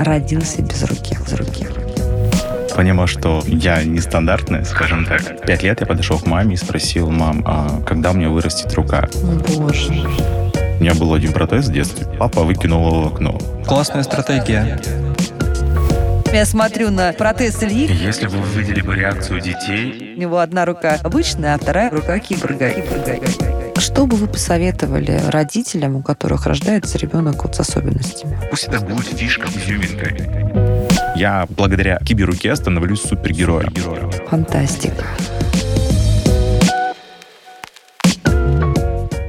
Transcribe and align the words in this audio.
Родился 0.00 0.62
без 0.62 0.82
руки. 0.84 1.14
Без 1.26 1.34
руки. 1.34 1.66
Понимал, 2.74 3.06
что 3.06 3.42
я 3.46 3.84
нестандартная, 3.84 4.64
скажем 4.64 5.04
так. 5.04 5.44
Пять 5.44 5.62
лет 5.62 5.80
я 5.80 5.86
подошел 5.86 6.18
к 6.18 6.26
маме 6.26 6.54
и 6.54 6.56
спросил, 6.56 7.10
мам, 7.10 7.42
а 7.44 7.82
когда 7.84 8.12
меня 8.12 8.30
вырастет 8.30 8.72
рука? 8.72 9.10
Боже. 9.58 9.92
У 9.92 10.82
меня 10.82 10.94
был 10.94 11.12
один 11.12 11.34
протез 11.34 11.66
в 11.66 11.72
детстве. 11.72 12.06
Папа 12.18 12.44
выкинул 12.44 12.86
его 12.86 13.02
в 13.02 13.14
окно. 13.14 13.38
Классная 13.66 14.02
стратегия. 14.02 14.80
Я 16.32 16.46
смотрю 16.46 16.90
на 16.90 17.12
протез 17.12 17.62
Ильи. 17.62 17.86
Если 17.92 18.26
бы 18.26 18.38
вы 18.38 18.62
видели 18.62 18.80
бы 18.80 18.94
реакцию 18.94 19.42
детей... 19.42 20.14
У 20.16 20.18
него 20.18 20.38
одна 20.38 20.64
рука 20.64 20.96
обычная, 21.02 21.56
а 21.56 21.58
вторая 21.58 21.90
рука 21.90 22.18
киборга. 22.20 22.70
киборга. 22.70 23.59
Что 23.80 24.04
бы 24.06 24.16
вы 24.16 24.26
посоветовали 24.26 25.22
родителям, 25.28 25.96
у 25.96 26.02
которых 26.02 26.44
рождается 26.44 26.98
ребенок 26.98 27.42
вот 27.42 27.56
с 27.56 27.60
особенностями? 27.60 28.38
Пусть 28.50 28.64
это 28.64 28.78
будет 28.80 29.06
фишка 29.06 29.48
изюминкой. 29.48 30.28
Я 31.16 31.46
благодаря 31.48 31.98
киберуке 31.98 32.54
становлюсь 32.56 33.00
супергероем. 33.00 33.72
Фантастика. 34.28 35.06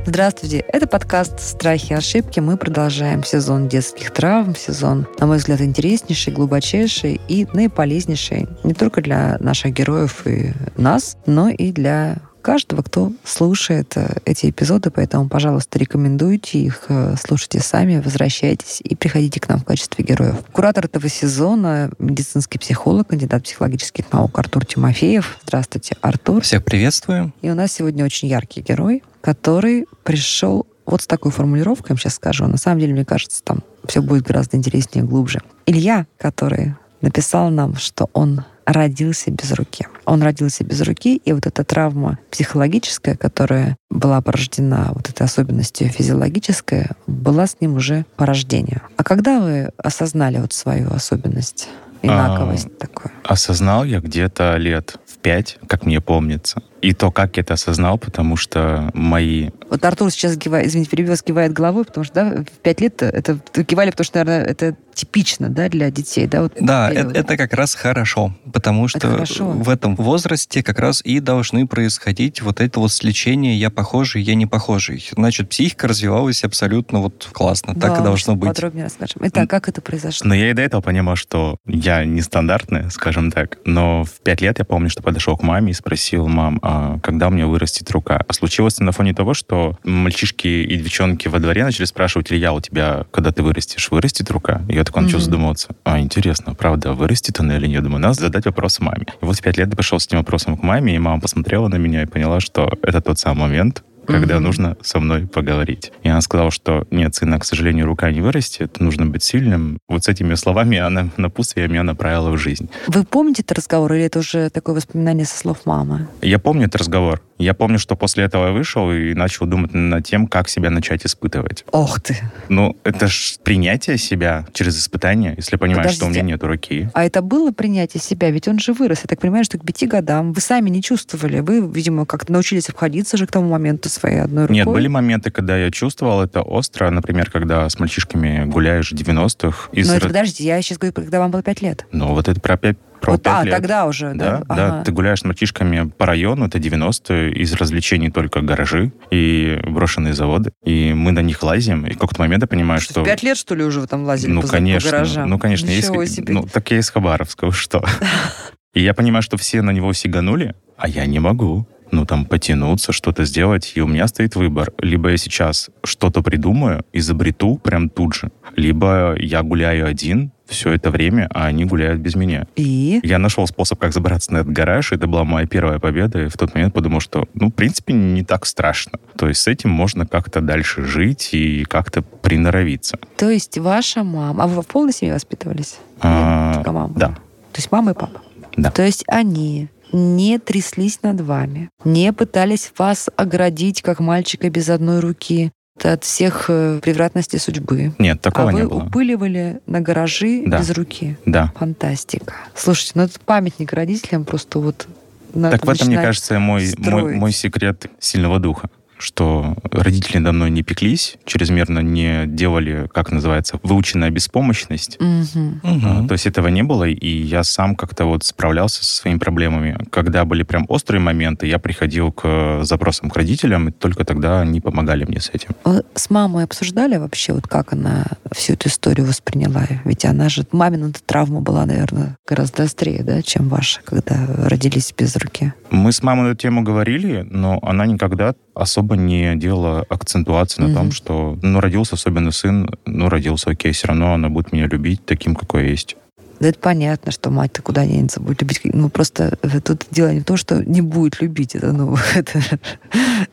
Здравствуйте, 0.05 0.65
это 0.67 0.85
подкаст 0.85 1.39
«Страхи 1.39 1.93
и 1.93 1.95
ошибки». 1.95 2.41
Мы 2.41 2.57
продолжаем 2.57 3.23
сезон 3.23 3.69
детских 3.69 4.11
травм, 4.11 4.57
сезон, 4.57 5.07
на 5.19 5.27
мой 5.27 5.37
взгляд, 5.37 5.61
интереснейший, 5.61 6.33
глубочайший 6.33 7.21
и 7.29 7.47
наиполезнейший 7.53 8.49
не 8.65 8.73
только 8.73 9.01
для 9.01 9.37
наших 9.39 9.71
героев 9.71 10.27
и 10.27 10.51
нас, 10.75 11.15
но 11.25 11.47
и 11.47 11.71
для 11.71 12.17
каждого, 12.41 12.81
кто 12.81 13.11
слушает 13.23 13.93
э, 13.95 14.17
эти 14.25 14.49
эпизоды, 14.49 14.89
поэтому, 14.91 15.29
пожалуйста, 15.29 15.79
рекомендуйте 15.79 16.59
их, 16.59 16.85
э, 16.89 17.15
слушайте 17.23 17.59
сами, 17.59 17.99
возвращайтесь 17.99 18.81
и 18.83 18.95
приходите 18.95 19.39
к 19.39 19.47
нам 19.47 19.59
в 19.59 19.65
качестве 19.65 20.03
героев. 20.03 20.35
Куратор 20.51 20.85
этого 20.85 21.07
сезона— 21.09 21.91
медицинский 21.99 22.57
психолог, 22.57 23.07
кандидат 23.07 23.43
психологических 23.43 24.11
наук 24.11 24.37
Артур 24.37 24.65
Тимофеев. 24.65 25.37
Здравствуйте, 25.43 25.95
Артур. 26.01 26.41
Всех 26.41 26.63
приветствую. 26.63 27.33
И 27.41 27.49
у 27.49 27.55
нас 27.55 27.71
сегодня 27.71 28.03
очень 28.03 28.27
яркий 28.27 28.61
герой, 28.61 29.03
который 29.21 29.85
пришел 30.03 30.67
вот 30.85 31.01
с 31.01 31.07
такой 31.07 31.31
формулировкой, 31.31 31.89
я 31.89 31.93
вам 31.93 31.99
сейчас 31.99 32.15
скажу. 32.15 32.47
На 32.47 32.57
самом 32.57 32.79
деле, 32.79 32.93
мне 32.93 33.05
кажется, 33.05 33.43
там 33.43 33.59
все 33.85 34.01
будет 34.01 34.23
гораздо 34.23 34.57
интереснее 34.57 35.05
и 35.05 35.07
глубже. 35.07 35.41
Илья, 35.65 36.05
который 36.17 36.75
написал 37.01 37.49
нам, 37.49 37.75
что 37.75 38.09
он 38.13 38.43
родился 38.65 39.31
без 39.31 39.51
руки. 39.51 39.87
Он 40.05 40.21
родился 40.21 40.63
без 40.63 40.81
руки, 40.81 41.17
и 41.17 41.33
вот 41.33 41.45
эта 41.45 41.63
травма 41.63 42.19
психологическая, 42.29 43.15
которая 43.15 43.77
была 43.89 44.21
порождена 44.21 44.91
вот 44.93 45.09
этой 45.09 45.23
особенностью 45.23 45.89
физиологической, 45.89 46.87
была 47.07 47.47
с 47.47 47.57
ним 47.59 47.75
уже 47.75 48.05
по 48.15 48.25
рождению. 48.25 48.81
А 48.97 49.03
когда 49.03 49.39
вы 49.39 49.71
осознали 49.77 50.37
вот 50.37 50.53
свою 50.53 50.91
особенность? 50.91 51.69
Инаковость 52.03 52.65
а, 52.65 52.79
такую. 52.79 53.11
Осознал 53.23 53.83
я 53.83 53.99
где-то 53.99 54.57
лет 54.57 54.95
в 55.05 55.17
пять, 55.19 55.59
как 55.67 55.85
мне 55.85 56.01
помнится. 56.01 56.63
И 56.81 56.93
то, 56.93 57.11
как 57.11 57.37
я 57.37 57.41
это 57.41 57.53
осознал, 57.53 57.97
потому 57.97 58.37
что 58.37 58.89
мои... 58.93 59.49
Вот 59.69 59.83
Артур 59.85 60.11
сейчас, 60.11 60.35
кивает, 60.37 60.67
извините, 60.67 60.89
перебил, 60.89 61.15
кивает 61.15 61.53
головой, 61.53 61.85
потому 61.85 62.03
что 62.03 62.13
да, 62.13 62.43
в 62.43 62.59
пять 62.61 62.81
лет 62.81 63.01
это 63.03 63.37
кивали, 63.63 63.91
потому 63.91 64.05
что, 64.05 64.23
наверное, 64.23 64.45
это 64.45 64.75
типично 64.93 65.49
да, 65.49 65.69
для 65.69 65.89
детей. 65.89 66.27
Да, 66.27 66.43
вот 66.43 66.53
да 66.59 66.91
это, 66.91 67.11
это 67.11 67.37
как 67.37 67.53
раз 67.53 67.75
хорошо, 67.75 68.35
потому 68.51 68.87
что 68.87 68.99
хорошо. 68.99 69.49
в 69.49 69.69
этом 69.69 69.95
возрасте 69.95 70.63
как 70.63 70.79
раз 70.79 71.01
и 71.03 71.19
должны 71.19 71.67
происходить 71.67 72.41
вот 72.41 72.59
это 72.59 72.79
вот 72.79 72.91
сличение 72.91 73.57
«я 73.57 73.69
похожий, 73.69 74.21
я 74.21 74.35
не 74.35 74.45
похожий». 74.45 75.07
Значит, 75.15 75.49
психика 75.49 75.87
развивалась 75.87 76.43
абсолютно 76.43 76.99
вот 76.99 77.29
классно, 77.31 77.73
да, 77.73 77.89
так 77.89 78.01
и 78.01 78.03
должно 78.03 78.35
быть. 78.35 78.49
подробнее 78.49 78.85
расскажем. 78.85 79.21
Итак, 79.25 79.49
как 79.49 79.69
это 79.69 79.81
произошло? 79.81 80.27
Но 80.27 80.35
я 80.35 80.49
и 80.49 80.53
до 80.53 80.61
этого 80.61 80.81
понимал, 80.81 81.15
что 81.15 81.57
я 81.65 82.05
нестандартная, 82.05 82.89
скажем 82.89 83.31
так, 83.31 83.57
но 83.65 84.03
в 84.03 84.21
пять 84.23 84.41
лет 84.41 84.59
я 84.59 84.65
помню, 84.65 84.89
что 84.89 85.01
подошел 85.01 85.37
к 85.37 85.43
маме 85.43 85.71
и 85.71 85.73
спросил, 85.73 86.27
мам, 86.27 86.59
а 86.61 86.70
когда 87.01 87.27
у 87.27 87.31
меня 87.31 87.47
вырастет 87.47 87.89
рука? 87.91 88.23
А 88.27 88.33
случилось 88.33 88.75
это 88.75 88.83
на 88.83 88.91
фоне 88.91 89.13
того, 89.13 89.33
что 89.33 89.77
мальчишки 89.83 90.47
и 90.47 90.77
девчонки 90.77 91.27
во 91.27 91.39
дворе 91.39 91.63
начали 91.63 91.85
спрашивать, 91.85 92.31
Илья, 92.31 92.53
у 92.53 92.61
тебя, 92.61 93.05
когда 93.11 93.31
ты 93.31 93.43
вырастешь, 93.43 93.89
вырастет 93.91 94.29
рука? 94.31 94.61
И 94.67 94.75
я 94.75 94.83
такой 94.83 95.03
начал 95.03 95.17
mm-hmm. 95.17 95.21
задумываться. 95.21 95.69
А, 95.83 95.99
интересно, 95.99 96.53
правда, 96.55 96.93
вырастет 96.93 97.39
она 97.39 97.57
или 97.57 97.67
нет? 97.67 97.83
Думаю, 97.83 98.01
надо 98.01 98.13
задать 98.15 98.45
вопрос 98.45 98.79
маме. 98.79 99.07
И 99.21 99.25
вот 99.25 99.37
в 99.37 99.41
пять 99.41 99.57
лет 99.57 99.69
я 99.69 99.75
пришел 99.75 99.99
с 99.99 100.07
этим 100.07 100.17
вопросом 100.17 100.57
к 100.57 100.63
маме, 100.63 100.95
и 100.95 100.99
мама 100.99 101.19
посмотрела 101.19 101.67
на 101.67 101.75
меня 101.75 102.03
и 102.03 102.05
поняла, 102.05 102.39
что 102.39 102.71
это 102.83 103.01
тот 103.01 103.19
самый 103.19 103.41
момент, 103.41 103.83
когда 104.05 104.37
угу. 104.37 104.43
нужно 104.43 104.77
со 104.81 104.99
мной 104.99 105.27
поговорить. 105.27 105.91
И 106.03 106.09
она 106.09 106.21
сказала, 106.21 106.51
что 106.51 106.85
нет, 106.91 107.15
сына, 107.15 107.39
к 107.39 107.45
сожалению, 107.45 107.85
рука 107.85 108.11
не 108.11 108.21
вырастет, 108.21 108.79
нужно 108.79 109.05
быть 109.05 109.23
сильным. 109.23 109.79
Вот 109.87 110.03
с 110.03 110.07
этими 110.07 110.35
словами 110.35 110.77
она 110.77 111.09
напутствие 111.17 111.67
меня 111.67 111.83
направила 111.83 112.29
в 112.29 112.37
жизнь. 112.37 112.69
Вы 112.87 113.03
помните 113.03 113.41
этот 113.43 113.57
разговор 113.57 113.93
или 113.93 114.05
это 114.05 114.19
уже 114.19 114.49
такое 114.49 114.75
воспоминание 114.75 115.25
со 115.25 115.37
слов 115.37 115.65
мамы? 115.65 116.07
Я 116.21 116.39
помню 116.39 116.65
этот 116.65 116.81
разговор. 116.81 117.21
Я 117.41 117.53
помню, 117.53 117.79
что 117.79 117.95
после 117.95 118.23
этого 118.23 118.47
я 118.47 118.51
вышел 118.51 118.91
и 118.91 119.13
начал 119.13 119.45
думать 119.45 119.73
над 119.73 120.05
тем, 120.05 120.27
как 120.27 120.47
себя 120.47 120.69
начать 120.69 121.05
испытывать. 121.05 121.65
Ох 121.71 121.99
ты! 121.99 122.17
Ну, 122.49 122.77
это 122.83 123.07
ж 123.07 123.37
принятие 123.43 123.97
себя 123.97 124.45
через 124.53 124.77
испытание, 124.77 125.33
если 125.37 125.55
понимаешь, 125.55 125.85
Подождите, 125.85 125.97
что 125.97 126.05
у 126.05 126.09
меня 126.09 126.21
нет 126.21 126.43
руки. 126.43 126.89
А 126.93 127.03
это 127.03 127.21
было 127.21 127.51
принятие 127.51 128.01
себя? 128.01 128.29
Ведь 128.29 128.47
он 128.47 128.59
же 128.59 128.73
вырос. 128.73 128.99
Я 128.99 129.07
так 129.07 129.19
понимаю, 129.19 129.43
что 129.43 129.57
к 129.57 129.65
пяти 129.65 129.87
годам 129.87 130.33
вы 130.33 130.41
сами 130.41 130.69
не 130.69 130.81
чувствовали. 130.83 131.39
Вы, 131.39 131.67
видимо, 131.67 132.05
как-то 132.05 132.31
научились 132.31 132.69
обходиться 132.69 133.17
же 133.17 133.25
к 133.25 133.31
тому 133.31 133.49
моменту 133.49 133.89
своей 133.89 134.21
одной 134.21 134.43
рукой. 134.43 134.55
Нет, 134.55 134.67
были 134.67 134.87
моменты, 134.87 135.31
когда 135.31 135.57
я 135.57 135.71
чувствовал 135.71 136.21
это 136.21 136.41
остро. 136.41 136.89
Например, 136.89 137.29
когда 137.31 137.67
с 137.67 137.79
мальчишками 137.79 138.45
гуляешь 138.45 138.91
в 138.91 138.95
90-х. 138.95 139.69
Из... 139.71 139.87
Но 139.87 139.95
это, 139.95 140.07
подождите, 140.07 140.43
я 140.43 140.61
сейчас 140.61 140.77
говорю, 140.77 140.93
когда 140.93 141.19
вам 141.19 141.31
было 141.31 141.41
пять 141.41 141.61
лет. 141.61 141.85
Ну, 141.91 142.13
вот 142.13 142.27
это 142.27 142.39
про 142.39 142.57
пять 142.57 142.77
про 143.01 143.13
вот, 143.13 143.27
а, 143.27 143.43
лет. 143.43 143.53
тогда 143.53 143.85
уже, 143.87 144.13
да? 144.13 144.43
Да, 144.47 144.67
ага. 144.67 144.83
ты 144.85 144.91
гуляешь 144.91 145.19
с 145.19 145.23
мальчишками 145.23 145.89
по 145.89 146.05
району, 146.05 146.45
это 146.45 146.59
90-е, 146.59 147.33
из 147.33 147.53
развлечений 147.53 148.11
только 148.11 148.41
гаражи 148.41 148.93
и 149.09 149.59
брошенные 149.65 150.13
заводы. 150.13 150.51
И 150.63 150.93
мы 150.93 151.11
на 151.11 151.21
них 151.21 151.41
лазим, 151.43 151.85
и 151.85 151.93
в 151.93 151.97
какой-то 151.97 152.21
момент 152.21 152.43
я 152.43 152.47
понимаю, 152.47 152.79
что... 152.79 152.93
что... 152.93 153.03
Пять 153.03 153.23
лет, 153.23 153.37
что 153.37 153.55
ли, 153.55 153.63
уже 153.63 153.81
вы 153.81 153.87
там 153.87 154.03
лазили 154.03 154.31
ну, 154.31 154.41
по, 154.41 154.47
конечно, 154.47 154.89
по 154.89 154.95
гаражам? 154.97 155.29
Ну, 155.29 155.39
конечно. 155.39 155.67
Ничего 155.67 156.03
есть, 156.03 156.15
себе. 156.15 156.33
Ну, 156.33 156.43
так 156.43 156.69
я 156.71 156.79
из 156.79 156.89
Хабаровска, 156.89 157.51
что? 157.51 157.83
И 158.73 158.81
я 158.81 158.93
понимаю, 158.93 159.21
что 159.21 159.35
все 159.37 159.61
на 159.61 159.71
него 159.71 159.91
сиганули, 159.93 160.55
а 160.77 160.87
я 160.87 161.05
не 161.05 161.19
могу 161.19 161.67
ну, 161.91 162.05
там, 162.05 162.25
потянуться, 162.25 162.93
что-то 162.93 163.25
сделать. 163.25 163.73
И 163.75 163.81
у 163.81 163.87
меня 163.87 164.07
стоит 164.07 164.35
выбор. 164.35 164.71
Либо 164.79 165.09
я 165.09 165.17
сейчас 165.17 165.69
что-то 165.83 166.21
придумаю, 166.21 166.85
изобрету 166.93 167.57
прям 167.57 167.89
тут 167.89 168.15
же, 168.15 168.31
либо 168.55 169.15
я 169.17 169.43
гуляю 169.43 169.87
один, 169.87 170.31
все 170.51 170.73
это 170.73 170.91
время, 170.91 171.27
а 171.33 171.45
они 171.45 171.65
гуляют 171.65 171.99
без 172.01 172.15
меня. 172.15 172.45
И? 172.55 172.99
Я 173.03 173.17
нашел 173.17 173.47
способ, 173.47 173.79
как 173.79 173.93
забраться 173.93 174.33
на 174.33 174.37
этот 174.39 174.51
гараж. 174.51 174.91
Это 174.91 175.07
была 175.07 175.23
моя 175.23 175.47
первая 175.47 175.79
победа. 175.79 176.23
И 176.23 176.27
в 176.27 176.37
тот 176.37 176.53
момент 176.53 176.73
подумал, 176.73 176.99
что, 176.99 177.27
ну, 177.33 177.47
в 177.47 177.51
принципе, 177.51 177.93
не 177.93 178.23
так 178.23 178.45
страшно. 178.45 178.99
То 179.17 179.27
есть 179.27 179.41
с 179.41 179.47
этим 179.47 179.69
можно 179.69 180.05
как-то 180.05 180.41
дальше 180.41 180.83
жить 180.83 181.29
и 181.33 181.63
как-то 181.63 182.01
приноровиться. 182.01 182.99
То 183.17 183.29
есть 183.29 183.57
ваша 183.57 184.03
мама... 184.03 184.43
А 184.43 184.47
вы 184.47 184.61
в 184.61 184.67
полной 184.67 184.93
семье 184.93 185.13
воспитывались? 185.13 185.77
А, 186.01 186.55
Нет, 186.57 186.67
мама 186.67 186.93
да. 186.95 187.07
То 187.07 187.57
есть 187.57 187.71
мама 187.71 187.91
и 187.91 187.93
папа? 187.93 188.21
Да. 188.57 188.71
То 188.71 188.83
есть 188.83 189.03
они 189.07 189.69
не 189.93 190.39
тряслись 190.39 191.01
над 191.03 191.21
вами, 191.21 191.69
не 191.83 192.13
пытались 192.13 192.71
вас 192.77 193.09
оградить, 193.15 193.81
как 193.81 193.99
мальчика 193.99 194.49
без 194.49 194.69
одной 194.69 194.99
руки, 194.99 195.51
от 195.81 196.03
всех 196.03 196.45
э, 196.49 196.79
превратностей 196.81 197.39
судьбы. 197.39 197.93
Нет, 197.97 198.21
такого 198.21 198.49
а 198.49 198.53
не 198.53 198.63
было. 198.63 198.79
вы 198.79 198.87
упыливали 198.87 199.61
на 199.65 199.81
гаражи 199.81 200.43
да. 200.45 200.59
без 200.59 200.69
руки. 200.71 201.17
Да. 201.25 201.51
Фантастика. 201.55 202.33
Слушайте, 202.55 202.93
ну 202.95 203.03
это 203.03 203.19
памятник 203.19 203.73
родителям 203.73 204.25
просто 204.25 204.59
вот 204.59 204.87
так 205.33 205.65
в 205.65 205.69
этом, 205.69 205.87
мне 205.87 206.01
кажется, 206.01 206.39
мой, 206.39 206.67
мой, 206.77 207.15
мой 207.15 207.31
секрет 207.31 207.85
сильного 207.99 208.39
духа 208.39 208.69
что 209.01 209.55
родители 209.71 210.17
надо 210.17 210.33
мной 210.33 210.51
не 210.51 210.63
пеклись, 210.63 211.17
чрезмерно 211.25 211.79
не 211.79 212.25
делали, 212.27 212.87
как 212.93 213.11
называется, 213.11 213.59
выученная 213.63 214.09
беспомощность. 214.09 214.97
Угу. 214.99 215.59
А, 215.63 216.07
то 216.07 216.13
есть 216.13 216.25
этого 216.27 216.47
не 216.47 216.63
было, 216.63 216.85
и 216.85 217.07
я 217.07 217.43
сам 217.43 217.75
как-то 217.75 218.05
вот 218.05 218.23
справлялся 218.23 218.85
со 218.85 218.95
своими 218.95 219.17
проблемами. 219.17 219.77
Когда 219.89 220.25
были 220.25 220.43
прям 220.43 220.65
острые 220.69 221.01
моменты, 221.01 221.47
я 221.47 221.59
приходил 221.59 222.11
к 222.11 222.63
запросам 222.63 223.09
к 223.09 223.17
родителям, 223.17 223.69
и 223.69 223.71
только 223.71 224.05
тогда 224.05 224.41
они 224.41 224.61
помогали 224.61 225.03
мне 225.05 225.19
с 225.19 225.29
этим. 225.29 225.49
С 225.95 226.09
мамой 226.09 226.43
обсуждали 226.43 226.97
вообще, 226.97 227.33
вот 227.33 227.47
как 227.47 227.73
она 227.73 228.05
всю 228.31 228.53
эту 228.53 228.69
историю 228.69 229.07
восприняла? 229.07 229.65
Ведь 229.85 230.05
она 230.05 230.29
же, 230.29 230.45
мамина 230.51 230.91
травма 231.05 231.41
была, 231.41 231.65
наверное, 231.65 232.17
гораздо 232.27 232.63
острее, 232.63 233.03
да, 233.03 233.21
чем 233.21 233.49
ваша, 233.49 233.81
когда 233.83 234.27
родились 234.37 234.93
без 234.97 235.15
руки. 235.15 235.53
Мы 235.69 235.91
с 235.91 236.03
мамой 236.03 236.31
эту 236.31 236.37
тему 236.37 236.63
говорили, 236.63 237.25
но 237.29 237.59
она 237.61 237.85
никогда 237.85 238.33
особо 238.53 238.95
не 238.95 239.35
делала 239.35 239.85
акцентуации 239.89 240.61
на 240.61 240.67
mm-hmm. 240.67 240.73
том, 240.73 240.91
что, 240.91 241.39
ну, 241.41 241.59
родился 241.59 241.95
особенно 241.95 242.31
сын, 242.31 242.69
ну, 242.85 243.09
родился, 243.09 243.51
окей, 243.51 243.71
все 243.71 243.87
равно 243.87 244.13
она 244.13 244.29
будет 244.29 244.51
меня 244.51 244.67
любить 244.67 245.05
таким, 245.05 245.35
какой 245.35 245.69
есть. 245.69 245.95
Да 246.39 246.47
это 246.47 246.59
понятно, 246.59 247.11
что 247.11 247.29
мать-то 247.29 247.61
куда 247.61 247.85
денется, 247.85 248.19
будет 248.19 248.41
любить. 248.41 248.61
Ну, 248.63 248.89
просто 248.89 249.37
тут 249.63 249.85
дело 249.91 250.11
не 250.11 250.21
в 250.21 250.25
том, 250.25 250.37
что 250.37 250.63
не 250.65 250.81
будет 250.81 251.21
любить, 251.21 251.55
это, 251.55 251.71
ну, 251.71 251.95
это 252.15 252.41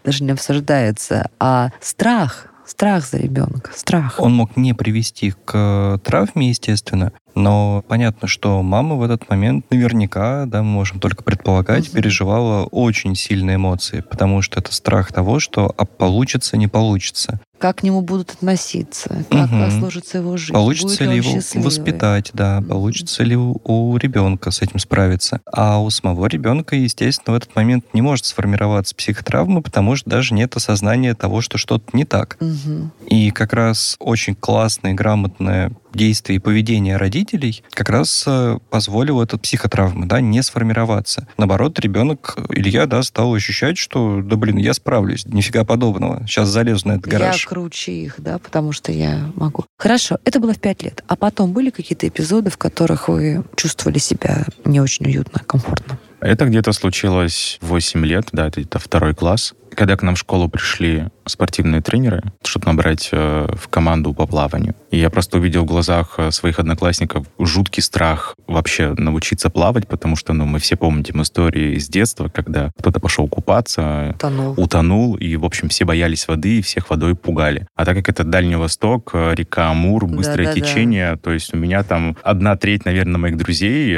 даже 0.05 0.25
не 0.25 0.32
обсуждается, 0.32 1.31
а 1.41 1.70
страх 1.81 2.49
Страх 2.69 3.06
за 3.06 3.17
ребенка, 3.17 3.70
страх. 3.75 4.20
Он 4.20 4.35
мог 4.35 4.55
не 4.59 4.75
привести 4.75 5.32
к 5.47 5.99
травме, 6.05 6.50
естественно, 6.50 7.12
но 7.35 7.82
понятно, 7.88 8.29
что 8.29 8.62
мама 8.62 8.97
в 8.97 9.03
этот 9.03 9.31
момент 9.31 9.65
наверняка, 9.70 10.44
да, 10.44 10.62
мы 10.62 10.70
можем 10.70 11.00
только 11.00 11.25
предполагать, 11.25 11.88
угу. 11.88 11.97
переживала 11.97 12.65
очень 12.65 13.15
сильные 13.15 13.56
эмоции, 13.56 14.00
потому 14.00 14.43
что 14.43 14.61
это 14.61 14.75
страх 14.75 15.12
того, 15.15 15.41
что 15.41 15.75
а 15.79 15.87
получится, 15.87 16.59
не 16.59 16.69
получится 16.69 17.41
как 17.58 17.78
к 17.78 17.82
нему 17.82 18.00
будут 18.00 18.31
относиться, 18.31 19.25
как, 19.31 19.50
угу. 19.50 19.70
сложится 19.78 20.19
его 20.19 20.37
жизнь. 20.37 20.52
Получится 20.52 21.05
ли, 21.05 21.10
ли 21.10 21.16
его 21.16 21.32
счастливый? 21.32 21.66
воспитать, 21.66 22.31
да, 22.32 22.62
получится 22.66 23.25
ли 23.25 23.37
у, 23.37 23.60
у 23.64 23.96
ребенка 23.96 24.50
с 24.50 24.62
этим 24.62 24.78
справиться. 24.78 25.40
А 25.44 25.81
у 25.81 25.90
самого 25.90 26.26
ребенка, 26.26 26.76
естественно, 26.76 27.34
в 27.34 27.37
этот 27.37 27.55
момент 27.56 27.84
не 27.93 28.02
может 28.02 28.26
сформироваться 28.26 28.94
психотравма, 28.94 29.60
потому 29.62 29.96
что 29.96 30.08
даже 30.08 30.34
нет 30.34 30.56
осознания 30.56 31.14
того, 31.14 31.40
что 31.40 31.58
что-то 31.58 31.84
не 31.93 32.05
так. 32.05 32.37
Угу. 32.40 32.90
И 33.08 33.31
как 33.31 33.52
раз 33.52 33.96
очень 33.99 34.34
классное, 34.34 34.94
грамотное 34.94 35.72
действия 35.98 36.36
и 36.36 36.38
поведение 36.38 36.96
родителей 36.96 37.62
как 37.72 37.90
раз 37.90 38.24
э, 38.26 38.58
позволило 38.70 39.22
этот 39.22 39.42
психотравмы, 39.42 40.06
да, 40.06 40.22
не 40.22 40.42
сформироваться. 40.42 41.28
Наоборот, 41.36 41.78
ребенок, 41.80 42.38
Илья, 42.48 42.86
да, 42.86 43.02
стал 43.02 43.34
ощущать, 43.34 43.76
что, 43.76 44.22
да, 44.22 44.36
блин, 44.36 44.56
я 44.56 44.72
справлюсь, 44.72 45.26
нифига 45.26 45.64
подобного. 45.64 46.26
Сейчас 46.26 46.48
залезу 46.48 46.88
на 46.88 46.92
этот 46.92 47.08
гараж. 47.08 47.42
Я 47.42 47.48
круче 47.48 47.92
их, 47.92 48.14
да, 48.18 48.38
потому 48.38 48.72
что 48.72 48.92
я 48.92 49.30
могу. 49.34 49.66
Хорошо, 49.76 50.18
это 50.24 50.40
было 50.40 50.54
в 50.54 50.58
пять 50.58 50.82
лет. 50.82 51.04
А 51.08 51.16
потом 51.16 51.52
были 51.52 51.68
какие-то 51.70 52.08
эпизоды, 52.08 52.50
в 52.50 52.56
которых 52.56 53.08
вы 53.08 53.44
чувствовали 53.56 53.98
себя 53.98 54.46
не 54.64 54.80
очень 54.80 55.06
уютно, 55.06 55.40
комфортно? 55.44 55.98
Это 56.20 56.46
где-то 56.46 56.72
случилось 56.72 57.58
в 57.60 57.68
8 57.68 58.04
лет, 58.04 58.28
да, 58.32 58.48
это, 58.48 58.60
это 58.60 58.78
второй 58.78 59.14
класс. 59.14 59.54
Когда 59.75 59.97
к 59.97 60.03
нам 60.03 60.15
в 60.15 60.19
школу 60.19 60.49
пришли 60.49 61.09
спортивные 61.29 61.81
тренеры, 61.81 62.23
чтобы 62.44 62.67
набрать 62.67 63.11
э, 63.12 63.49
в 63.55 63.69
команду 63.69 64.12
по 64.15 64.26
плаванию. 64.26 64.75
И 64.91 64.99
я 64.99 65.11
просто 65.11 65.38
увидел 65.38 65.62
в 65.62 65.67
глазах 65.67 66.15
э, 66.19 66.31
своих 66.31 66.59
одноклассников 66.59 67.26
жуткий 67.38 67.82
страх 67.82 68.35
вообще 68.47 68.94
научиться 68.97 69.50
плавать, 69.50 69.87
потому 69.87 70.17
что, 70.17 70.32
ну, 70.32 70.47
мы 70.47 70.59
все 70.59 70.76
помним 70.76 71.23
истории 71.23 71.76
из 71.76 71.88
детства, 71.88 72.29
когда 72.29 72.70
кто-то 72.79 73.00
пошел 73.00 73.29
купаться, 73.29 74.15
утонул. 74.15 74.55
утонул, 74.56 75.17
и, 75.17 75.37
в 75.37 75.44
общем, 75.44 75.69
все 75.69 75.85
боялись 75.85 76.26
воды, 76.26 76.59
и 76.59 76.62
всех 76.62 76.91
водой 76.91 77.15
пугали. 77.15 77.67
А 77.76 77.85
так 77.85 77.97
как 77.97 78.09
это 78.09 78.25
Дальний 78.25 78.56
Восток, 78.56 79.11
э, 79.12 79.35
река 79.35 79.70
Амур, 79.70 80.06
быстрое 80.06 80.49
да, 80.49 80.55
да, 80.55 80.61
течение, 80.61 81.11
да. 81.12 81.17
то 81.19 81.32
есть 81.32 81.55
у 81.55 81.56
меня 81.56 81.82
там 81.82 82.17
одна 82.23 82.56
треть, 82.56 82.85
наверное, 82.85 83.19
моих 83.19 83.37
друзей, 83.37 83.97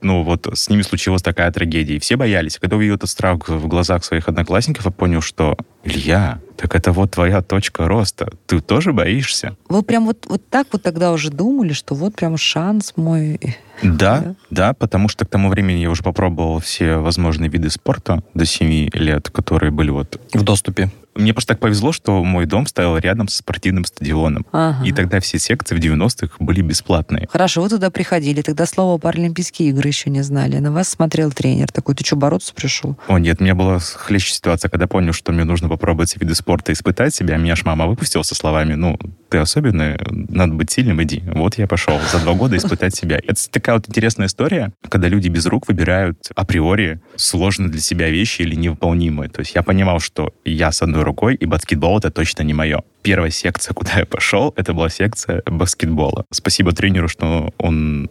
ну, 0.00 0.22
вот 0.22 0.46
с 0.52 0.68
ними 0.68 0.82
случилась 0.82 1.22
такая 1.22 1.50
трагедия, 1.50 1.96
и 1.96 1.98
все 1.98 2.16
боялись. 2.16 2.58
Когда 2.58 2.76
увидел 2.76 2.96
этот 2.96 3.08
страх 3.08 3.48
в 3.48 3.66
глазах 3.66 4.04
своих 4.04 4.28
одноклассников, 4.28 4.84
я 4.86 4.92
понял, 5.06 5.20
что 5.20 5.56
Илья, 5.84 6.40
так 6.56 6.74
это 6.74 6.90
вот 6.90 7.12
твоя 7.12 7.40
точка 7.40 7.86
роста. 7.86 8.28
Ты 8.46 8.60
тоже 8.60 8.92
боишься? 8.92 9.56
Вы 9.68 9.84
прям 9.84 10.06
вот, 10.06 10.26
вот 10.26 10.42
так 10.50 10.66
вот 10.72 10.82
тогда 10.82 11.12
уже 11.12 11.30
думали, 11.30 11.74
что 11.74 11.94
вот 11.94 12.16
прям 12.16 12.36
шанс 12.36 12.94
мой 12.96 13.38
да, 13.84 14.20
да, 14.20 14.34
да, 14.50 14.72
потому 14.72 15.08
что 15.08 15.24
к 15.24 15.28
тому 15.28 15.48
времени 15.48 15.78
я 15.78 15.90
уже 15.90 16.02
попробовал 16.02 16.58
все 16.58 16.96
возможные 16.96 17.48
виды 17.48 17.70
спорта 17.70 18.24
до 18.34 18.44
7 18.44 18.88
лет, 18.94 19.30
которые 19.30 19.70
были 19.70 19.90
вот... 19.90 20.20
В 20.32 20.42
доступе. 20.42 20.90
Мне 21.16 21.32
просто 21.32 21.54
так 21.54 21.60
повезло, 21.60 21.92
что 21.92 22.22
мой 22.22 22.46
дом 22.46 22.66
стоял 22.66 22.96
рядом 22.98 23.28
с 23.28 23.36
спортивным 23.36 23.84
стадионом. 23.84 24.46
Ага. 24.52 24.84
И 24.84 24.92
тогда 24.92 25.20
все 25.20 25.38
секции 25.38 25.74
в 25.74 25.78
90-х 25.78 26.36
были 26.38 26.60
бесплатные. 26.60 27.28
Хорошо, 27.30 27.62
вы 27.62 27.68
туда 27.68 27.90
приходили. 27.90 28.42
Тогда 28.42 28.66
слово 28.66 28.98
Паралимпийские 28.98 29.70
игры 29.70 29.88
еще 29.88 30.10
не 30.10 30.22
знали. 30.22 30.58
На 30.58 30.72
вас 30.72 30.88
смотрел 30.88 31.32
тренер. 31.32 31.72
Такой, 31.72 31.94
ты 31.94 32.04
что, 32.04 32.16
бороться 32.16 32.54
пришел? 32.54 32.96
О, 33.08 33.18
нет, 33.18 33.40
у 33.40 33.44
меня 33.44 33.54
была 33.54 33.78
хлещущая 33.78 34.36
ситуация, 34.36 34.68
когда 34.68 34.86
понял, 34.86 35.12
что 35.12 35.32
мне 35.32 35.44
нужно 35.44 35.68
попробовать 35.68 36.16
виды 36.20 36.34
спорта, 36.34 36.72
испытать 36.72 37.14
себя. 37.14 37.36
Меня 37.36 37.56
ж 37.56 37.64
мама 37.64 37.86
выпустила 37.86 38.22
со 38.22 38.34
словами, 38.34 38.74
ну, 38.74 38.98
ты 39.28 39.38
особенный, 39.38 39.96
надо 40.10 40.54
быть 40.54 40.70
сильным, 40.70 41.02
иди. 41.02 41.22
Вот 41.26 41.58
я 41.58 41.66
пошел 41.66 41.98
за 42.12 42.20
два 42.20 42.34
года 42.34 42.56
испытать 42.56 42.94
себя. 42.96 43.18
Это 43.18 43.50
такая 43.50 43.76
вот 43.76 43.88
интересная 43.88 44.26
история, 44.26 44.72
когда 44.88 45.08
люди 45.08 45.28
без 45.28 45.46
рук 45.46 45.68
выбирают 45.68 46.30
априори 46.34 47.00
сложные 47.16 47.68
для 47.68 47.80
себя 47.80 48.10
вещи 48.10 48.42
или 48.42 48.54
невыполнимые. 48.54 49.30
То 49.30 49.40
есть 49.40 49.54
я 49.54 49.62
понимал, 49.62 50.00
что 50.00 50.32
я 50.44 50.72
с 50.72 50.82
одной 50.82 51.02
рукой, 51.06 51.34
и 51.34 51.46
баскетбол 51.46 51.98
это 51.98 52.10
точно 52.10 52.42
не 52.42 52.52
мое. 52.52 52.82
Первая 53.02 53.30
секция, 53.30 53.72
куда 53.72 53.98
я 53.98 54.06
пошел, 54.06 54.52
это 54.56 54.74
была 54.74 54.90
секция 54.90 55.42
баскетбола. 55.46 56.26
Спасибо 56.30 56.72
тренеру, 56.72 57.08
что 57.08 57.54
он 57.58 58.08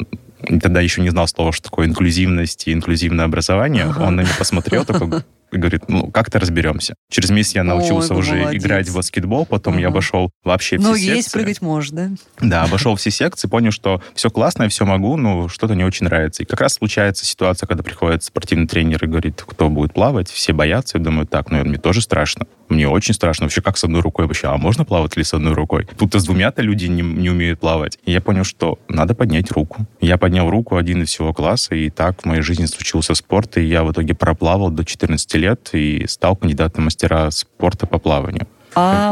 тогда 0.62 0.82
еще 0.82 1.02
не 1.02 1.10
знал 1.10 1.28
слова, 1.28 1.52
что 1.52 1.70
такое 1.70 1.88
инклюзивность 1.88 2.68
и 2.68 2.74
инклюзивное 2.74 3.26
образование. 3.26 3.86
Ага. 3.86 4.04
Он 4.04 4.16
на 4.16 4.22
меня 4.22 4.34
посмотрел, 4.38 4.86
такой, 4.86 5.24
и 5.52 5.58
говорит, 5.58 5.84
ну, 5.88 6.12
как-то 6.12 6.40
разберемся. 6.40 6.96
Через 7.10 7.30
месяц 7.30 7.56
я 7.56 7.64
научился 7.64 8.14
Ой, 8.14 8.20
уже 8.20 8.36
молодец. 8.36 8.64
играть 8.64 8.90
в 8.90 8.96
баскетбол, 8.96 9.46
потом 9.46 9.78
uh 9.78 9.82
я 9.82 9.88
обошел 9.88 10.32
вообще 10.44 10.78
все 10.78 10.88
ну, 10.88 10.96
секции. 10.96 11.10
Ну, 11.10 11.16
есть, 11.16 11.32
прыгать 11.32 11.62
можешь, 11.62 11.92
да? 11.92 12.10
Да, 12.42 12.64
обошел 12.66 12.96
все 12.96 13.12
секции, 13.12 13.48
понял, 13.48 13.72
что 13.72 14.02
все 14.14 14.30
классно, 14.30 14.64
я 14.64 14.70
все 14.70 14.86
могу, 14.86 15.18
но 15.18 15.48
что-то 15.48 15.76
не 15.76 15.84
очень 15.84 16.06
нравится. 16.06 16.44
И 16.44 16.46
как 16.46 16.62
раз 16.62 16.74
случается 16.74 17.26
ситуация, 17.26 17.68
когда 17.68 17.84
приходит 17.84 18.24
спортивный 18.24 18.68
тренер 18.68 19.04
и 19.04 19.08
говорит, 19.08 19.44
кто 19.46 19.70
будет 19.70 19.94
плавать, 19.94 20.30
все 20.30 20.54
боятся, 20.54 20.98
и 20.98 21.02
думают, 21.02 21.30
так, 21.30 21.52
ну, 21.52 21.64
мне 21.64 21.78
тоже 21.78 22.02
страшно. 22.02 22.48
Мне 22.70 22.88
очень 22.88 23.14
страшно. 23.14 23.46
Вообще, 23.46 23.62
как 23.62 23.78
с 23.78 23.84
одной 23.84 24.02
рукой 24.02 24.26
вообще? 24.26 24.48
А 24.48 24.58
можно 24.58 24.86
плавать 24.86 25.16
ли 25.18 25.24
с 25.24 25.34
одной 25.34 25.54
рукой? 25.54 25.88
Тут-то 25.98 26.20
с 26.20 26.26
двумя-то 26.26 26.62
люди 26.62 26.86
не, 26.86 27.02
не 27.02 27.30
умеют 27.30 27.60
плавать. 27.60 28.00
И 28.06 28.12
я 28.12 28.22
понял, 28.22 28.44
что 28.44 28.80
надо 28.88 29.14
поднять 29.14 29.52
руку. 29.52 29.86
Я 30.02 30.18
поднял 30.18 30.50
руку 30.50 30.78
один 30.78 31.04
из 31.04 31.10
всего 31.10 31.34
класса, 31.34 31.76
и 31.76 31.90
так 31.90 32.22
в 32.22 32.26
моей 32.26 32.42
жизни 32.42 32.66
случился 32.66 33.14
спорт, 33.14 33.58
и 33.58 33.64
я 33.64 33.84
в 33.84 33.92
итоге 33.92 34.16
проплавал 34.16 34.72
до 34.72 34.84
14 34.84 35.35
лет 35.38 35.70
и 35.74 36.06
стал 36.08 36.36
кандидатом 36.36 36.86
мастера 36.86 37.32
спорта 37.32 37.88
по 37.88 38.00
плаванию. 38.00 38.48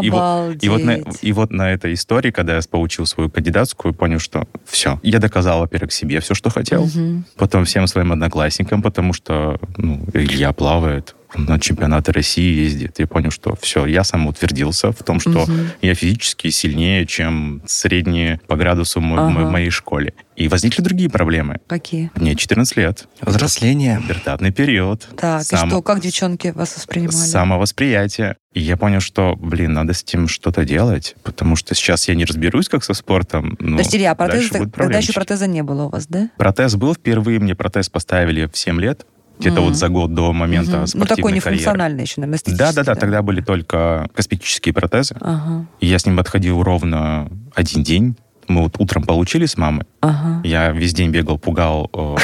И 0.02 0.10
вот, 0.10 0.62
и, 0.62 0.68
вот 0.68 0.84
на, 0.84 0.98
и 1.22 1.32
вот 1.32 1.52
на 1.52 1.72
этой 1.72 1.94
истории, 1.94 2.32
когда 2.32 2.58
я 2.58 2.62
получил 2.70 3.06
свою 3.06 3.30
кандидатскую, 3.30 3.94
понял, 3.94 4.20
что 4.20 4.46
все. 4.66 5.00
Я 5.04 5.20
доказал, 5.20 5.62
во-первых, 5.62 5.94
себе 5.94 6.20
все, 6.20 6.34
что 6.34 6.50
хотел, 6.50 6.84
угу. 6.84 7.24
потом 7.38 7.64
всем 7.64 7.88
своим 7.88 8.12
одноклассникам, 8.12 8.82
потому 8.82 9.14
что 9.14 9.60
ну, 9.78 10.06
Илья 10.14 10.52
плавает, 10.52 11.16
на 11.36 11.60
чемпионаты 11.60 12.12
России 12.12 12.64
ездит. 12.64 13.00
Я 13.00 13.08
понял, 13.08 13.32
что 13.32 13.56
все, 13.62 13.86
я 13.86 14.04
сам 14.04 14.28
утвердился 14.28 14.92
в 14.92 15.04
том, 15.04 15.20
что 15.20 15.44
угу. 15.44 15.54
я 15.82 15.96
физически 15.96 16.50
сильнее, 16.50 17.06
чем 17.06 17.62
средние 17.66 18.40
по 18.48 18.56
градусу 18.56 19.00
ага. 19.00 19.46
в 19.46 19.52
моей 19.52 19.70
школе. 19.70 20.14
И 20.36 20.48
возникли 20.48 20.82
другие 20.82 21.10
проблемы. 21.10 21.60
Какие? 21.68 22.12
Мне 22.16 22.36
14 22.36 22.78
лет. 22.78 23.08
Взросление. 23.22 24.00
Пубертатный 24.00 24.52
период. 24.52 25.08
Так, 25.16 25.44
Сам... 25.44 25.68
и 25.68 25.70
что, 25.70 25.82
как 25.82 26.00
девчонки 26.00 26.48
вас 26.48 26.76
воспринимали? 26.76 27.16
Самовосприятие. 27.16 28.38
И 28.54 28.62
я 28.62 28.78
понял, 28.78 29.00
что, 29.00 29.36
блин, 29.36 29.74
надо 29.74 29.94
с 29.94 30.04
этим 30.04 30.28
что-то 30.28 30.64
делать, 30.64 31.16
потому 31.24 31.56
что 31.56 31.74
сейчас 31.74 32.08
я 32.08 32.16
не 32.16 32.26
разберусь, 32.26 32.70
как 32.70 32.84
со 32.84 32.94
спортом. 32.94 33.58
Ну, 33.60 33.78
Подожди, 33.78 34.04
а 34.04 34.16
протез, 34.16 34.50
тогда 34.50 34.98
еще 35.00 35.14
протеза 35.14 35.48
не 35.48 35.64
было 35.64 35.86
у 35.86 35.90
вас, 35.90 36.06
да? 36.08 36.30
Протез 36.38 36.76
был 36.76 36.94
впервые, 36.94 37.40
мне 37.40 37.56
протез 37.56 37.90
поставили 37.90 38.46
в 38.46 38.56
7 38.56 38.80
лет 38.80 39.06
где-то 39.40 39.58
mm-hmm. 39.58 39.64
вот 39.64 39.76
за 39.76 39.90
год 39.90 40.14
до 40.14 40.32
момента 40.34 40.72
mm-hmm. 40.72 40.88
спортивной 40.88 41.10
Ну, 41.10 41.16
такой 41.16 41.32
нефункциональный 41.34 42.04
еще, 42.04 42.22
наверное, 42.22 42.40
Да-да-да, 42.46 42.94
да. 42.94 42.96
тогда 42.96 43.22
были 43.22 43.42
только 43.42 44.08
косметические 44.14 44.74
протезы. 44.74 45.16
Ага. 45.20 45.66
И 45.80 45.88
я 45.88 46.00
с 46.00 46.06
ним 46.06 46.20
отходил 46.20 46.62
ровно 46.64 47.30
один 47.56 47.84
день. 47.84 48.16
Мы 48.48 48.64
вот 48.64 48.76
утром 48.78 49.04
получили 49.04 49.46
с 49.46 49.58
мамой. 49.58 49.86
Ага. 50.02 50.42
Я 50.44 50.72
весь 50.72 50.94
день 50.94 51.12
бегал, 51.12 51.40
пугал 51.40 51.90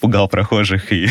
пугал 0.00 0.28
прохожих 0.28 0.92
и 0.92 1.08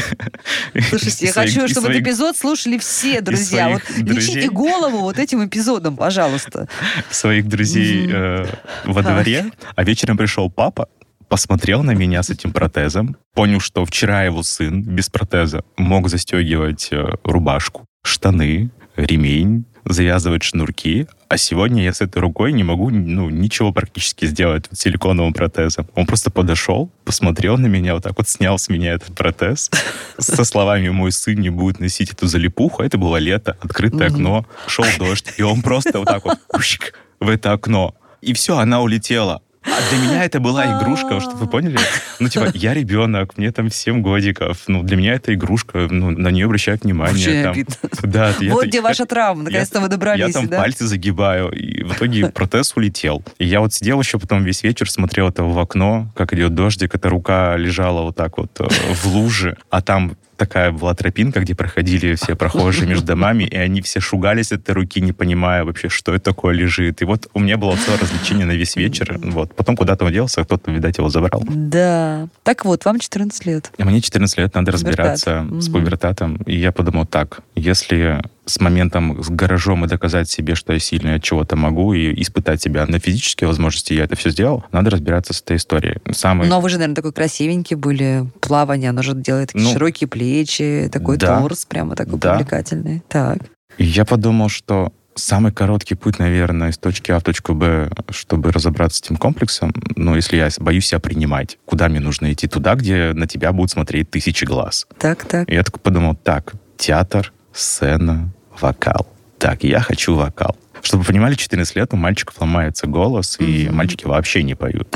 Слушайте, 0.89 1.27
я 1.27 1.33
хочу, 1.33 1.67
чтобы 1.67 1.89
этот 1.89 2.01
эпизод 2.01 2.37
слушали 2.37 2.77
все 2.77 3.21
друзья. 3.21 3.69
Вот 3.69 3.81
лечите 3.97 4.49
голову 4.49 4.99
вот 4.99 5.19
этим 5.19 5.45
эпизодом, 5.45 5.97
пожалуйста. 5.97 6.67
Своих 7.09 7.47
друзей 7.47 8.09
э, 8.11 8.45
во 8.85 9.01
дворе. 9.01 9.51
А 9.75 9.83
вечером 9.83 10.17
пришел 10.17 10.49
папа, 10.49 10.87
посмотрел 11.29 11.83
на 11.83 11.91
меня 11.91 12.23
с 12.23 12.29
этим 12.29 12.51
протезом, 12.51 13.17
понял, 13.33 13.59
что 13.59 13.85
вчера 13.85 14.23
его 14.23 14.43
сын 14.43 14.81
без 14.81 15.09
протеза 15.09 15.63
мог 15.77 16.09
застегивать 16.09 16.89
э, 16.91 17.05
рубашку, 17.23 17.85
штаны, 18.03 18.71
ремень, 18.95 19.65
завязывать 19.85 20.43
шнурки, 20.43 21.07
а 21.29 21.37
сегодня 21.37 21.83
я 21.83 21.93
с 21.93 22.01
этой 22.01 22.19
рукой 22.19 22.53
не 22.53 22.63
могу 22.63 22.89
ну, 22.89 23.29
ничего 23.29 23.71
практически 23.71 24.25
сделать 24.25 24.65
вот, 24.69 24.79
силиконовым 24.79 25.33
протезом. 25.33 25.87
Он 25.95 26.05
просто 26.05 26.31
подошел, 26.31 26.89
посмотрел 27.03 27.57
на 27.57 27.67
меня, 27.67 27.93
вот 27.93 28.03
так 28.03 28.17
вот 28.17 28.27
снял 28.29 28.57
с 28.57 28.69
меня 28.69 28.93
этот 28.93 29.15
протез 29.15 29.69
со 30.17 30.43
словами 30.43 30.89
«мой 30.89 31.11
сын 31.11 31.35
не 31.35 31.49
будет 31.49 31.79
носить 31.79 32.11
эту 32.11 32.27
залипуху». 32.27 32.83
Это 32.83 32.97
было 32.97 33.17
лето, 33.17 33.57
открытое 33.61 34.07
окно, 34.07 34.45
шел 34.67 34.85
дождь, 34.97 35.33
и 35.37 35.41
он 35.41 35.61
просто 35.61 35.99
вот 35.99 36.07
так 36.07 36.23
вот 36.25 36.37
в 37.19 37.29
это 37.29 37.51
окно. 37.51 37.95
И 38.21 38.33
все, 38.33 38.57
она 38.57 38.81
улетела. 38.81 39.41
А 39.67 39.89
для 39.89 39.99
меня 40.01 40.23
это 40.23 40.39
была 40.39 40.77
игрушка, 40.77 41.19
чтобы 41.19 41.37
вы 41.37 41.47
поняли? 41.47 41.77
Ну, 42.19 42.29
типа, 42.29 42.47
я 42.53 42.73
ребенок, 42.73 43.37
мне 43.37 43.51
там 43.51 43.69
7 43.69 44.01
годиков. 44.01 44.63
Ну, 44.67 44.83
для 44.83 44.97
меня 44.97 45.13
это 45.13 45.33
игрушка, 45.33 45.87
ну, 45.89 46.11
на 46.11 46.29
нее 46.29 46.45
обращают 46.45 46.83
внимание. 46.83 47.43
Там, 47.43 48.11
да, 48.11 48.33
вот 48.49 48.65
где 48.65 48.81
ваша 48.81 49.05
травма, 49.05 49.43
наконец-то 49.43 49.79
вы 49.79 49.87
добрались, 49.87 50.27
Я 50.27 50.33
там 50.33 50.47
пальцы 50.47 50.85
загибаю, 50.85 51.49
и 51.51 51.83
в 51.83 51.93
итоге 51.93 52.29
протез 52.29 52.73
улетел. 52.75 53.23
И 53.37 53.45
я 53.45 53.59
вот 53.59 53.73
сидел 53.73 53.99
еще 53.99 54.19
потом 54.19 54.43
весь 54.43 54.63
вечер, 54.63 54.89
смотрел 54.89 55.29
это 55.29 55.43
в 55.43 55.57
окно, 55.59 56.11
как 56.15 56.33
идет 56.33 56.55
дождик, 56.55 56.95
эта 56.95 57.09
рука 57.09 57.55
лежала 57.57 58.01
вот 58.01 58.15
так 58.15 58.37
вот 58.37 58.51
э, 58.59 58.67
в 58.93 59.05
луже, 59.07 59.57
а 59.69 59.81
там 59.81 60.17
такая 60.37 60.71
была 60.71 60.93
тропинка, 60.93 61.39
где 61.41 61.55
проходили 61.55 62.15
все 62.15 62.35
прохожие 62.35 62.87
между 62.87 63.05
домами, 63.13 63.43
и 63.43 63.55
они 63.55 63.81
все 63.81 63.99
шугались 63.99 64.51
этой 64.51 64.71
руки, 64.71 65.01
не 65.01 65.11
понимая 65.11 65.63
вообще, 65.63 65.89
что 65.89 66.13
это 66.13 66.25
такое 66.25 66.53
лежит. 66.53 67.01
И 67.01 67.05
вот 67.05 67.27
у 67.33 67.39
меня 67.39 67.57
было 67.57 67.75
целое 67.75 67.99
развлечение 67.99 68.45
на 68.45 68.53
весь 68.53 68.75
вечер. 68.75 69.19
Вот. 69.21 69.55
Потом 69.55 69.75
куда-то 69.75 70.05
он 70.05 70.13
делся, 70.13 70.43
кто-то, 70.43 70.71
видать, 70.71 70.97
его 70.97 71.09
забрал. 71.09 71.43
Да. 71.49 72.27
Так 72.43 72.65
вот, 72.65 72.85
вам 72.85 72.99
14 72.99 73.45
лет. 73.45 73.71
А 73.77 73.85
мне 73.85 74.01
14 74.01 74.37
лет, 74.37 74.53
надо 74.55 74.71
разбираться 74.71 75.41
Пубертат. 75.41 75.63
с 75.63 75.69
пубертатом. 75.69 76.35
И 76.45 76.55
я 76.57 76.71
подумал 76.71 77.05
так, 77.05 77.41
если 77.55 78.21
с 78.47 78.59
моментом, 78.59 79.21
с 79.23 79.29
гаражом 79.29 79.85
и 79.85 79.87
доказать 79.87 80.29
себе, 80.29 80.55
что 80.55 80.73
я 80.73 80.79
сильный, 80.79 81.15
от 81.15 81.23
чего-то 81.23 81.55
могу, 81.55 81.93
и 81.93 82.19
испытать 82.21 82.61
себя 82.61 82.85
на 82.87 82.99
физические 82.99 83.47
возможности, 83.47 83.93
я 83.93 84.05
это 84.05 84.15
все 84.15 84.29
сделал, 84.29 84.63
надо 84.71 84.89
разбираться 84.89 85.33
с 85.33 85.41
этой 85.41 85.57
историей. 85.57 85.97
Самый... 86.11 86.47
Но 86.47 86.61
вы 86.61 86.69
же, 86.69 86.77
наверное, 86.77 86.95
такой 86.95 87.13
красивенький 87.13 87.75
были. 87.75 88.25
Плавание, 88.39 88.89
оно 88.89 89.01
же 89.01 89.13
делает 89.13 89.51
ну, 89.53 89.71
широкие 89.71 90.07
плечи, 90.07 90.89
такой 90.91 91.17
да, 91.17 91.39
торс 91.39 91.65
прямо 91.65 91.95
такой 91.95 92.19
да. 92.19 92.35
привлекательный. 92.35 93.03
Так. 93.09 93.39
И 93.77 93.85
я 93.85 94.05
подумал, 94.05 94.49
что 94.49 94.93
самый 95.15 95.51
короткий 95.51 95.95
путь, 95.95 96.19
наверное, 96.19 96.69
из 96.69 96.77
точки 96.77 97.11
А 97.11 97.19
в 97.19 97.23
точку 97.23 97.53
Б, 97.53 97.89
чтобы 98.09 98.51
разобраться 98.51 98.99
с 98.99 99.01
этим 99.01 99.17
комплексом, 99.17 99.73
ну, 99.95 100.15
если 100.15 100.37
я 100.37 100.49
боюсь 100.59 100.87
себя 100.87 100.99
принимать, 100.99 101.57
куда 101.65 101.89
мне 101.89 101.99
нужно 101.99 102.31
идти? 102.31 102.47
Туда, 102.47 102.75
где 102.75 103.11
на 103.13 103.27
тебя 103.27 103.51
будут 103.51 103.71
смотреть 103.71 104.09
тысячи 104.09 104.45
глаз. 104.45 104.87
Так, 104.97 105.25
так. 105.25 105.49
И 105.49 105.53
я 105.53 105.63
так 105.63 105.81
подумал, 105.81 106.15
так, 106.15 106.53
театр, 106.77 107.33
сцена, 107.53 108.31
вокал. 108.61 109.07
Так, 109.37 109.63
я 109.63 109.79
хочу 109.79 110.15
вокал. 110.15 110.55
Чтобы 110.81 111.03
вы 111.03 111.07
понимали, 111.07 111.35
14 111.35 111.75
лет 111.75 111.93
у 111.93 111.97
мальчиков 111.97 112.39
ломается 112.39 112.87
голос, 112.87 113.37
mm-hmm. 113.39 113.45
и 113.45 113.69
мальчики 113.69 114.05
вообще 114.05 114.43
не 114.43 114.55
поют. 114.55 114.95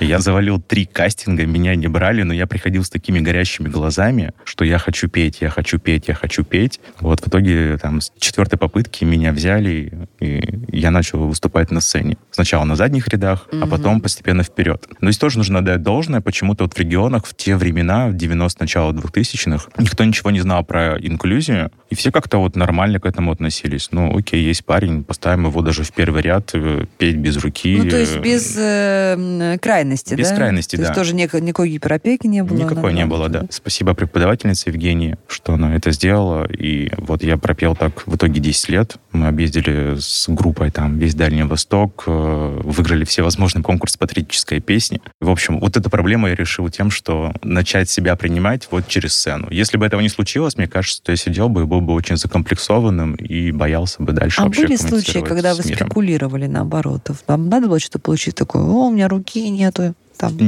Я 0.00 0.18
завалил 0.18 0.60
три 0.60 0.86
кастинга, 0.86 1.46
меня 1.46 1.74
не 1.74 1.88
брали, 1.88 2.22
но 2.22 2.32
я 2.34 2.46
приходил 2.46 2.84
с 2.84 2.90
такими 2.90 3.20
горящими 3.20 3.68
глазами, 3.68 4.32
что 4.44 4.64
я 4.64 4.78
хочу 4.78 5.08
петь, 5.08 5.38
я 5.40 5.50
хочу 5.50 5.78
петь, 5.78 6.08
я 6.08 6.14
хочу 6.14 6.44
петь. 6.44 6.80
Вот 7.00 7.20
в 7.20 7.28
итоге 7.28 7.78
там 7.78 8.00
с 8.00 8.12
четвертой 8.18 8.58
попытки 8.58 9.04
меня 9.04 9.32
взяли, 9.32 10.08
и 10.20 10.60
я 10.68 10.90
начал 10.90 11.26
выступать 11.26 11.70
на 11.70 11.80
сцене. 11.80 12.16
Сначала 12.30 12.64
на 12.64 12.76
задних 12.76 13.08
рядах, 13.08 13.48
mm-hmm. 13.50 13.62
а 13.62 13.66
потом 13.66 14.00
постепенно 14.00 14.42
вперед. 14.42 14.86
Но 15.00 15.10
здесь 15.10 15.18
тоже 15.18 15.38
нужно 15.38 15.60
отдать 15.60 15.82
должное, 15.82 16.20
почему-то 16.20 16.64
вот 16.64 16.74
в 16.74 16.78
регионах 16.78 17.26
в 17.26 17.34
те 17.34 17.56
времена, 17.56 18.08
в 18.08 18.14
90 18.14 18.62
начало 18.62 18.92
2000-х, 18.92 19.68
никто 19.78 20.04
ничего 20.04 20.30
не 20.30 20.40
знал 20.40 20.64
про 20.64 20.98
инклюзию, 20.98 21.70
и 21.90 21.94
все 21.94 22.10
как-то 22.10 22.38
вот 22.38 22.56
нормально 22.56 23.00
к 23.00 23.06
этому 23.06 23.32
относились. 23.32 23.88
Ну, 23.92 24.16
окей, 24.16 24.42
есть 24.42 24.64
парень, 24.64 25.04
поставим 25.22 25.46
его 25.46 25.62
даже 25.62 25.84
в 25.84 25.92
первый 25.92 26.20
ряд, 26.22 26.50
э, 26.54 26.84
петь 26.98 27.16
без 27.16 27.36
руки. 27.36 27.76
Ну, 27.76 27.88
то 27.88 27.96
есть 27.96 28.18
без 28.18 28.56
э, 28.58 29.56
крайности, 29.62 30.14
без 30.14 30.30
да? 30.30 30.36
крайности, 30.36 30.74
то 30.74 30.82
да. 30.82 30.88
есть 30.88 30.94
тоже 30.98 31.14
никакой, 31.14 31.42
никакой 31.42 31.70
гиперопеки 31.70 32.26
не 32.26 32.42
было? 32.42 32.58
Никакой 32.58 32.92
не 32.92 33.06
было, 33.06 33.28
да. 33.28 33.46
Спасибо 33.50 33.94
преподавательнице 33.94 34.70
Евгении, 34.70 35.16
что 35.28 35.54
она 35.54 35.76
это 35.76 35.92
сделала. 35.92 36.44
И 36.50 36.90
вот 36.98 37.22
я 37.22 37.36
пропел 37.36 37.76
так 37.76 38.04
в 38.04 38.16
итоге 38.16 38.40
10 38.40 38.68
лет. 38.70 38.96
Мы 39.12 39.28
объездили 39.28 39.94
с 39.96 40.28
группой 40.28 40.72
там 40.72 40.98
весь 40.98 41.14
Дальний 41.14 41.44
Восток, 41.44 42.02
э, 42.08 42.60
выиграли 42.64 43.04
все 43.04 43.22
возможные 43.22 43.62
конкурсы 43.62 43.98
патриотической 43.98 44.58
песни. 44.58 45.00
В 45.20 45.30
общем, 45.30 45.60
вот 45.60 45.76
эту 45.76 45.88
проблему 45.88 46.26
я 46.26 46.34
решил 46.34 46.68
тем, 46.68 46.90
что 46.90 47.32
начать 47.44 47.88
себя 47.88 48.16
принимать 48.16 48.66
вот 48.72 48.88
через 48.88 49.14
сцену. 49.14 49.46
Если 49.52 49.76
бы 49.76 49.86
этого 49.86 50.00
не 50.00 50.08
случилось, 50.08 50.56
мне 50.56 50.66
кажется, 50.66 51.00
то 51.00 51.12
я 51.12 51.16
сидел 51.16 51.48
бы 51.48 51.62
и 51.62 51.64
был 51.64 51.80
бы 51.80 51.92
очень 51.92 52.16
закомплексованным 52.16 53.14
и 53.14 53.52
боялся 53.52 54.02
бы 54.02 54.12
дальше 54.12 54.40
а 54.40 54.46
вообще 54.46 54.62
были 54.62 54.76
случаи, 54.76 55.11
когда 55.20 55.54
вы 55.54 55.62
спекулировали 55.62 56.46
наоборот? 56.46 57.10
Вам 57.26 57.48
надо 57.48 57.68
было 57.68 57.78
что-то 57.78 57.98
получить 57.98 58.34
такое, 58.34 58.62
о, 58.62 58.86
у 58.86 58.90
меня 58.90 59.08
руки 59.08 59.48
нету, 59.50 59.94
там... 60.16 60.38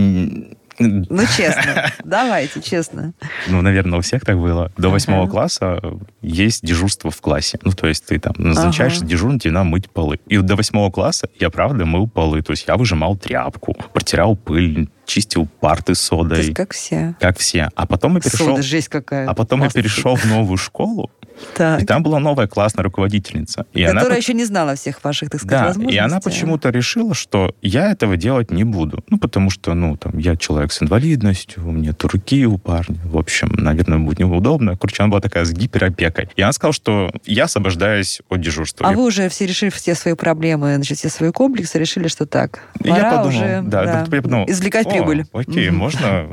Ну, 0.78 1.22
честно. 1.36 1.92
Давайте, 2.04 2.60
честно. 2.60 3.12
Ну, 3.46 3.62
наверное, 3.62 3.98
у 3.98 4.02
всех 4.02 4.24
так 4.24 4.38
было. 4.38 4.72
До 4.76 4.88
восьмого 4.88 5.28
класса 5.28 5.80
есть 6.20 6.64
дежурство 6.64 7.10
в 7.10 7.20
классе. 7.20 7.58
Ну, 7.62 7.72
то 7.72 7.86
есть 7.86 8.06
ты 8.06 8.18
там 8.18 8.34
назначаешь 8.38 8.96
ага. 8.98 9.06
дежурным, 9.06 9.38
тебе 9.38 9.52
надо 9.52 9.66
мыть 9.66 9.90
полы. 9.90 10.18
И 10.26 10.36
до 10.38 10.56
восьмого 10.56 10.90
класса 10.90 11.28
я, 11.38 11.50
правда, 11.50 11.84
мыл 11.84 12.08
полы. 12.08 12.42
То 12.42 12.52
есть 12.52 12.66
я 12.66 12.76
выжимал 12.76 13.16
тряпку, 13.16 13.76
протирал 13.92 14.36
пыль, 14.36 14.88
чистил 15.06 15.46
парты 15.60 15.94
содой. 15.94 16.38
То 16.38 16.42
есть 16.42 16.54
как 16.54 16.72
все. 16.72 17.14
Как 17.20 17.38
все. 17.38 17.70
А 17.76 17.86
потом 17.86 18.16
я 18.16 18.20
перешел... 18.20 18.46
Сода, 18.46 18.62
жесть 18.62 18.88
какая. 18.88 19.28
А 19.28 19.34
потом 19.34 19.62
я 19.62 19.70
перешел 19.70 20.16
в 20.16 20.24
новую 20.24 20.56
школу, 20.56 21.10
так. 21.56 21.82
И 21.82 21.86
там 21.86 22.02
была 22.02 22.18
новая 22.18 22.46
классная 22.46 22.82
руководительница. 22.82 23.66
И 23.72 23.84
Которая 23.84 24.06
она... 24.06 24.16
еще 24.16 24.34
не 24.34 24.44
знала 24.44 24.74
всех 24.74 25.02
ваших, 25.02 25.30
так 25.30 25.40
сказать, 25.40 25.60
да, 25.60 25.66
возможностей. 25.68 25.96
и 25.96 25.98
она 25.98 26.20
почему-то 26.20 26.70
решила, 26.70 27.14
что 27.14 27.54
я 27.62 27.90
этого 27.90 28.16
делать 28.16 28.50
не 28.50 28.64
буду. 28.64 29.04
Ну, 29.08 29.18
потому 29.18 29.50
что, 29.50 29.74
ну, 29.74 29.96
там, 29.96 30.18
я 30.18 30.36
человек 30.36 30.72
с 30.72 30.82
инвалидностью, 30.82 31.66
у 31.66 31.72
меня 31.72 31.94
руки 32.00 32.46
у 32.46 32.58
парня. 32.58 32.98
В 33.04 33.18
общем, 33.18 33.48
наверное, 33.56 33.98
будет 33.98 34.18
неудобно. 34.18 34.76
Короче, 34.76 35.02
она 35.02 35.10
была 35.10 35.20
такая 35.20 35.44
с 35.44 35.52
гиперопекой. 35.52 36.28
И 36.36 36.42
она 36.42 36.52
сказала, 36.52 36.74
что 36.74 37.10
я 37.24 37.44
освобождаюсь 37.44 38.20
от 38.28 38.40
дежурства. 38.40 38.88
А 38.88 38.90
я... 38.90 38.96
вы 38.96 39.04
уже 39.04 39.28
все 39.28 39.46
решили 39.46 39.70
все 39.70 39.94
свои 39.94 40.14
проблемы, 40.14 40.74
значит, 40.76 40.98
все 40.98 41.08
свои 41.08 41.30
комплексы, 41.30 41.78
решили, 41.78 42.08
что 42.08 42.26
так, 42.26 42.62
пора 42.78 42.96
я 42.96 43.10
подумал, 43.10 43.28
уже 43.28 43.62
да, 43.64 43.84
да, 43.84 44.06
я 44.10 44.22
подумал, 44.22 44.44
извлекать 44.48 44.88
прибыль. 44.88 45.24
Окей, 45.32 45.70
можно... 45.70 46.28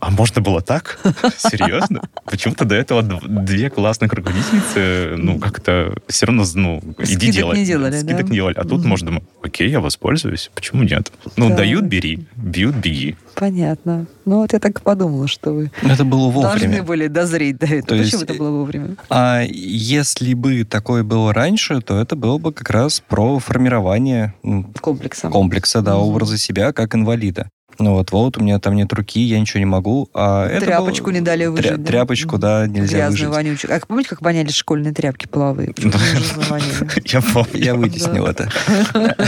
А 0.00 0.10
можно 0.10 0.40
было 0.40 0.60
так? 0.60 0.98
Серьезно? 1.36 2.02
Почему-то 2.24 2.64
до 2.64 2.74
этого 2.74 3.02
две 3.02 3.70
классных 3.70 4.12
руководительницы, 4.12 4.27
ну, 5.16 5.38
как-то 5.38 5.94
все 6.08 6.26
равно, 6.26 6.44
ну, 6.54 6.82
иди 6.98 7.30
делай. 7.30 7.58
не 7.58 7.64
делали, 7.64 7.98
Скидок 7.98 8.16
да? 8.16 8.22
не 8.24 8.34
делали. 8.34 8.54
А 8.56 8.64
тут, 8.64 8.84
может, 8.84 9.06
думаю, 9.06 9.22
окей, 9.42 9.68
я 9.70 9.80
воспользуюсь. 9.80 10.50
Почему 10.54 10.82
нет? 10.82 11.12
Ну, 11.36 11.54
дают, 11.54 11.84
бери. 11.84 12.26
Бьют, 12.36 12.76
беги. 12.76 13.16
Понятно. 13.34 14.06
Ну, 14.24 14.38
вот 14.38 14.52
я 14.52 14.58
так 14.58 14.80
и 14.80 14.82
подумала, 14.82 15.28
что 15.28 15.52
вы 15.52 15.70
это 15.82 16.04
было 16.04 16.28
вовремя. 16.28 16.58
должны 16.58 16.82
были 16.82 17.06
дозреть 17.06 17.58
до 17.58 17.66
этого. 17.66 17.80
То 17.80 17.96
Почему 17.96 18.20
есть, 18.20 18.22
это 18.22 18.34
было 18.34 18.50
вовремя? 18.50 18.96
А 19.08 19.42
если 19.48 20.34
бы 20.34 20.64
такое 20.64 21.04
было 21.04 21.32
раньше, 21.32 21.80
то 21.80 22.00
это 22.00 22.16
было 22.16 22.38
бы 22.38 22.52
как 22.52 22.68
раз 22.70 23.00
про 23.00 23.38
формирование 23.38 24.34
комплекса, 24.80 25.28
комплекса 25.30 25.82
да, 25.82 25.96
угу. 25.96 26.10
образа 26.10 26.36
себя 26.36 26.72
как 26.72 26.94
инвалида. 26.94 27.48
Ну 27.80 27.94
вот, 27.94 28.10
вот, 28.10 28.36
у 28.36 28.40
меня 28.40 28.58
там 28.58 28.74
нет 28.74 28.92
руки, 28.92 29.20
я 29.20 29.38
ничего 29.38 29.60
не 29.60 29.66
могу. 29.66 30.08
А 30.12 30.48
тряпочку 30.60 31.06
был... 31.06 31.12
не 31.12 31.20
дали 31.20 31.46
выжить. 31.46 31.72
Тря- 31.72 31.76
да? 31.76 31.84
Тряпочку, 31.84 32.38
да, 32.38 32.66
нельзя 32.66 32.98
Грязную, 32.98 33.28
выжить. 33.30 33.44
вонючую. 33.44 33.76
А 33.76 33.80
помните, 33.86 34.08
как 34.10 34.22
воняли 34.22 34.50
школьные 34.50 34.92
тряпки 34.92 35.26
половые? 35.26 35.72
Я 37.04 37.20
помню. 37.22 37.48
Я 37.52 37.74
вытеснил 37.74 38.26
это. 38.26 38.50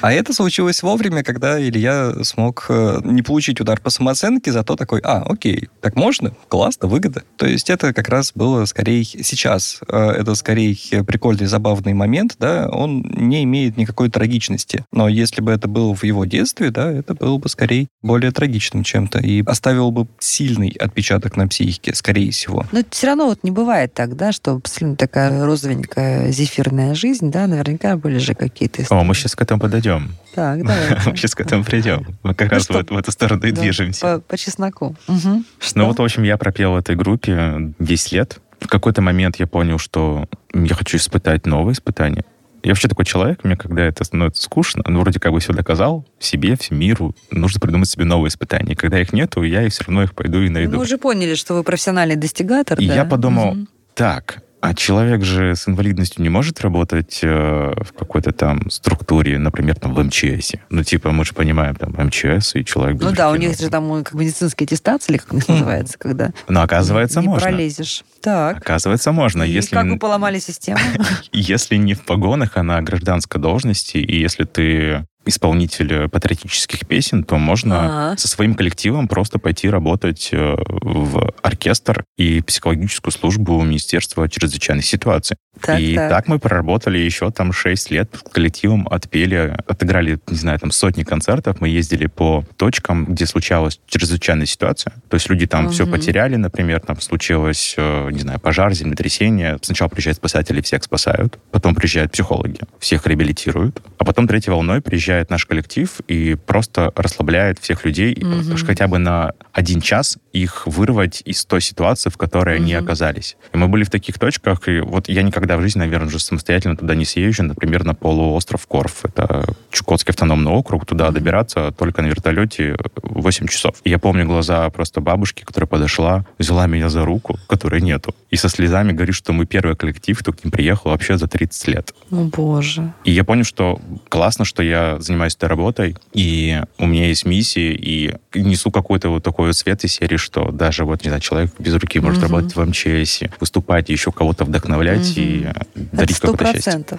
А 0.00 0.12
это 0.12 0.32
случилось 0.32 0.82
вовремя, 0.82 1.22
когда 1.24 1.60
Илья 1.60 2.12
смог 2.22 2.66
э, 2.68 3.00
не 3.04 3.22
получить 3.22 3.60
удар 3.60 3.80
по 3.80 3.90
самооценке, 3.90 4.52
зато 4.52 4.76
такой, 4.76 5.00
а, 5.02 5.22
окей, 5.22 5.68
так 5.80 5.96
можно, 5.96 6.32
классно, 6.48 6.88
выгода. 6.88 7.24
То 7.36 7.46
есть 7.46 7.68
это 7.68 7.92
как 7.92 8.08
раз 8.08 8.32
было 8.34 8.64
скорее 8.64 9.02
сейчас, 9.04 9.80
э, 9.88 9.96
это 9.96 10.34
скорее 10.34 10.76
прикольный, 11.04 11.46
забавный 11.46 11.94
момент, 11.94 12.36
да, 12.38 12.68
он 12.68 13.02
не 13.02 13.42
имеет 13.44 13.76
никакой 13.76 14.08
трагичности. 14.10 14.84
Но 14.92 15.08
если 15.08 15.40
бы 15.40 15.50
это 15.50 15.66
было 15.66 15.94
в 15.94 16.04
его 16.04 16.24
детстве, 16.24 16.70
да, 16.70 16.90
это 16.92 17.14
было 17.14 17.38
бы 17.38 17.48
скорее 17.48 17.88
более 18.02 18.30
трагичным 18.30 18.84
чем-то 18.84 19.18
и 19.18 19.42
оставил 19.44 19.90
бы 19.90 20.06
сильный 20.20 20.70
отпечаток 20.78 21.36
на 21.36 21.48
психике, 21.48 21.94
скорее 21.94 22.30
всего. 22.30 22.64
Но 22.70 22.82
все 22.90 23.08
равно 23.08 23.26
вот 23.26 23.42
не 23.42 23.50
бывает 23.50 23.94
так, 23.94 24.16
да, 24.16 24.32
что 24.32 24.52
абсолютно 24.52 24.96
такая 24.96 25.44
розовенькая 25.44 26.30
зефирная 26.30 26.94
жизнь, 26.94 27.30
да, 27.30 27.46
наверняка 27.46 27.96
были 27.96 28.18
же 28.18 28.34
какие-то... 28.34 28.84
О, 28.90 29.02
мы 29.02 29.14
сейчас 29.14 29.34
к 29.38 29.42
этому 29.42 29.60
подойдем. 29.60 30.10
Так, 30.34 30.66
давай. 30.66 30.98
Мы 31.06 31.16
сейчас 31.16 31.36
к 31.36 31.40
этому 31.40 31.62
придем. 31.62 32.04
Мы 32.24 32.34
как 32.34 32.50
ну 32.50 32.54
раз 32.56 32.64
что? 32.64 32.82
в, 32.82 32.90
в 32.90 32.98
эту 32.98 33.12
сторону 33.12 33.46
и 33.46 33.52
движемся. 33.52 34.00
По, 34.00 34.20
по 34.20 34.36
чесноку. 34.36 34.96
Угу. 35.06 35.44
Ну 35.76 35.86
вот, 35.86 35.98
в 36.00 36.02
общем, 36.02 36.24
я 36.24 36.36
пропел 36.36 36.72
в 36.72 36.76
этой 36.76 36.96
группе 36.96 37.72
10 37.78 38.12
лет. 38.12 38.40
В 38.60 38.66
какой-то 38.66 39.00
момент 39.00 39.36
я 39.36 39.46
понял, 39.46 39.78
что 39.78 40.26
я 40.52 40.74
хочу 40.74 40.96
испытать 40.96 41.46
новые 41.46 41.74
испытания. 41.74 42.24
Я 42.64 42.72
вообще 42.72 42.88
такой 42.88 43.04
человек, 43.04 43.44
мне 43.44 43.56
когда 43.56 43.84
это 43.84 44.02
становится 44.02 44.42
скучно, 44.42 44.82
ну, 44.84 45.02
вроде 45.02 45.20
как 45.20 45.30
бы 45.30 45.38
все 45.38 45.52
доказал 45.52 46.04
себе, 46.18 46.56
всему 46.56 46.80
миру, 46.80 47.14
нужно 47.30 47.60
придумать 47.60 47.88
себе 47.88 48.06
новые 48.06 48.30
испытания. 48.30 48.74
когда 48.74 49.00
их 49.00 49.12
нету, 49.12 49.44
я 49.44 49.62
их 49.62 49.72
все 49.72 49.84
равно 49.84 50.02
их 50.02 50.16
пойду 50.16 50.40
и 50.40 50.48
найду. 50.48 50.78
Мы 50.78 50.82
уже 50.82 50.98
поняли, 50.98 51.36
что 51.36 51.54
вы 51.54 51.62
профессиональный 51.62 52.16
достигатор, 52.16 52.76
И 52.80 52.88
да? 52.88 52.96
я 52.96 53.04
подумал, 53.04 53.52
угу. 53.52 53.66
так, 53.94 54.42
а 54.60 54.74
человек 54.74 55.24
же 55.24 55.54
с 55.54 55.68
инвалидностью 55.68 56.22
не 56.22 56.28
может 56.28 56.60
работать 56.60 57.20
э, 57.22 57.72
в 57.76 57.92
какой-то 57.92 58.32
там 58.32 58.70
структуре, 58.70 59.38
например, 59.38 59.76
там 59.76 59.94
в 59.94 60.02
МЧС. 60.02 60.52
Ну, 60.70 60.82
типа, 60.82 61.12
мы 61.12 61.24
же 61.24 61.32
понимаем, 61.32 61.76
там, 61.76 61.94
МЧС 61.96 62.56
и 62.56 62.64
человек 62.64 62.96
без 62.96 63.06
Ну 63.06 63.12
да, 63.12 63.30
у 63.30 63.36
них 63.36 63.58
же 63.58 63.68
там 63.70 64.02
как 64.02 64.14
медицинские 64.14 64.66
аттестации, 64.66 65.12
или 65.12 65.18
как 65.18 65.32
у 65.32 65.36
называется, 65.36 65.98
когда... 65.98 66.32
Но 66.48 66.62
оказывается, 66.62 67.20
не 67.20 67.28
можно. 67.28 67.48
пролезешь. 67.48 68.04
Так. 68.20 68.58
Оказывается, 68.58 69.12
можно. 69.12 69.42
И 69.42 69.50
если... 69.50 69.74
как 69.74 69.86
вы 69.86 69.98
поломали 69.98 70.38
систему? 70.38 70.80
Если 71.32 71.76
не 71.76 71.94
в 71.94 72.02
погонах, 72.02 72.56
а 72.56 72.62
на 72.62 72.80
гражданской 72.82 73.40
должности, 73.40 73.98
и 73.98 74.20
если 74.20 74.44
ты 74.44 75.06
исполнитель 75.28 76.08
патриотических 76.08 76.86
песен, 76.86 77.24
то 77.24 77.36
можно 77.36 78.08
ага. 78.10 78.16
со 78.18 78.28
своим 78.28 78.54
коллективом 78.54 79.08
просто 79.08 79.38
пойти 79.38 79.68
работать 79.68 80.30
э, 80.32 80.56
в 80.58 81.32
оркестр 81.42 82.04
и 82.16 82.40
психологическую 82.40 83.12
службу 83.12 83.60
Министерства 83.62 84.28
чрезвычайных 84.28 84.84
ситуаций. 84.84 85.36
Так, 85.60 85.80
и 85.80 85.94
так. 85.96 86.10
так 86.10 86.28
мы 86.28 86.38
проработали 86.38 86.98
еще 86.98 87.30
там 87.30 87.52
6 87.52 87.90
лет 87.90 88.14
с 88.14 88.30
коллективом, 88.30 88.86
отпели, 88.88 89.56
отыграли, 89.66 90.18
не 90.28 90.36
знаю, 90.36 90.58
там 90.58 90.70
сотни 90.70 91.02
концертов. 91.02 91.60
Мы 91.60 91.68
ездили 91.68 92.06
по 92.06 92.44
точкам, 92.56 93.06
где 93.06 93.26
случалась 93.26 93.80
чрезвычайная 93.86 94.46
ситуация. 94.46 94.92
То 95.08 95.14
есть 95.14 95.28
люди 95.28 95.46
там 95.46 95.66
угу. 95.66 95.72
все 95.72 95.86
потеряли, 95.86 96.36
например, 96.36 96.80
там 96.80 97.00
случилось, 97.00 97.74
э, 97.76 98.10
не 98.12 98.20
знаю, 98.20 98.40
пожар, 98.40 98.72
землетрясение. 98.72 99.58
Сначала 99.62 99.88
приезжают 99.88 100.18
спасатели, 100.18 100.60
всех 100.60 100.82
спасают. 100.84 101.38
Потом 101.50 101.74
приезжают 101.74 102.12
психологи, 102.12 102.60
всех 102.78 103.06
реабилитируют. 103.06 103.82
А 103.98 104.04
потом 104.04 104.28
третьей 104.28 104.52
волной 104.52 104.80
приезжает 105.18 105.30
наш 105.30 105.46
коллектив 105.46 106.00
и 106.08 106.34
просто 106.34 106.92
расслабляет 106.94 107.58
всех 107.58 107.84
людей, 107.84 108.16
угу. 108.20 108.56
хотя 108.66 108.86
бы 108.86 108.98
на 108.98 109.32
один 109.52 109.80
час 109.80 110.18
их 110.32 110.66
вырвать 110.66 111.22
из 111.24 111.44
той 111.44 111.60
ситуации, 111.60 112.10
в 112.10 112.16
которой 112.16 112.56
угу. 112.56 112.64
они 112.64 112.74
оказались. 112.74 113.36
И 113.52 113.56
мы 113.56 113.68
были 113.68 113.84
в 113.84 113.90
таких 113.90 114.18
точках, 114.18 114.68
и 114.68 114.80
вот 114.80 115.08
я 115.08 115.22
никогда 115.22 115.56
в 115.56 115.62
жизни, 115.62 115.80
наверное, 115.80 116.08
уже 116.08 116.20
самостоятельно 116.20 116.76
туда 116.76 116.94
не 116.94 117.04
съезжу, 117.04 117.42
например, 117.42 117.84
на 117.84 117.94
полуостров 117.94 118.66
Корф. 118.66 119.04
Это 119.04 119.44
Чукотский 119.70 120.12
автономный 120.12 120.52
округ. 120.52 120.86
Туда 120.86 121.10
добираться 121.10 121.72
только 121.72 122.02
на 122.02 122.06
вертолете 122.06 122.76
8 123.02 123.46
часов. 123.48 123.74
И 123.84 123.90
я 123.90 123.98
помню 123.98 124.26
глаза 124.26 124.68
просто 124.70 125.00
бабушки, 125.00 125.44
которая 125.44 125.66
подошла, 125.66 126.24
взяла 126.38 126.66
меня 126.66 126.88
за 126.88 127.04
руку, 127.04 127.38
которой 127.48 127.80
нету, 127.80 128.14
и 128.30 128.36
со 128.36 128.48
слезами 128.48 128.92
говорит, 128.92 129.14
что 129.14 129.32
мы 129.32 129.46
первый 129.46 129.76
коллектив, 129.76 130.18
кто 130.18 130.32
к 130.32 130.44
ним 130.44 130.50
приехал 130.50 130.90
вообще 130.90 131.16
за 131.16 131.26
30 131.26 131.68
лет. 131.68 131.94
О, 132.10 132.24
боже. 132.24 132.92
И 133.04 133.10
я 133.10 133.24
понял, 133.24 133.44
что 133.44 133.80
классно, 134.08 134.44
что 134.44 134.62
я 134.62 134.96
занимаюсь 135.08 135.34
этой 135.34 135.48
работой, 135.48 135.96
и 136.12 136.62
у 136.78 136.86
меня 136.86 137.08
есть 137.08 137.26
миссия, 137.26 137.72
и 137.72 138.14
несу 138.34 138.70
какой-то 138.70 139.08
вот 139.10 139.22
такой 139.22 139.48
вот 139.48 139.56
свет 139.56 139.84
из 139.84 139.94
серии, 139.94 140.16
что 140.16 140.50
даже 140.50 140.84
вот, 140.84 141.02
не 141.02 141.10
знаю, 141.10 141.20
человек 141.20 141.50
без 141.58 141.74
руки 141.74 142.00
может 142.00 142.22
угу. 142.22 142.32
работать 142.32 142.54
в 142.54 142.64
МЧС, 142.64 143.22
выступать, 143.40 143.88
еще 143.88 144.12
кого-то 144.12 144.44
вдохновлять 144.44 145.10
угу. 145.10 145.20
и 145.20 145.46
дарить 145.92 146.18
какое-то 146.18 146.52
счастье. 146.52 146.98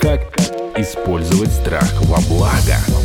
Как 0.00 0.20
использовать 0.78 1.50
страх 1.50 1.92
во 2.02 2.20
благо? 2.28 2.97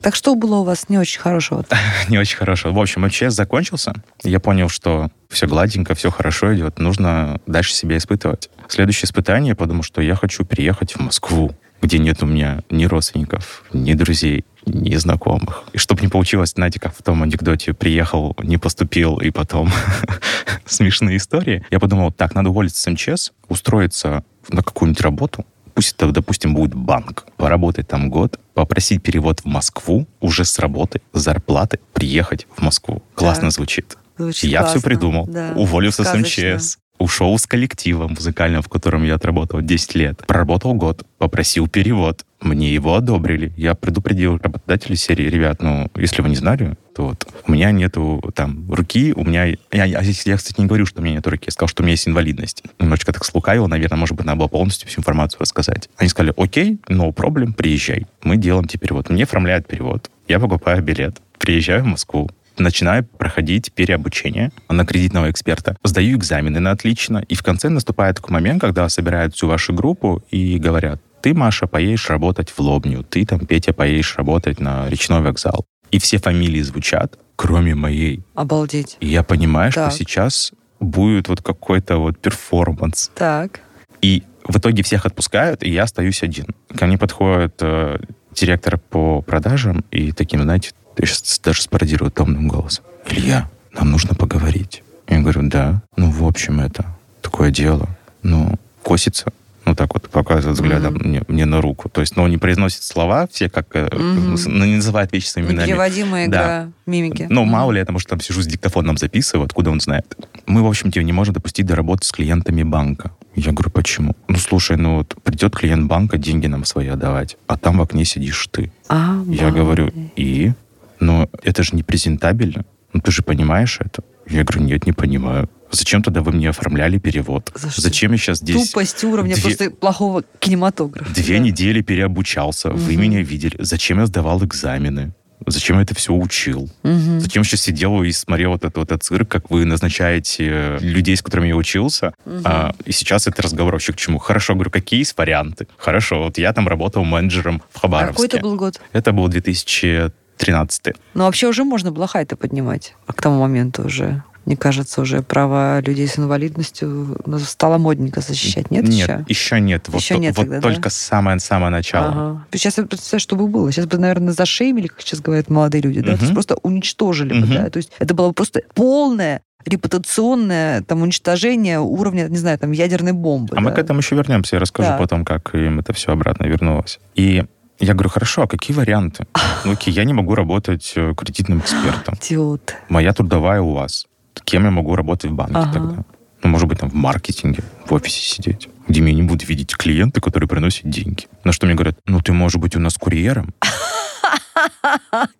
Так 0.00 0.14
что 0.14 0.34
было 0.34 0.56
у 0.56 0.64
вас 0.64 0.88
не 0.88 0.98
очень 0.98 1.20
хорошего? 1.20 1.64
не 2.08 2.18
очень 2.18 2.36
хорошего. 2.36 2.72
В 2.72 2.78
общем, 2.78 3.04
МЧС 3.04 3.34
закончился. 3.34 3.92
Я 4.22 4.38
понял, 4.38 4.68
что 4.68 5.10
все 5.28 5.46
гладенько, 5.46 5.94
все 5.94 6.10
хорошо 6.10 6.54
идет. 6.54 6.78
Нужно 6.78 7.40
дальше 7.46 7.74
себя 7.74 7.96
испытывать. 7.96 8.48
Следующее 8.68 9.06
испытание, 9.06 9.54
потому 9.54 9.82
что 9.82 10.00
я 10.00 10.14
хочу 10.14 10.44
переехать 10.44 10.92
в 10.92 11.00
Москву, 11.00 11.52
где 11.82 11.98
нет 11.98 12.22
у 12.22 12.26
меня 12.26 12.60
ни 12.70 12.84
родственников, 12.84 13.64
ни 13.72 13.94
друзей, 13.94 14.44
ни 14.66 14.94
знакомых. 14.96 15.64
И 15.72 15.78
чтобы 15.78 16.02
не 16.02 16.08
получилось, 16.08 16.50
знаете, 16.50 16.78
как 16.78 16.94
в 16.94 17.02
том 17.02 17.22
анекдоте, 17.22 17.74
приехал, 17.74 18.36
не 18.42 18.56
поступил, 18.56 19.18
и 19.18 19.30
потом 19.30 19.70
смешные 20.66 21.16
истории. 21.16 21.64
Я 21.70 21.80
подумал, 21.80 22.12
так, 22.12 22.34
надо 22.34 22.50
уволиться 22.50 22.80
с 22.82 22.86
МЧС, 22.86 23.32
устроиться 23.48 24.22
на 24.48 24.62
какую-нибудь 24.62 25.00
работу, 25.00 25.44
пусть 25.78 25.94
это, 25.94 26.10
допустим, 26.10 26.54
будет 26.54 26.74
банк, 26.74 27.24
поработать 27.36 27.86
там 27.86 28.10
год, 28.10 28.40
попросить 28.52 29.00
перевод 29.00 29.38
в 29.42 29.44
Москву, 29.44 30.08
уже 30.18 30.44
с 30.44 30.58
работы, 30.58 31.00
с 31.12 31.20
зарплаты, 31.20 31.78
приехать 31.92 32.48
в 32.56 32.62
Москву. 32.62 33.00
Классно 33.14 33.44
так. 33.44 33.52
звучит. 33.52 33.96
Звучит 34.16 34.50
я 34.50 34.58
классно. 34.58 34.80
все 34.80 34.88
придумал. 34.88 35.28
Да. 35.28 35.52
Уволился 35.54 36.02
Сказочно. 36.02 36.58
с 36.58 36.62
МЧС. 36.64 36.78
Ушел 36.98 37.38
с 37.38 37.46
коллектива 37.46 38.08
музыкального, 38.08 38.64
в 38.64 38.68
котором 38.68 39.04
я 39.04 39.14
отработал 39.14 39.60
10 39.60 39.94
лет. 39.94 40.26
Проработал 40.26 40.74
год, 40.74 41.06
попросил 41.18 41.68
перевод. 41.68 42.24
Мне 42.40 42.72
его 42.72 42.94
одобрили. 42.94 43.52
Я 43.56 43.74
предупредил 43.74 44.38
работодателей 44.38 44.96
серии, 44.96 45.28
ребят, 45.28 45.60
ну, 45.60 45.90
если 45.96 46.22
вы 46.22 46.28
не 46.28 46.36
знали, 46.36 46.76
то 46.94 47.06
вот 47.08 47.26
у 47.46 47.52
меня 47.52 47.70
нету 47.72 48.22
там 48.34 48.70
руки, 48.72 49.12
у 49.14 49.24
меня... 49.24 49.46
Я, 49.46 49.84
я, 49.84 50.00
я, 50.00 50.36
кстати, 50.36 50.60
не 50.60 50.66
говорю, 50.66 50.86
что 50.86 51.00
у 51.00 51.04
меня 51.04 51.16
нет 51.16 51.26
руки. 51.26 51.44
Я 51.46 51.52
сказал, 51.52 51.68
что 51.68 51.82
у 51.82 51.84
меня 51.84 51.92
есть 51.92 52.06
инвалидность. 52.06 52.62
Немножечко 52.78 53.12
так 53.12 53.24
слукавил, 53.24 53.66
наверное, 53.66 53.98
может 53.98 54.16
быть, 54.16 54.24
надо 54.24 54.38
было 54.38 54.48
полностью 54.48 54.88
всю 54.88 55.00
информацию 55.00 55.40
рассказать. 55.40 55.88
Они 55.96 56.08
сказали, 56.08 56.32
окей, 56.36 56.78
no 56.88 57.12
problem, 57.12 57.52
приезжай. 57.54 58.06
Мы 58.22 58.36
делаем 58.36 58.66
теперь 58.66 58.92
вот. 58.92 59.10
Мне 59.10 59.24
оформляют 59.24 59.66
перевод. 59.66 60.10
Я 60.28 60.38
покупаю 60.38 60.82
билет, 60.82 61.20
приезжаю 61.38 61.82
в 61.82 61.86
Москву, 61.86 62.30
начинаю 62.60 63.04
проходить 63.04 63.72
переобучение 63.72 64.50
на 64.68 64.84
кредитного 64.84 65.30
эксперта, 65.30 65.76
сдаю 65.84 66.18
экзамены 66.18 66.60
на 66.60 66.70
отлично, 66.70 67.24
и 67.28 67.34
в 67.34 67.42
конце 67.42 67.68
наступает 67.68 68.16
такой 68.16 68.32
момент, 68.32 68.60
когда 68.60 68.88
собирают 68.88 69.34
всю 69.34 69.48
вашу 69.48 69.72
группу 69.72 70.22
и 70.30 70.58
говорят, 70.58 71.00
ты, 71.20 71.34
Маша, 71.34 71.66
поедешь 71.66 72.08
работать 72.10 72.50
в 72.50 72.58
Лобню, 72.60 73.02
ты 73.02 73.24
там, 73.24 73.40
Петя, 73.40 73.72
поедешь 73.72 74.16
работать 74.16 74.60
на 74.60 74.88
речной 74.88 75.20
вокзал. 75.20 75.66
И 75.90 75.98
все 75.98 76.18
фамилии 76.18 76.60
звучат, 76.62 77.18
кроме 77.36 77.74
моей. 77.74 78.22
Обалдеть. 78.34 78.96
И 79.00 79.06
я 79.06 79.22
понимаю, 79.22 79.72
так. 79.72 79.90
что 79.90 79.98
сейчас 79.98 80.52
будет 80.80 81.28
вот 81.28 81.42
какой-то 81.42 81.98
вот 81.98 82.18
перформанс. 82.18 83.10
Так. 83.14 83.60
И 84.02 84.22
в 84.44 84.58
итоге 84.58 84.82
всех 84.82 85.06
отпускают, 85.06 85.62
и 85.62 85.70
я 85.70 85.84
остаюсь 85.84 86.22
один. 86.22 86.46
Ко 86.76 86.86
мне 86.86 86.98
подходит 86.98 87.56
э, 87.60 87.98
директор 88.34 88.78
по 88.78 89.22
продажам 89.22 89.84
и 89.90 90.12
таким, 90.12 90.42
знаете, 90.42 90.72
я 90.96 91.06
сейчас 91.06 91.40
даже 91.40 91.62
спародирую 91.62 92.10
томным 92.10 92.48
голосом. 92.48 92.84
Илья, 93.08 93.50
нам 93.72 93.90
нужно 93.90 94.14
поговорить. 94.14 94.82
Я 95.08 95.20
говорю, 95.20 95.48
да. 95.48 95.82
Ну, 95.96 96.10
в 96.10 96.24
общем, 96.24 96.60
это 96.60 96.84
такое 97.22 97.50
дело. 97.50 97.88
Ну, 98.22 98.54
косится 98.82 99.32
ну 99.68 99.74
так 99.74 99.92
вот 99.92 100.08
показывает 100.08 100.58
взглядом 100.58 100.96
mm-hmm. 100.96 101.06
мне, 101.06 101.22
мне 101.28 101.44
на 101.44 101.60
руку. 101.60 101.90
То 101.90 102.00
есть, 102.00 102.16
но 102.16 102.22
ну, 102.22 102.24
он 102.24 102.30
не 102.30 102.38
произносит 102.38 102.82
слова 102.82 103.28
все, 103.30 103.50
как 103.50 103.68
mm-hmm. 103.74 104.48
ну, 104.48 104.64
не 104.64 104.76
называет 104.76 105.12
вещи 105.12 105.26
своими 105.26 105.50
именами. 105.50 105.66
Переводимая 105.66 106.26
игра 106.26 106.40
да. 106.40 106.70
мимики. 106.86 107.26
Ну, 107.28 107.42
mm-hmm. 107.42 107.46
мало 107.46 107.72
ли, 107.72 107.80
это, 107.80 107.92
может, 107.92 108.08
там 108.08 108.18
сижу 108.20 108.40
с 108.40 108.46
диктофоном 108.46 108.96
записываю, 108.96 109.44
откуда 109.44 109.70
он 109.70 109.80
знает. 109.80 110.16
Мы, 110.46 110.62
в 110.62 110.66
общем-то, 110.66 111.02
не 111.02 111.12
можем 111.12 111.34
допустить 111.34 111.66
до 111.66 111.76
работы 111.76 112.06
с 112.06 112.12
клиентами 112.12 112.62
банка. 112.62 113.10
Я 113.34 113.52
говорю, 113.52 113.70
почему? 113.70 114.16
Ну, 114.26 114.38
слушай, 114.38 114.78
ну 114.78 114.96
вот 114.96 115.14
придет 115.22 115.54
клиент 115.54 115.86
банка 115.86 116.16
деньги 116.16 116.46
нам 116.46 116.64
свои 116.64 116.88
отдавать, 116.88 117.36
а 117.46 117.58
там 117.58 117.76
в 117.76 117.82
окне 117.82 118.06
сидишь 118.06 118.48
ты. 118.50 118.72
А, 118.88 119.22
Я 119.26 119.50
говорю, 119.50 119.92
и? 120.16 120.52
Но 120.98 121.28
это 121.42 121.62
же 121.62 121.76
не 121.76 121.82
презентабельно. 121.82 122.64
Ну, 122.94 123.00
ты 123.00 123.12
же 123.12 123.22
понимаешь 123.22 123.78
это? 123.80 124.02
Я 124.26 124.44
говорю, 124.44 124.64
нет, 124.64 124.86
не 124.86 124.92
понимаю. 124.92 125.48
Зачем 125.70 126.02
тогда 126.02 126.22
вы 126.22 126.32
мне 126.32 126.50
оформляли 126.50 126.98
перевод? 126.98 127.50
За 127.54 127.80
Зачем 127.80 128.12
я 128.12 128.18
сейчас 128.18 128.38
здесь... 128.38 128.68
Тупость 128.68 129.02
уровня 129.04 129.34
две... 129.34 129.42
просто 129.42 129.70
плохого 129.70 130.24
кинематографа. 130.38 131.12
Две 131.14 131.38
да. 131.38 131.44
недели 131.44 131.82
переобучался. 131.82 132.70
Угу. 132.70 132.78
Вы 132.78 132.96
меня 132.96 133.22
видели. 133.22 133.56
Зачем 133.58 134.00
я 134.00 134.06
сдавал 134.06 134.42
экзамены? 134.44 135.12
Зачем 135.46 135.76
я 135.76 135.82
это 135.82 135.94
все 135.94 136.12
учил? 136.12 136.68
Угу. 136.82 137.20
Зачем 137.20 137.44
сейчас 137.44 137.62
сидел 137.62 138.02
и 138.02 138.10
смотрел 138.12 138.50
вот 138.50 138.64
этот, 138.64 138.76
вот 138.76 138.92
этот 138.92 139.02
цирк, 139.02 139.28
как 139.28 139.50
вы 139.50 139.64
назначаете 139.64 140.78
людей, 140.80 141.16
с 141.16 141.22
которыми 141.22 141.48
я 141.48 141.56
учился? 141.56 142.12
Угу. 142.26 142.42
А, 142.44 142.74
и 142.84 142.92
сейчас 142.92 143.26
это 143.26 143.42
разговор 143.42 143.74
вообще 143.74 143.92
к 143.92 143.96
чему? 143.96 144.18
Хорошо, 144.18 144.54
говорю, 144.54 144.70
какие 144.70 145.00
есть 145.00 145.16
варианты? 145.16 145.68
Хорошо, 145.76 146.24
вот 146.24 146.38
я 146.38 146.52
там 146.52 146.66
работал 146.66 147.04
менеджером 147.04 147.62
в 147.72 147.80
Хабаровске. 147.80 148.14
Какой 148.14 148.26
это 148.26 148.40
был 148.40 148.56
год? 148.56 148.80
Это 148.92 149.12
был 149.12 149.28
2000 149.28 150.12
13 150.38 150.94
Ну, 151.14 151.24
вообще 151.24 151.48
уже 151.48 151.64
можно 151.64 151.90
было 151.90 152.06
хай-то 152.06 152.36
поднимать. 152.36 152.94
А 153.06 153.12
к 153.12 153.20
тому 153.20 153.40
моменту 153.40 153.82
уже 153.82 154.22
мне 154.48 154.56
кажется, 154.56 155.02
уже 155.02 155.20
права 155.20 155.82
людей 155.82 156.08
с 156.08 156.18
инвалидностью 156.18 157.18
стало 157.44 157.76
модненько 157.76 158.22
защищать. 158.22 158.70
Нет, 158.70 158.84
нет 158.84 158.94
еще? 158.94 159.24
еще 159.28 159.60
нет. 159.60 159.86
Еще 159.92 160.14
вот, 160.14 160.20
нет 160.22 160.36
вот 160.38 160.44
тогда, 160.44 160.60
только 160.62 160.84
да? 160.84 160.90
самое-самое 160.90 161.70
начало. 161.70 162.08
Ага. 162.08 162.46
Сейчас 162.52 162.78
я 162.78 162.84
представляю, 162.84 163.20
что 163.20 163.36
бы 163.36 163.46
было. 163.46 163.70
Сейчас 163.70 163.84
бы, 163.84 163.98
наверное, 163.98 164.32
зашеймили, 164.32 164.86
как 164.86 165.02
сейчас 165.02 165.20
говорят 165.20 165.50
молодые 165.50 165.82
люди, 165.82 166.00
да? 166.00 166.12
Угу. 166.12 166.16
То 166.16 166.22
есть 166.22 166.32
просто 166.32 166.56
уничтожили 166.62 167.38
угу. 167.38 167.46
бы, 167.46 167.54
да? 167.56 167.68
То 167.68 167.76
есть 167.76 167.92
это 167.98 168.14
было 168.14 168.28
бы 168.28 168.32
просто 168.32 168.62
полное 168.74 169.42
репутационное 169.66 170.80
там 170.80 171.02
уничтожение 171.02 171.80
уровня, 171.80 172.26
не 172.28 172.38
знаю, 172.38 172.58
там 172.58 172.72
ядерной 172.72 173.12
бомбы. 173.12 173.52
А 173.52 173.56
да? 173.56 173.60
мы 173.60 173.72
к 173.72 173.78
этому 173.78 174.00
еще 174.00 174.16
вернемся. 174.16 174.56
Я 174.56 174.60
расскажу 174.60 174.88
да. 174.88 174.96
потом, 174.96 175.26
как 175.26 175.54
им 175.54 175.80
это 175.80 175.92
все 175.92 176.12
обратно 176.12 176.46
вернулось. 176.46 177.00
И 177.14 177.44
я 177.80 177.92
говорю, 177.92 178.08
хорошо, 178.08 178.42
а 178.42 178.46
какие 178.46 178.74
варианты? 178.74 179.26
Ну, 179.64 179.72
окей, 179.72 179.92
я 179.92 180.04
не 180.04 180.12
могу 180.12 180.34
работать 180.34 180.92
э, 180.96 181.14
кредитным 181.14 181.58
экспертом. 181.58 182.14
Идиот. 182.14 182.74
Моя 182.88 183.12
трудовая 183.12 183.60
у 183.60 183.72
вас. 183.72 184.07
Кем 184.44 184.64
я 184.64 184.70
могу 184.70 184.94
работать 184.96 185.30
в 185.30 185.34
банке 185.34 185.56
ага. 185.56 185.72
тогда? 185.72 186.04
Ну, 186.42 186.50
может 186.50 186.68
быть, 186.68 186.78
там 186.78 186.88
в 186.88 186.94
маркетинге, 186.94 187.64
в 187.86 187.92
офисе 187.92 188.20
сидеть, 188.22 188.68
где 188.86 189.00
меня 189.00 189.16
не 189.16 189.22
будут 189.22 189.48
видеть 189.48 189.76
клиенты, 189.76 190.20
которые 190.20 190.48
приносят 190.48 190.88
деньги. 190.88 191.26
На 191.44 191.52
что 191.52 191.66
мне 191.66 191.74
говорят, 191.74 191.98
ну, 192.06 192.20
ты 192.20 192.32
можешь 192.32 192.60
быть 192.60 192.76
у 192.76 192.80
нас 192.80 192.94
курьером. 192.94 193.52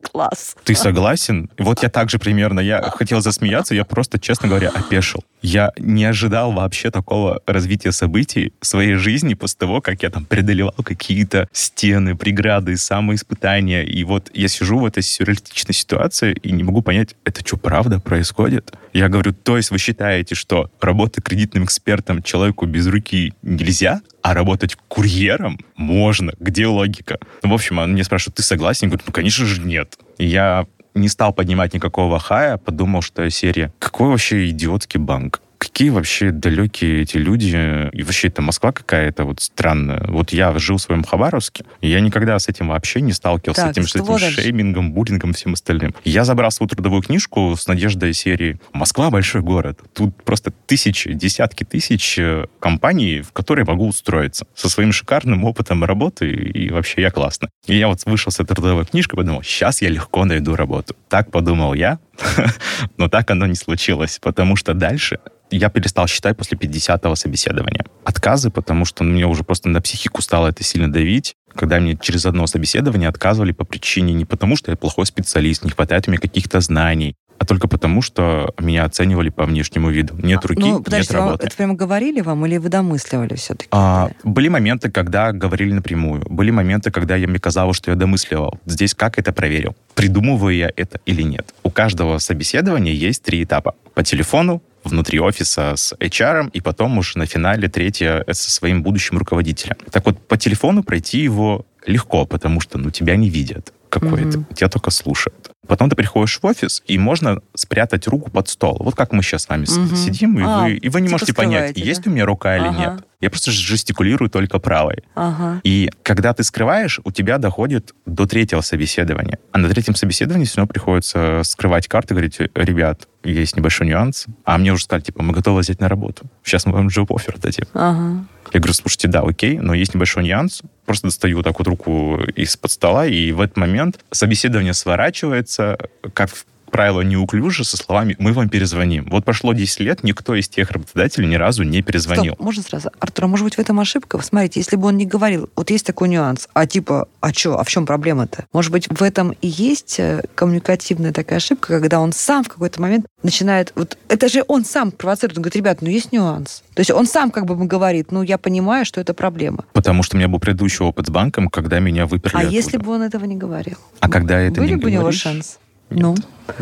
Класс. 0.02 0.56
Ты 0.64 0.74
согласен? 0.74 1.50
Вот 1.58 1.82
я 1.82 1.88
также 1.88 2.18
примерно, 2.18 2.60
я 2.60 2.82
хотел 2.94 3.20
засмеяться, 3.20 3.74
я 3.74 3.84
просто, 3.84 4.18
честно 4.18 4.48
говоря, 4.48 4.70
опешил. 4.70 5.24
Я 5.42 5.70
не 5.78 6.04
ожидал 6.04 6.52
вообще 6.52 6.90
такого 6.90 7.40
развития 7.46 7.92
событий 7.92 8.52
в 8.60 8.66
своей 8.66 8.94
жизни 8.94 9.34
после 9.34 9.58
того, 9.58 9.80
как 9.80 10.02
я 10.02 10.10
там 10.10 10.24
преодолевал 10.24 10.74
какие-то 10.84 11.48
стены, 11.52 12.16
преграды, 12.16 12.76
самоиспытания. 12.76 13.82
И 13.82 14.02
вот 14.04 14.30
я 14.34 14.48
сижу 14.48 14.78
в 14.78 14.84
этой 14.84 15.02
сюрреалистичной 15.02 15.74
ситуации 15.74 16.32
и 16.32 16.52
не 16.52 16.64
могу 16.64 16.82
понять, 16.82 17.14
это 17.24 17.46
что, 17.46 17.56
правда 17.56 18.00
происходит? 18.00 18.72
Я 18.98 19.08
говорю, 19.08 19.32
то 19.32 19.56
есть 19.56 19.70
вы 19.70 19.78
считаете, 19.78 20.34
что 20.34 20.72
работать 20.80 21.22
кредитным 21.22 21.62
экспертом 21.62 22.20
человеку 22.20 22.66
без 22.66 22.88
руки 22.88 23.32
нельзя, 23.42 24.00
а 24.22 24.34
работать 24.34 24.76
курьером 24.88 25.60
можно? 25.76 26.32
Где 26.40 26.66
логика? 26.66 27.20
Ну, 27.44 27.50
в 27.50 27.54
общем, 27.54 27.78
он 27.78 27.92
мне 27.92 28.02
спрашивает, 28.02 28.34
ты 28.34 28.42
согласен? 28.42 28.88
Я 28.88 28.90
говорю, 28.90 29.04
ну, 29.06 29.12
конечно 29.12 29.46
же, 29.46 29.60
нет. 29.60 29.96
И 30.18 30.26
я 30.26 30.66
не 30.94 31.06
стал 31.06 31.32
поднимать 31.32 31.74
никакого 31.74 32.18
хая, 32.18 32.56
подумал, 32.56 33.00
что 33.02 33.30
серия 33.30 33.72
«Какой 33.78 34.08
вообще 34.08 34.48
идиотский 34.48 34.98
банк?» 34.98 35.42
Какие 35.78 35.90
вообще 35.90 36.32
далекие 36.32 37.02
эти 37.02 37.18
люди, 37.18 37.88
и 37.92 38.02
вообще 38.02 38.26
это 38.26 38.42
Москва 38.42 38.72
какая-то 38.72 39.22
вот 39.22 39.40
странная. 39.40 40.04
Вот 40.08 40.30
я 40.32 40.58
жил 40.58 40.76
в 40.76 40.82
своем 40.82 41.04
Хабаровске, 41.04 41.64
и 41.80 41.88
я 41.88 42.00
никогда 42.00 42.36
с 42.36 42.48
этим 42.48 42.66
вообще 42.66 43.00
не 43.00 43.12
сталкивался, 43.12 43.62
так, 43.62 43.74
с 43.74 43.78
этим, 43.78 43.86
с 43.86 43.94
этим 43.94 44.06
дальше? 44.06 44.42
шеймингом, 44.42 44.90
буллингом, 44.90 45.34
всем 45.34 45.52
остальным. 45.52 45.94
Я 46.02 46.24
забрал 46.24 46.50
свою 46.50 46.68
трудовую 46.68 47.02
книжку 47.02 47.54
с 47.56 47.68
надеждой 47.68 48.12
серии 48.12 48.58
«Москва— 48.72 49.08
большой 49.12 49.40
город». 49.40 49.78
Тут 49.92 50.20
просто 50.24 50.50
тысячи, 50.66 51.12
десятки 51.12 51.62
тысяч 51.62 52.18
э, 52.18 52.46
компаний, 52.58 53.20
в 53.20 53.30
которые 53.30 53.64
могу 53.64 53.86
устроиться 53.86 54.48
со 54.56 54.68
своим 54.68 54.90
шикарным 54.90 55.44
опытом 55.44 55.84
работы, 55.84 56.28
и 56.28 56.70
вообще 56.70 57.02
я 57.02 57.12
классно. 57.12 57.50
И 57.68 57.78
я 57.78 57.86
вот 57.86 58.04
вышел 58.04 58.32
с 58.32 58.40
этой 58.40 58.56
трудовой 58.56 58.84
книжкой, 58.84 59.16
подумал, 59.16 59.44
сейчас 59.44 59.80
я 59.80 59.90
легко 59.90 60.24
найду 60.24 60.56
работу. 60.56 60.96
Так 61.08 61.30
подумал 61.30 61.72
я, 61.74 62.00
но 62.96 63.08
так 63.08 63.30
оно 63.30 63.46
не 63.46 63.54
случилось, 63.54 64.18
потому 64.20 64.56
что 64.56 64.74
дальше 64.74 65.20
я 65.50 65.68
перестал 65.68 66.06
считать 66.06 66.36
после 66.36 66.58
50-го 66.58 67.14
собеседования. 67.14 67.84
Отказы, 68.04 68.50
потому 68.50 68.84
что 68.84 69.04
ну, 69.04 69.12
мне 69.12 69.26
уже 69.26 69.44
просто 69.44 69.68
на 69.68 69.80
психику 69.80 70.22
стало 70.22 70.48
это 70.48 70.62
сильно 70.64 70.92
давить, 70.92 71.34
когда 71.54 71.80
мне 71.80 71.96
через 71.96 72.26
одно 72.26 72.46
собеседование 72.46 73.08
отказывали 73.08 73.52
по 73.52 73.64
причине 73.64 74.12
не 74.12 74.24
потому, 74.24 74.56
что 74.56 74.70
я 74.70 74.76
плохой 74.76 75.06
специалист, 75.06 75.64
не 75.64 75.70
хватает 75.70 76.06
мне 76.06 76.18
каких-то 76.18 76.60
знаний, 76.60 77.14
а 77.38 77.44
только 77.44 77.68
потому, 77.68 78.02
что 78.02 78.52
меня 78.58 78.84
оценивали 78.84 79.28
по 79.28 79.44
внешнему 79.44 79.90
виду. 79.90 80.14
Нет 80.18 80.44
руки, 80.44 80.60
ну, 80.60 80.82
подождите, 80.82 81.14
нет 81.14 81.22
работы. 81.22 81.46
это 81.46 81.56
прямо 81.56 81.74
говорили 81.74 82.20
вам 82.20 82.44
или 82.46 82.56
вы 82.56 82.68
домысливали 82.68 83.34
все-таки? 83.36 83.68
А, 83.70 84.10
были 84.24 84.48
моменты, 84.48 84.90
когда 84.90 85.32
говорили 85.32 85.72
напрямую. 85.72 86.22
Были 86.28 86.50
моменты, 86.50 86.90
когда 86.90 87.14
я 87.14 87.28
мне 87.28 87.38
казалось, 87.38 87.76
что 87.76 87.92
я 87.92 87.96
домысливал. 87.96 88.58
Здесь 88.66 88.94
как 88.94 89.18
это 89.18 89.32
проверил? 89.32 89.76
Придумываю 89.94 90.56
я 90.56 90.70
это 90.74 91.00
или 91.06 91.22
нет? 91.22 91.54
У 91.62 91.70
каждого 91.70 92.18
собеседования 92.18 92.92
есть 92.92 93.22
три 93.22 93.44
этапа. 93.44 93.76
По 93.94 94.02
телефону, 94.02 94.62
внутри 94.88 95.20
офиса 95.20 95.74
с 95.76 95.94
HR, 95.94 96.50
и 96.52 96.60
потом 96.60 96.98
уж 96.98 97.14
на 97.16 97.26
финале 97.26 97.68
третье 97.68 98.24
со 98.30 98.50
своим 98.50 98.82
будущим 98.82 99.18
руководителем. 99.18 99.76
Так 99.90 100.06
вот, 100.06 100.26
по 100.26 100.36
телефону 100.36 100.82
пройти 100.82 101.18
его 101.18 101.66
легко, 101.86 102.26
потому 102.26 102.60
что 102.60 102.78
ну, 102.78 102.90
тебя 102.90 103.16
не 103.16 103.30
видят 103.30 103.72
какой-то, 103.88 104.38
mm-hmm. 104.38 104.54
тебя 104.54 104.68
только 104.68 104.90
слушают. 104.90 105.50
Потом 105.66 105.90
ты 105.90 105.96
приходишь 105.96 106.38
в 106.40 106.44
офис, 106.46 106.82
и 106.86 106.98
можно 106.98 107.40
спрятать 107.54 108.06
руку 108.08 108.30
под 108.30 108.48
стол. 108.48 108.76
Вот 108.80 108.94
как 108.94 109.12
мы 109.12 109.22
сейчас 109.22 109.42
с 109.42 109.48
вами 109.48 109.64
mm-hmm. 109.64 109.96
сидим, 109.96 110.38
и, 110.38 110.42
а, 110.42 110.62
вы, 110.62 110.76
и 110.76 110.88
вы 110.88 111.00
не 111.00 111.08
типа 111.08 111.14
можете 111.14 111.34
понять, 111.34 111.74
да? 111.74 111.80
есть 111.80 112.06
у 112.06 112.10
меня 112.10 112.24
рука 112.24 112.54
ага. 112.54 112.66
или 112.66 112.78
нет. 112.78 113.04
Я 113.20 113.30
просто 113.30 113.50
жестикулирую 113.50 114.30
только 114.30 114.60
правой. 114.60 115.02
Ага. 115.16 115.60
И 115.64 115.90
когда 116.02 116.32
ты 116.32 116.44
скрываешь, 116.44 117.00
у 117.02 117.10
тебя 117.10 117.38
доходит 117.38 117.92
до 118.06 118.26
третьего 118.26 118.60
собеседования. 118.60 119.38
А 119.50 119.58
на 119.58 119.68
третьем 119.68 119.96
собеседовании 119.96 120.46
все 120.46 120.58
равно 120.58 120.68
приходится 120.68 121.42
скрывать 121.42 121.88
карты, 121.88 122.14
говорить, 122.14 122.38
ребят, 122.38 123.08
есть 123.24 123.56
небольшой 123.56 123.88
нюанс. 123.88 124.26
А 124.44 124.56
мне 124.56 124.72
уже 124.72 124.84
сказали, 124.84 125.02
типа, 125.02 125.22
мы 125.22 125.34
готовы 125.34 125.60
взять 125.60 125.80
на 125.80 125.88
работу. 125.88 126.26
Сейчас 126.44 126.64
мы 126.64 126.72
вам 126.72 126.86
offer 126.86 127.40
дадим. 127.40 127.64
Ага. 127.74 128.24
Я 128.52 128.60
говорю, 128.60 128.74
слушайте, 128.74 129.08
да, 129.08 129.20
окей, 129.20 129.58
но 129.58 129.74
есть 129.74 129.94
небольшой 129.94 130.24
нюанс. 130.24 130.62
Просто 130.86 131.08
достаю 131.08 131.42
так 131.42 131.58
вот 131.58 131.68
руку 131.68 132.18
из-под 132.34 132.70
стола, 132.70 133.06
и 133.06 133.32
в 133.32 133.40
этот 133.40 133.56
момент 133.56 134.00
собеседование 134.10 134.74
сворачивается, 134.74 135.78
как 136.14 136.30
в 136.30 136.46
правило, 136.70 137.00
неуклюже 137.00 137.64
со 137.64 137.76
словами 137.76 138.16
«мы 138.18 138.32
вам 138.32 138.48
перезвоним». 138.48 139.08
Вот 139.10 139.24
прошло 139.24 139.52
10 139.52 139.80
лет, 139.80 140.04
никто 140.04 140.34
из 140.34 140.48
тех 140.48 140.70
работодателей 140.70 141.28
ни 141.28 141.34
разу 141.34 141.62
не 141.62 141.82
перезвонил. 141.82 142.34
Стоп, 142.34 142.44
можно 142.44 142.62
сразу? 142.62 142.90
Артур, 142.98 143.24
а 143.24 143.28
может 143.28 143.44
быть 143.44 143.54
в 143.56 143.58
этом 143.58 143.80
ошибка? 143.80 144.20
Смотрите, 144.20 144.60
если 144.60 144.76
бы 144.76 144.88
он 144.88 144.96
не 144.96 145.06
говорил, 145.06 145.50
вот 145.56 145.70
есть 145.70 145.86
такой 145.86 146.08
нюанс, 146.08 146.48
а 146.52 146.66
типа, 146.66 147.08
а 147.20 147.32
что, 147.32 147.58
а 147.58 147.64
в 147.64 147.68
чем 147.68 147.86
проблема-то? 147.86 148.46
Может 148.52 148.72
быть, 148.72 148.88
в 148.88 149.02
этом 149.02 149.32
и 149.40 149.48
есть 149.48 149.98
э, 149.98 150.22
коммуникативная 150.34 151.12
такая 151.12 151.38
ошибка, 151.38 151.80
когда 151.80 152.00
он 152.00 152.12
сам 152.12 152.44
в 152.44 152.48
какой-то 152.48 152.80
момент 152.80 153.06
начинает... 153.22 153.72
Вот 153.74 153.96
это 154.08 154.28
же 154.28 154.44
он 154.48 154.64
сам 154.64 154.90
провоцирует, 154.90 155.38
он 155.38 155.42
говорит, 155.42 155.56
ребят, 155.56 155.82
ну 155.82 155.88
есть 155.88 156.12
нюанс. 156.12 156.62
То 156.74 156.80
есть 156.80 156.90
он 156.90 157.06
сам 157.06 157.30
как 157.30 157.46
бы 157.46 157.56
говорит, 157.66 158.12
ну 158.12 158.22
я 158.22 158.38
понимаю, 158.38 158.84
что 158.84 159.00
это 159.00 159.14
проблема. 159.14 159.64
Потому 159.72 160.02
что 160.02 160.16
у 160.16 160.18
меня 160.18 160.28
был 160.28 160.38
предыдущий 160.38 160.84
опыт 160.84 161.06
с 161.06 161.10
банком, 161.10 161.48
когда 161.48 161.80
меня 161.80 162.06
выперли 162.06 162.34
А 162.36 162.38
оттуда. 162.40 162.54
если 162.54 162.76
бы 162.76 162.92
он 162.92 163.02
этого 163.02 163.24
не 163.24 163.36
говорил? 163.36 163.76
А 164.00 164.08
когда 164.08 164.38
это 164.38 164.60
Были 164.60 164.70
не 164.70 164.76
бы 164.76 164.90
говоришь, 164.90 164.98
у 164.98 165.00
него 165.00 165.12
шанс? 165.12 165.58
Нет. 165.90 166.00
Ну? 166.00 166.14